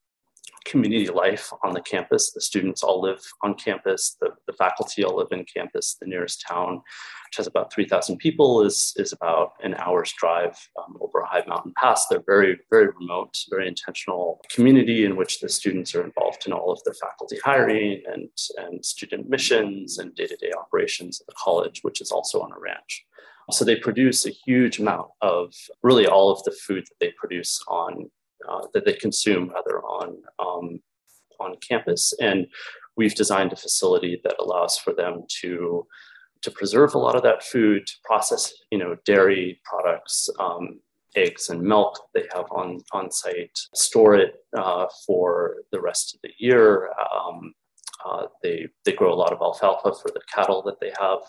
community 0.65 1.07
life 1.07 1.53
on 1.63 1.73
the 1.73 1.81
campus. 1.81 2.31
The 2.31 2.41
students 2.41 2.83
all 2.83 3.01
live 3.01 3.21
on 3.41 3.53
campus. 3.53 4.17
The, 4.19 4.31
the 4.47 4.53
faculty 4.53 5.03
all 5.03 5.17
live 5.17 5.31
in 5.31 5.45
campus. 5.45 5.95
The 6.01 6.07
nearest 6.07 6.43
town, 6.45 6.75
which 6.75 7.37
has 7.37 7.47
about 7.47 7.71
3,000 7.71 8.17
people, 8.17 8.63
is, 8.63 8.93
is 8.97 9.13
about 9.13 9.53
an 9.63 9.75
hour's 9.75 10.11
drive 10.17 10.57
um, 10.77 10.97
over 10.99 11.14
high 11.35 11.47
mountain 11.47 11.73
pass. 11.81 12.07
They're 12.07 12.23
very, 12.25 12.59
very 12.69 12.87
remote, 12.99 13.37
very 13.49 13.67
intentional 13.67 14.41
community 14.55 15.05
in 15.05 15.15
which 15.15 15.39
the 15.39 15.49
students 15.49 15.93
are 15.95 16.03
involved 16.03 16.45
in 16.47 16.53
all 16.53 16.71
of 16.71 16.81
the 16.83 16.93
faculty 16.93 17.37
hiring 17.43 18.01
and, 18.11 18.29
and 18.57 18.85
student 18.85 19.29
missions 19.29 19.97
and 19.99 20.15
day-to-day 20.15 20.51
operations 20.57 21.19
of 21.19 21.27
the 21.27 21.33
college, 21.45 21.77
which 21.81 22.01
is 22.01 22.11
also 22.11 22.41
on 22.41 22.51
a 22.51 22.59
ranch. 22.59 23.05
So 23.51 23.63
they 23.63 23.75
produce 23.75 24.25
a 24.25 24.31
huge 24.31 24.79
amount 24.79 25.09
of 25.21 25.53
really 25.83 26.07
all 26.07 26.31
of 26.31 26.43
the 26.43 26.51
food 26.51 26.85
that 26.85 26.99
they 26.99 27.11
produce 27.21 27.63
on 27.67 28.09
uh, 28.49 28.67
that 28.73 28.85
they 28.85 28.93
consume 28.93 29.49
rather 29.49 29.77
on 29.81 30.17
um, 30.39 30.79
on 31.39 31.55
campus. 31.57 32.13
And 32.19 32.47
we've 32.97 33.15
designed 33.15 33.53
a 33.53 33.55
facility 33.55 34.19
that 34.23 34.35
allows 34.39 34.77
for 34.77 34.93
them 34.93 35.25
to 35.41 35.85
to 36.41 36.51
preserve 36.51 36.93
a 36.93 36.99
lot 36.99 37.15
of 37.15 37.23
that 37.23 37.43
food, 37.43 37.85
to 37.87 37.93
process 38.03 38.53
you 38.71 38.79
know 38.79 38.95
dairy 39.05 39.59
products. 39.63 40.29
Um, 40.39 40.79
eggs 41.15 41.49
and 41.49 41.61
milk 41.61 41.99
they 42.13 42.25
have 42.33 42.45
on 42.51 42.81
on 42.91 43.11
site, 43.11 43.57
store 43.73 44.15
it 44.15 44.35
uh, 44.57 44.87
for 45.05 45.57
the 45.71 45.81
rest 45.81 46.15
of 46.15 46.21
the 46.21 46.31
year. 46.37 46.89
Um, 47.13 47.53
uh, 48.05 48.27
they 48.43 48.67
they 48.83 48.91
grow 48.93 49.13
a 49.13 49.15
lot 49.15 49.33
of 49.33 49.41
alfalfa 49.41 49.93
for 50.01 50.09
the 50.13 50.21
cattle 50.33 50.61
that 50.63 50.79
they 50.79 50.91
have, 50.99 51.19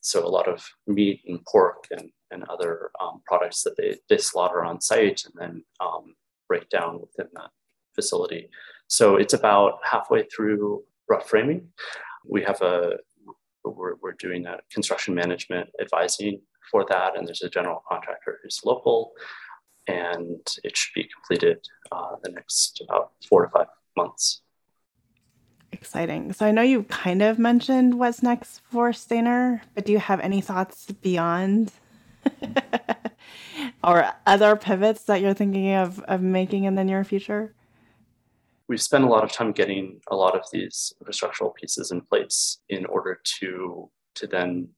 so 0.00 0.26
a 0.26 0.28
lot 0.28 0.48
of 0.48 0.64
meat 0.86 1.20
and 1.26 1.44
pork 1.44 1.86
and 1.90 2.10
and 2.30 2.44
other 2.44 2.90
um, 3.00 3.20
products 3.26 3.62
that 3.62 3.76
they, 3.76 3.98
they 4.08 4.16
slaughter 4.16 4.64
on 4.64 4.80
site 4.80 5.22
and 5.26 5.34
then 5.38 5.64
um, 5.80 6.14
break 6.48 6.68
down 6.70 6.98
within 7.00 7.26
that 7.34 7.50
facility. 7.94 8.48
So 8.88 9.16
it's 9.16 9.34
about 9.34 9.78
halfway 9.84 10.24
through 10.24 10.82
rough 11.08 11.28
framing. 11.28 11.68
We 12.26 12.42
have 12.42 12.60
a 12.62 12.98
we're, 13.64 13.94
we're 14.02 14.12
doing 14.12 14.46
a 14.46 14.58
construction 14.72 15.14
management 15.14 15.68
advising 15.80 16.40
for 16.72 16.84
that, 16.88 17.16
and 17.16 17.28
there's 17.28 17.42
a 17.42 17.50
general 17.50 17.84
contractor 17.88 18.40
who's 18.42 18.60
local, 18.64 19.12
and 19.86 20.44
it 20.64 20.76
should 20.76 20.94
be 20.94 21.08
completed 21.14 21.58
uh, 21.92 22.16
the 22.24 22.30
next 22.32 22.82
about 22.88 23.12
four 23.28 23.44
to 23.44 23.50
five 23.50 23.68
months. 23.96 24.40
Exciting. 25.70 26.32
So 26.32 26.46
I 26.46 26.50
know 26.50 26.62
you 26.62 26.82
kind 26.84 27.22
of 27.22 27.38
mentioned 27.38 27.98
what's 27.98 28.22
next 28.22 28.60
for 28.70 28.90
Stayner, 28.90 29.60
but 29.74 29.84
do 29.84 29.92
you 29.92 29.98
have 29.98 30.20
any 30.20 30.40
thoughts 30.40 30.86
beyond 30.90 31.72
or 33.84 34.12
other 34.26 34.56
pivots 34.56 35.04
that 35.04 35.20
you're 35.20 35.34
thinking 35.34 35.74
of, 35.74 36.00
of 36.00 36.20
making 36.20 36.64
in 36.64 36.74
the 36.74 36.84
near 36.84 37.04
future? 37.04 37.54
We've 38.68 38.82
spent 38.82 39.04
a 39.04 39.08
lot 39.08 39.24
of 39.24 39.32
time 39.32 39.52
getting 39.52 40.00
a 40.10 40.16
lot 40.16 40.34
of 40.36 40.44
these 40.52 40.92
infrastructural 41.02 41.54
pieces 41.54 41.90
in 41.90 42.00
place 42.00 42.58
in 42.68 42.86
order 42.86 43.20
to 43.40 43.90
to 44.14 44.26
then 44.26 44.68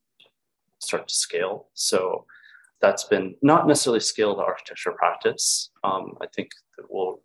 start 0.85 1.09
to 1.09 1.15
scale. 1.15 1.69
So 1.75 2.27
that's 2.81 3.05
been 3.05 3.35
not 3.43 3.67
necessarily 3.67 4.01
scale 4.01 4.37
the 4.37 4.43
architecture 4.43 4.93
practice. 4.93 5.71
Um, 5.83 6.05
I 6.21 6.27
think 6.35 6.51
that 6.77 6.87
we'll 6.89 7.21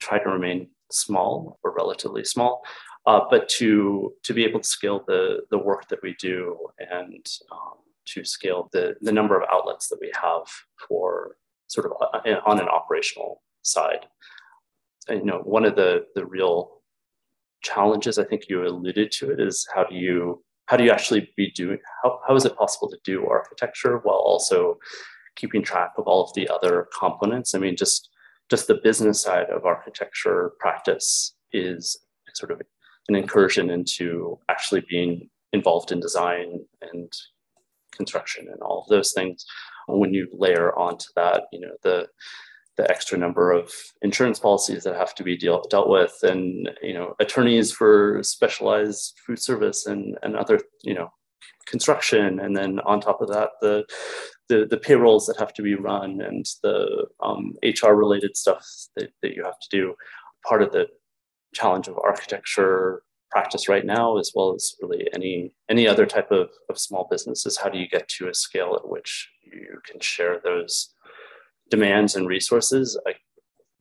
try 0.00 0.18
to 0.18 0.30
remain 0.30 0.68
small 0.90 1.58
or 1.62 1.74
relatively 1.74 2.24
small, 2.24 2.62
uh, 3.06 3.20
but 3.30 3.48
to 3.58 4.14
to 4.26 4.32
be 4.34 4.44
able 4.44 4.60
to 4.60 4.68
scale 4.68 5.04
the 5.06 5.40
the 5.50 5.58
work 5.58 5.88
that 5.88 6.02
we 6.02 6.14
do 6.20 6.56
and 6.78 7.24
um, 7.52 7.78
to 8.14 8.24
scale 8.24 8.68
the, 8.72 8.96
the 9.02 9.12
number 9.12 9.36
of 9.36 9.48
outlets 9.52 9.88
that 9.88 9.98
we 10.00 10.10
have 10.20 10.46
for 10.88 11.36
sort 11.66 11.86
of 11.86 11.92
uh, 12.00 12.40
on 12.46 12.58
an 12.58 12.68
operational 12.68 13.42
side. 13.62 14.06
And, 15.08 15.20
you 15.20 15.26
know, 15.26 15.40
one 15.44 15.64
of 15.64 15.76
the, 15.76 16.06
the 16.14 16.24
real 16.24 16.82
challenges, 17.62 18.18
I 18.18 18.24
think 18.24 18.48
you 18.48 18.66
alluded 18.66 19.10
to 19.12 19.30
it, 19.30 19.40
is 19.40 19.66
how 19.74 19.84
do 19.84 19.94
you 19.94 20.42
how 20.68 20.76
do 20.76 20.84
you 20.84 20.90
actually 20.90 21.30
be 21.36 21.50
doing 21.50 21.78
how, 22.02 22.20
how 22.28 22.36
is 22.36 22.44
it 22.44 22.56
possible 22.56 22.88
to 22.90 22.98
do 23.02 23.26
architecture 23.26 23.98
while 24.04 24.16
also 24.16 24.78
keeping 25.34 25.62
track 25.62 25.92
of 25.96 26.06
all 26.06 26.22
of 26.22 26.34
the 26.34 26.48
other 26.48 26.88
components? 26.98 27.54
I 27.54 27.58
mean, 27.58 27.76
just 27.76 28.10
just 28.50 28.66
the 28.66 28.80
business 28.82 29.20
side 29.20 29.50
of 29.50 29.64
architecture 29.64 30.52
practice 30.58 31.34
is 31.52 31.98
sort 32.34 32.50
of 32.50 32.60
an 33.08 33.14
incursion 33.14 33.70
into 33.70 34.38
actually 34.48 34.84
being 34.88 35.28
involved 35.52 35.92
in 35.92 36.00
design 36.00 36.60
and 36.82 37.10
construction 37.92 38.46
and 38.50 38.60
all 38.60 38.82
of 38.82 38.88
those 38.88 39.12
things. 39.12 39.44
When 39.86 40.12
you 40.12 40.28
layer 40.32 40.78
onto 40.78 41.06
that, 41.16 41.44
you 41.52 41.60
know, 41.60 41.72
the 41.82 42.08
the 42.78 42.90
extra 42.90 43.18
number 43.18 43.50
of 43.50 43.70
insurance 44.00 44.38
policies 44.38 44.84
that 44.84 44.96
have 44.96 45.14
to 45.16 45.24
be 45.24 45.36
deal, 45.36 45.62
dealt 45.68 45.88
with 45.88 46.16
and 46.22 46.70
you 46.80 46.94
know 46.94 47.14
attorneys 47.20 47.70
for 47.70 48.20
specialized 48.22 49.18
food 49.26 49.38
service 49.38 49.86
and, 49.86 50.16
and 50.22 50.36
other 50.36 50.60
you 50.84 50.94
know 50.94 51.10
construction 51.66 52.40
and 52.40 52.56
then 52.56 52.80
on 52.86 53.00
top 53.00 53.20
of 53.20 53.28
that 53.28 53.50
the 53.60 53.84
the, 54.48 54.66
the 54.70 54.78
payrolls 54.78 55.26
that 55.26 55.36
have 55.36 55.52
to 55.52 55.60
be 55.60 55.74
run 55.74 56.22
and 56.22 56.46
the 56.62 57.06
um, 57.22 57.52
hr 57.82 57.90
related 57.90 58.34
stuff 58.34 58.64
that, 58.96 59.10
that 59.20 59.34
you 59.34 59.44
have 59.44 59.58
to 59.60 59.68
do 59.70 59.94
part 60.46 60.62
of 60.62 60.72
the 60.72 60.86
challenge 61.52 61.88
of 61.88 61.98
architecture 62.02 63.02
practice 63.30 63.68
right 63.68 63.84
now, 63.84 64.18
as 64.18 64.32
well 64.34 64.54
as 64.54 64.74
really 64.80 65.08
any 65.14 65.52
any 65.68 65.86
other 65.86 66.06
type 66.06 66.30
of, 66.30 66.48
of 66.68 66.78
small 66.78 67.06
businesses. 67.10 67.58
How 67.58 67.68
do 67.68 67.78
you 67.78 67.88
get 67.88 68.08
to 68.08 68.28
a 68.28 68.34
scale 68.34 68.74
at 68.74 68.88
which 68.88 69.28
you 69.42 69.80
can 69.84 70.00
share 70.00 70.40
those 70.42 70.94
demands 71.70 72.16
and 72.16 72.26
resources 72.26 72.98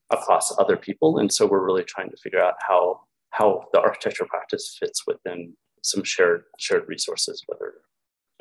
across 0.09 0.57
other 0.59 0.77
people? 0.77 1.19
And 1.19 1.31
so 1.31 1.45
we're 1.45 1.65
really 1.65 1.83
trying 1.83 2.09
to 2.09 2.17
figure 2.17 2.41
out 2.41 2.55
how 2.67 3.01
how 3.31 3.65
the 3.73 3.79
architecture 3.79 4.25
practice 4.25 4.75
fits 4.79 5.05
within 5.05 5.53
some 5.83 6.03
shared 6.03 6.43
shared 6.57 6.88
resources. 6.88 7.43
Whether 7.47 7.73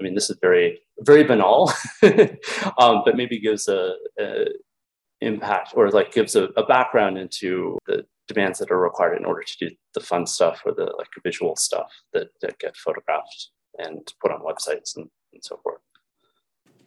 I 0.00 0.02
mean 0.02 0.14
this 0.14 0.30
is 0.30 0.38
very 0.40 0.80
very 1.00 1.24
banal, 1.24 1.72
um, 2.78 3.02
but 3.04 3.16
maybe 3.16 3.38
gives 3.38 3.68
a, 3.68 3.94
a 4.18 4.46
impact 5.20 5.72
or 5.74 5.90
like 5.90 6.12
gives 6.12 6.36
a, 6.36 6.44
a 6.56 6.64
background 6.66 7.18
into 7.18 7.78
the 7.86 8.04
demands 8.28 8.58
that 8.58 8.70
are 8.70 8.80
required 8.80 9.16
in 9.16 9.24
order 9.24 9.42
to 9.42 9.68
do 9.68 9.74
the 9.94 10.00
fun 10.00 10.26
stuff 10.26 10.62
or 10.64 10.72
the 10.72 10.92
like 10.98 11.08
visual 11.22 11.56
stuff 11.56 11.92
that, 12.12 12.28
that 12.42 12.58
get 12.58 12.76
photographed 12.76 13.50
and 13.78 14.12
put 14.20 14.32
on 14.32 14.40
websites 14.40 14.96
and, 14.96 15.08
and 15.32 15.42
so 15.42 15.58
forth 15.62 15.80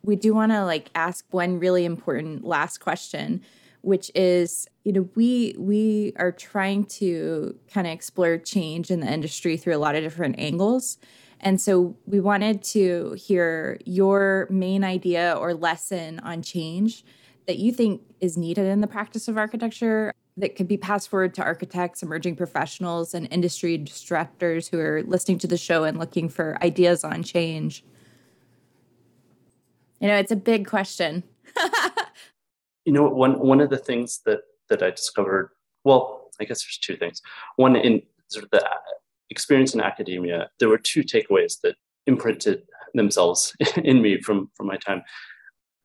we 0.04 0.16
do 0.16 0.34
want 0.34 0.52
to 0.52 0.64
like 0.66 0.90
ask 0.96 1.26
one 1.32 1.60
really 1.60 1.86
important 1.86 2.44
last 2.44 2.80
question 2.80 3.42
which 3.82 4.12
is 4.14 4.68
you 4.84 4.92
know 4.92 5.10
we 5.16 5.56
we 5.58 6.14
are 6.18 6.32
trying 6.32 6.84
to 6.84 7.56
kind 7.74 7.88
of 7.88 7.94
explore 7.94 8.38
change 8.38 8.92
in 8.92 9.00
the 9.00 9.12
industry 9.12 9.56
through 9.58 9.76
a 9.76 9.78
lot 9.80 9.96
of 9.96 10.04
different 10.04 10.38
angles 10.38 10.98
and 11.42 11.62
so 11.62 11.96
we 12.06 12.20
wanted 12.20 12.62
to 12.62 13.14
hear 13.14 13.80
your 13.86 14.48
main 14.50 14.84
idea 14.84 15.36
or 15.40 15.54
lesson 15.54 16.20
on 16.20 16.42
change 16.42 17.06
that 17.48 17.58
you 17.58 17.72
think 17.72 18.02
is 18.20 18.38
needed 18.38 18.66
in 18.66 18.82
the 18.82 18.88
practice 18.88 19.28
of 19.28 19.38
architecture 19.38 20.14
that 20.38 20.56
could 20.56 20.68
be 20.68 20.78
passed 20.78 21.10
forward 21.10 21.34
to 21.34 21.44
architects, 21.44 22.02
emerging 22.02 22.36
professionals, 22.36 23.14
and 23.14 23.28
industry 23.32 23.78
disruptors 23.78 24.70
who 24.70 24.80
are 24.80 25.04
listening 25.04 25.38
to 25.40 25.48
the 25.48 25.58
show 25.58 25.84
and 25.84 25.98
looking 25.98 26.30
for 26.30 26.58
ideas 26.62 27.04
on 27.04 27.24
change? 27.24 27.84
You 30.00 30.08
know, 30.08 30.18
it's 30.18 30.32
a 30.32 30.36
big 30.36 30.68
question. 30.68 31.24
you 32.86 32.94
know, 32.94 33.08
one 33.08 33.40
one 33.40 33.62
of 33.62 33.70
the 33.70 33.78
things 33.78 34.22
that 34.26 34.42
that 34.70 34.84
I 34.84 34.92
discovered, 34.92 35.52
well, 35.84 36.30
I 36.40 36.46
guess 36.46 36.64
there's 36.64 36.80
two 36.82 36.96
things. 36.96 37.22
One 37.58 37.76
in 37.76 38.02
sort 38.30 38.46
of 38.46 38.52
the 38.52 38.64
uh, 38.64 38.78
experience 39.30 39.74
in 39.74 39.82
academia, 39.82 40.50
there 40.60 40.70
were 40.70 40.78
two 40.78 41.04
takeaways 41.04 41.60
that 41.64 41.76
imprinted 42.08 42.64
themselves 42.94 43.54
in 43.84 44.02
me 44.02 44.22
from 44.22 44.50
from 44.56 44.68
my 44.68 44.78
time 44.78 45.04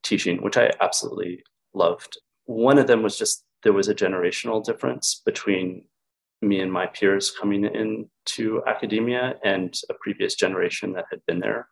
teaching, 0.02 0.42
which 0.42 0.56
I 0.56 0.70
absolutely 0.80 1.42
loved. 1.74 2.18
One 2.46 2.78
of 2.78 2.86
them 2.86 3.02
was 3.02 3.18
just 3.18 3.44
there 3.62 3.72
was 3.72 3.88
a 3.88 3.94
generational 3.94 4.62
difference 4.62 5.22
between 5.24 5.84
me 6.42 6.60
and 6.60 6.70
my 6.70 6.86
peers 6.86 7.30
coming 7.30 7.64
into 7.64 8.62
academia 8.66 9.34
and 9.42 9.74
a 9.88 9.94
previous 9.94 10.34
generation 10.34 10.92
that 10.92 11.06
had 11.10 11.20
been 11.26 11.40
there. 11.40 11.68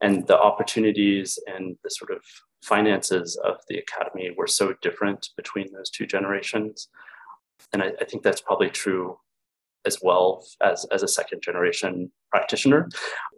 And 0.00 0.26
the 0.26 0.38
opportunities 0.38 1.38
and 1.46 1.76
the 1.84 1.90
sort 1.90 2.10
of 2.10 2.22
finances 2.62 3.38
of 3.44 3.56
the 3.68 3.78
academy 3.78 4.30
were 4.36 4.46
so 4.46 4.74
different 4.82 5.28
between 5.36 5.72
those 5.72 5.90
two 5.90 6.06
generations. 6.06 6.88
And 7.72 7.82
I, 7.82 7.92
I 8.00 8.04
think 8.04 8.22
that's 8.22 8.40
probably 8.40 8.70
true 8.70 9.18
as 9.86 9.98
well 10.02 10.44
as, 10.62 10.84
as 10.86 11.02
a 11.02 11.08
second 11.08 11.42
generation 11.42 12.10
practitioner. 12.30 12.88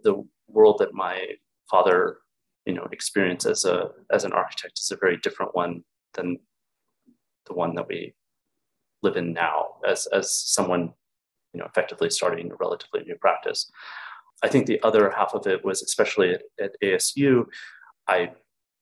The 0.03 0.23
world 0.47 0.77
that 0.79 0.93
my 0.93 1.25
father 1.69 2.17
you 2.65 2.73
know 2.73 2.87
experienced 2.91 3.45
as 3.45 3.65
a 3.65 3.89
as 4.11 4.23
an 4.23 4.33
architect 4.33 4.79
is 4.79 4.91
a 4.91 4.97
very 4.97 5.17
different 5.17 5.55
one 5.55 5.83
than 6.13 6.37
the 7.47 7.53
one 7.53 7.75
that 7.75 7.87
we 7.87 8.13
live 9.01 9.17
in 9.17 9.33
now 9.33 9.67
as 9.87 10.07
as 10.07 10.31
someone 10.31 10.93
you 11.53 11.59
know 11.59 11.65
effectively 11.65 12.09
starting 12.09 12.51
a 12.51 12.55
relatively 12.55 13.01
new 13.03 13.15
practice 13.15 13.69
i 14.43 14.47
think 14.47 14.65
the 14.65 14.81
other 14.83 15.09
half 15.09 15.33
of 15.33 15.47
it 15.47 15.63
was 15.63 15.81
especially 15.81 16.31
at, 16.33 16.41
at 16.61 16.71
asu 16.83 17.45
i 18.07 18.29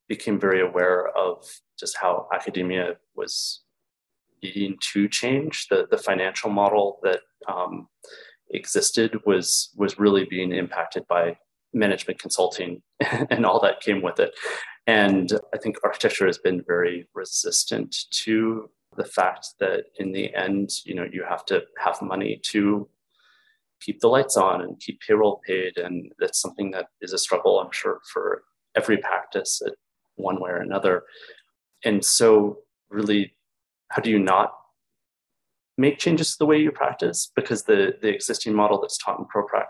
became 0.07 0.39
very 0.39 0.61
aware 0.61 1.07
of 1.17 1.45
just 1.79 1.97
how 1.97 2.27
academia 2.33 2.95
was 3.15 3.63
needing 4.43 4.75
to 4.93 5.07
change 5.07 5.67
the 5.69 5.87
the 5.89 5.97
financial 5.97 6.49
model 6.49 6.99
that 7.03 7.21
um, 7.47 7.87
existed 8.51 9.19
was 9.25 9.69
was 9.75 9.99
really 9.99 10.25
being 10.25 10.51
impacted 10.51 11.05
by 11.07 11.37
management 11.73 12.19
consulting 12.19 12.81
and 13.29 13.45
all 13.45 13.59
that 13.61 13.81
came 13.81 14.01
with 14.01 14.19
it. 14.19 14.33
And 14.87 15.31
I 15.53 15.57
think 15.57 15.77
architecture 15.83 16.25
has 16.25 16.37
been 16.37 16.63
very 16.65 17.07
resistant 17.13 17.95
to 18.23 18.69
the 18.97 19.05
fact 19.05 19.47
that 19.59 19.85
in 19.99 20.11
the 20.11 20.33
end, 20.35 20.69
you 20.85 20.95
know, 20.95 21.07
you 21.09 21.23
have 21.27 21.45
to 21.45 21.61
have 21.77 22.01
money 22.01 22.41
to 22.51 22.89
keep 23.81 23.99
the 23.99 24.07
lights 24.07 24.37
on 24.37 24.61
and 24.61 24.79
keep 24.79 24.99
payroll 25.01 25.41
paid. 25.45 25.77
And 25.77 26.11
that's 26.19 26.39
something 26.39 26.71
that 26.71 26.87
is 27.01 27.13
a 27.13 27.17
struggle, 27.17 27.59
I'm 27.59 27.71
sure, 27.71 27.99
for 28.11 28.43
every 28.75 28.97
practice 28.97 29.61
at 29.65 29.73
one 30.15 30.39
way 30.39 30.51
or 30.51 30.57
another. 30.57 31.03
And 31.83 32.03
so 32.05 32.59
really, 32.89 33.33
how 33.89 34.01
do 34.01 34.09
you 34.09 34.19
not 34.19 34.53
make 35.77 35.99
changes 35.99 36.31
to 36.31 36.37
the 36.39 36.45
way 36.45 36.57
you 36.59 36.71
practice? 36.71 37.31
Because 37.35 37.63
the, 37.63 37.95
the 38.01 38.09
existing 38.09 38.53
model 38.53 38.79
that's 38.79 38.97
taught 38.97 39.19
in 39.19 39.25
ProPrac 39.25 39.65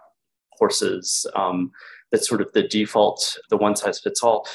courses 0.58 1.26
um, 1.36 1.72
that's 2.12 2.28
sort 2.28 2.42
of 2.42 2.52
the 2.54 2.64
default, 2.64 3.38
the 3.50 3.58
one 3.58 3.76
size 3.76 4.00
fits 4.00 4.22
all, 4.22 4.48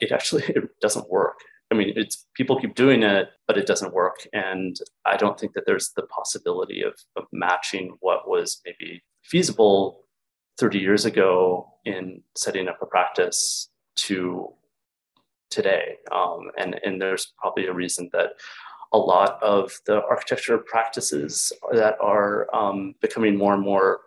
it 0.00 0.12
actually 0.12 0.42
it 0.48 0.64
doesn't 0.80 1.10
work. 1.10 1.38
I 1.70 1.74
mean, 1.74 1.92
it's 1.96 2.26
people 2.34 2.60
keep 2.60 2.74
doing 2.74 3.02
it, 3.02 3.30
but 3.46 3.58
it 3.58 3.66
doesn't 3.66 3.94
work. 3.94 4.26
And 4.32 4.76
I 5.04 5.16
don't 5.16 5.38
think 5.38 5.54
that 5.54 5.64
there's 5.66 5.92
the 5.96 6.02
possibility 6.02 6.82
of, 6.82 6.94
of 7.16 7.24
matching 7.32 7.96
what 8.00 8.28
was 8.28 8.60
maybe 8.64 9.02
feasible 9.22 10.04
30 10.58 10.78
years 10.78 11.04
ago 11.04 11.68
in 11.84 12.22
setting 12.36 12.68
up 12.68 12.78
a 12.80 12.86
practice 12.86 13.70
to 13.96 14.52
today. 15.50 15.96
Um, 16.12 16.50
and, 16.58 16.80
and 16.84 17.00
there's 17.00 17.32
probably 17.38 17.66
a 17.66 17.72
reason 17.72 18.10
that 18.12 18.30
a 18.92 18.98
lot 18.98 19.42
of 19.42 19.72
the 19.86 20.02
architecture 20.02 20.58
practices 20.58 21.52
that 21.72 21.96
are 22.00 22.48
um, 22.54 22.94
becoming 23.00 23.36
more 23.36 23.54
and 23.54 23.62
more 23.62 24.00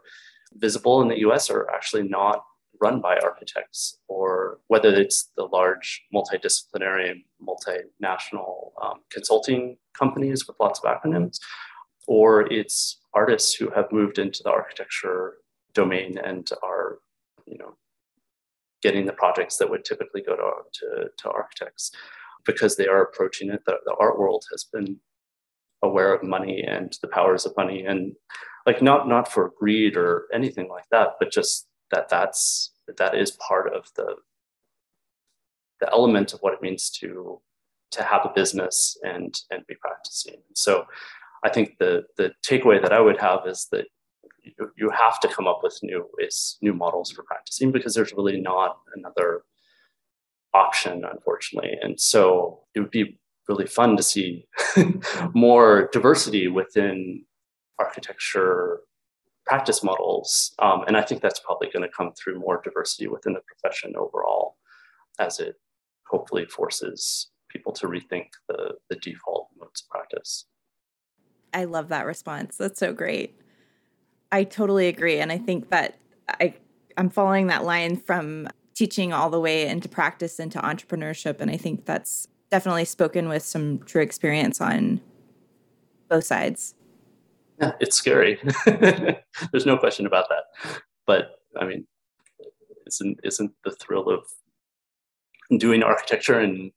visible 0.54 1.02
in 1.02 1.10
the 1.10 1.20
US 1.20 1.50
are 1.50 1.70
actually 1.70 2.04
not 2.04 2.44
run 2.82 3.02
by 3.02 3.18
architects, 3.18 3.98
or 4.08 4.60
whether 4.68 4.90
it's 4.90 5.30
the 5.36 5.46
large 5.46 6.04
multidisciplinary, 6.14 7.24
multinational 7.42 8.72
um, 8.82 9.00
consulting 9.12 9.78
companies 9.98 10.48
with 10.48 10.58
lots 10.60 10.80
of 10.84 10.86
acronyms, 10.86 11.40
or 12.08 12.52
it's 12.52 13.00
artists 13.14 13.54
who 13.54 13.70
have 13.72 13.92
moved 13.92 14.20
into 14.20 14.42
the 14.44 14.52
architecture 14.52 15.36
domain 15.74 16.18
and 16.18 16.50
are, 16.64 17.00
you 17.46 17.58
know, 17.58 17.76
getting 18.82 19.06
the 19.06 19.14
projects 19.14 19.58
that 19.58 19.70
would 19.70 19.84
typically 19.84 20.22
go 20.22 20.36
to, 20.36 20.52
to, 20.74 21.10
to 21.18 21.30
architects 21.32 21.92
because 22.46 22.76
they 22.76 22.88
are 22.88 23.02
approaching 23.02 23.50
it. 23.50 23.62
The, 23.66 23.78
the 23.86 23.96
art 24.00 24.20
world 24.20 24.46
has 24.52 24.66
been 24.72 25.00
aware 25.84 26.14
of 26.14 26.24
money 26.24 26.64
and 26.64 26.98
the 27.02 27.08
powers 27.08 27.46
of 27.46 27.54
money 27.58 27.86
and 27.86 28.14
like 28.66 28.82
not 28.82 29.08
not 29.08 29.32
for 29.32 29.54
greed 29.60 29.96
or 29.96 30.26
anything 30.34 30.68
like 30.70 30.86
that 30.92 31.10
but 31.20 31.32
just 31.32 31.68
that 31.92 32.10
that's 32.10 32.72
that 32.98 33.16
is 33.16 33.32
part 33.32 33.74
of 33.74 33.90
the 33.96 34.16
the 35.80 35.92
element 35.92 36.34
of 36.34 36.40
what 36.40 36.54
it 36.54 36.62
means 36.62 36.90
to 36.90 37.40
to 37.92 38.04
have 38.04 38.26
a 38.26 38.34
business 38.34 38.98
and 39.04 39.42
and 39.52 39.66
be 39.68 39.76
practicing. 39.76 40.42
So 40.56 40.86
i 41.44 41.50
think 41.50 41.78
the 41.78 42.04
the 42.18 42.32
takeaway 42.44 42.82
that 42.82 42.92
i 42.92 43.00
would 43.00 43.20
have 43.20 43.42
is 43.46 43.68
that 43.72 43.86
you, 44.44 44.72
you 44.76 44.90
have 44.90 45.20
to 45.20 45.28
come 45.28 45.48
up 45.48 45.60
with 45.62 45.78
new 45.84 46.10
ways 46.18 46.58
new 46.62 46.74
models 46.74 47.12
for 47.12 47.24
practicing 47.24 47.72
because 47.72 47.94
there's 47.94 48.14
really 48.14 48.42
not 48.42 48.80
another 48.96 49.44
option 50.54 51.06
unfortunately. 51.06 51.78
And 51.82 52.00
so 52.00 52.62
it 52.74 52.80
would 52.80 52.92
be 52.92 53.20
really 53.48 53.68
fun 53.68 53.96
to 53.98 54.04
see 54.04 54.48
more 55.34 55.90
diversity 55.94 56.48
within 56.48 57.24
architecture 57.80 58.82
practice 59.48 59.84
models. 59.84 60.54
Um, 60.60 60.84
and 60.88 60.98
I 60.98 61.02
think 61.02 61.22
that's 61.22 61.40
probably 61.40 61.70
going 61.72 61.84
to 61.84 61.96
come 61.96 62.12
through 62.14 62.40
more 62.40 62.62
diversity 62.64 63.08
within 63.08 63.34
the 63.34 63.42
profession 63.42 63.94
overall 63.98 64.58
as 65.20 65.40
it 65.40 65.56
hopefully 66.10 66.46
forces 66.46 67.30
people 67.50 67.72
to 67.74 67.88
rethink 67.88 68.28
the, 68.48 68.74
the 68.90 68.98
default 68.98 69.48
modes 69.60 69.82
of 69.82 69.90
practice. 69.90 70.46
I 71.54 71.64
love 71.64 71.88
that 71.90 72.06
response. 72.06 72.58
That's 72.58 72.80
so 72.80 72.94
great. 72.94 73.40
I 74.32 74.44
totally 74.44 74.88
agree. 74.88 75.20
And 75.20 75.32
I 75.32 75.38
think 75.38 75.70
that 75.70 75.98
I, 76.28 76.54
I'm 76.98 77.10
following 77.10 77.48
that 77.48 77.64
line 77.64 77.96
from 77.96 78.50
teaching 78.76 79.14
all 79.14 79.30
the 79.30 79.40
way 79.40 79.68
into 79.68 79.88
practice 79.88 80.40
into 80.40 80.60
entrepreneurship. 80.60 81.40
And 81.40 81.50
I 81.50 81.58
think 81.58 81.86
that's 81.86 82.28
definitely 82.52 82.86
spoken 82.86 83.30
with 83.30 83.44
some 83.44 83.80
true 83.80 84.02
experience 84.02 84.60
on 84.60 85.02
both 86.10 86.26
sides. 86.26 86.76
Yeah, 87.60 87.72
it's 87.80 87.96
scary. 87.96 88.40
There's 88.66 89.66
no 89.66 89.78
question 89.78 90.06
about 90.06 90.30
that. 90.30 90.44
But 91.06 91.40
I 91.60 91.66
mean, 91.66 91.86
isn't 92.86 93.20
isn't 93.24 93.52
the 93.64 93.72
thrill 93.72 94.10
of 94.10 94.26
doing 95.60 95.84
architecture 95.84 96.40
and 96.40 96.72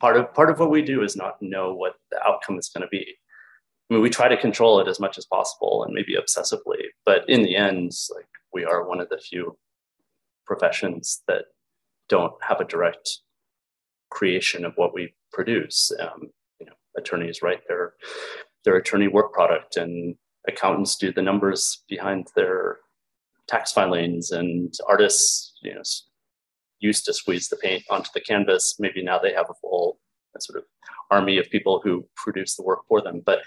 part 0.00 0.16
of 0.16 0.32
part 0.34 0.50
of 0.50 0.58
what 0.58 0.70
we 0.70 0.82
do 0.82 1.02
is 1.02 1.16
not 1.16 1.40
know 1.40 1.74
what 1.74 1.94
the 2.10 2.20
outcome 2.26 2.58
is 2.58 2.68
going 2.68 2.82
to 2.82 2.88
be. 2.88 3.06
I 3.90 3.94
mean, 3.94 4.02
we 4.02 4.10
try 4.10 4.28
to 4.28 4.36
control 4.36 4.80
it 4.80 4.88
as 4.88 4.98
much 4.98 5.18
as 5.18 5.26
possible 5.26 5.84
and 5.84 5.92
maybe 5.94 6.16
obsessively, 6.16 6.84
but 7.04 7.28
in 7.28 7.42
the 7.42 7.54
end, 7.54 7.92
like 8.14 8.26
we 8.52 8.64
are 8.64 8.88
one 8.88 9.00
of 9.00 9.10
the 9.10 9.18
few 9.18 9.58
professions 10.46 11.22
that 11.28 11.44
don't 12.08 12.32
have 12.42 12.60
a 12.60 12.64
direct 12.64 13.18
creation 14.10 14.64
of 14.64 14.72
what 14.76 14.94
we 14.94 15.14
produce. 15.32 15.92
Um, 16.00 16.30
you 16.58 16.66
know, 16.66 16.72
attorneys 16.96 17.42
write 17.42 17.60
their 17.68 17.94
their 18.64 18.76
attorney 18.76 19.08
work 19.08 19.32
product, 19.32 19.76
and 19.76 20.16
accountants 20.48 20.96
do 20.96 21.12
the 21.12 21.22
numbers 21.22 21.84
behind 21.88 22.28
their 22.36 22.78
tax 23.48 23.72
filings, 23.72 24.30
and 24.30 24.72
artists, 24.88 25.58
you 25.62 25.74
know, 25.74 25.82
used 26.80 27.04
to 27.06 27.12
squeeze 27.12 27.48
the 27.48 27.56
paint 27.56 27.84
onto 27.90 28.10
the 28.14 28.20
canvas. 28.20 28.76
Maybe 28.78 29.02
now 29.02 29.18
they 29.18 29.32
have 29.32 29.50
a 29.50 29.54
full 29.60 29.98
sort 30.38 30.58
of 30.58 30.64
army 31.10 31.38
of 31.38 31.50
people 31.50 31.80
who 31.82 32.06
produce 32.16 32.56
the 32.56 32.62
work 32.62 32.80
for 32.88 33.00
them. 33.00 33.22
But 33.24 33.40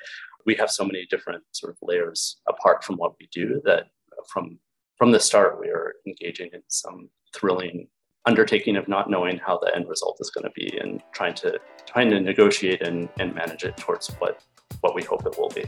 we 0.45 0.55
have 0.55 0.71
so 0.71 0.85
many 0.85 1.05
different 1.09 1.43
sort 1.51 1.73
of 1.73 1.77
layers 1.81 2.37
apart 2.47 2.83
from 2.83 2.95
what 2.95 3.13
we 3.19 3.27
do 3.31 3.61
that 3.65 3.87
from 4.31 4.59
from 4.97 5.11
the 5.11 5.19
start 5.19 5.59
we 5.59 5.67
are 5.67 5.93
engaging 6.07 6.49
in 6.53 6.61
some 6.67 7.09
thrilling 7.35 7.87
undertaking 8.25 8.75
of 8.75 8.87
not 8.87 9.09
knowing 9.09 9.37
how 9.37 9.57
the 9.57 9.73
end 9.75 9.87
result 9.87 10.17
is 10.19 10.31
going 10.31 10.43
to 10.43 10.51
be 10.51 10.77
and 10.79 11.01
trying 11.13 11.33
to 11.33 11.59
trying 11.85 12.09
to 12.09 12.19
negotiate 12.19 12.81
and, 12.81 13.09
and 13.19 13.35
manage 13.35 13.63
it 13.63 13.77
towards 13.77 14.07
what 14.19 14.41
what 14.81 14.95
we 14.95 15.03
hope 15.03 15.25
it 15.25 15.37
will 15.37 15.49
be. 15.49 15.65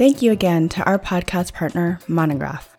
Thank 0.00 0.22
you 0.22 0.32
again 0.32 0.70
to 0.70 0.82
our 0.84 0.98
podcast 0.98 1.52
partner, 1.52 2.00
Monograph. 2.08 2.74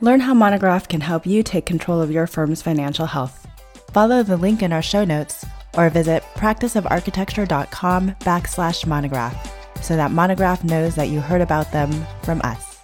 Learn 0.00 0.20
how 0.20 0.32
Monograph 0.32 0.86
can 0.86 1.00
help 1.00 1.26
you 1.26 1.42
take 1.42 1.66
control 1.66 2.00
of 2.00 2.12
your 2.12 2.28
firm's 2.28 2.62
financial 2.62 3.06
health. 3.06 3.48
Follow 3.92 4.22
the 4.22 4.36
link 4.36 4.62
in 4.62 4.72
our 4.72 4.80
show 4.80 5.04
notes 5.04 5.44
or 5.76 5.90
visit 5.90 6.22
practiceofarchitecture.com 6.36 8.12
backslash 8.20 8.86
monograph 8.86 9.52
so 9.82 9.96
that 9.96 10.12
Monograph 10.12 10.62
knows 10.62 10.94
that 10.94 11.08
you 11.08 11.20
heard 11.20 11.40
about 11.40 11.72
them 11.72 11.90
from 12.22 12.40
us. 12.44 12.78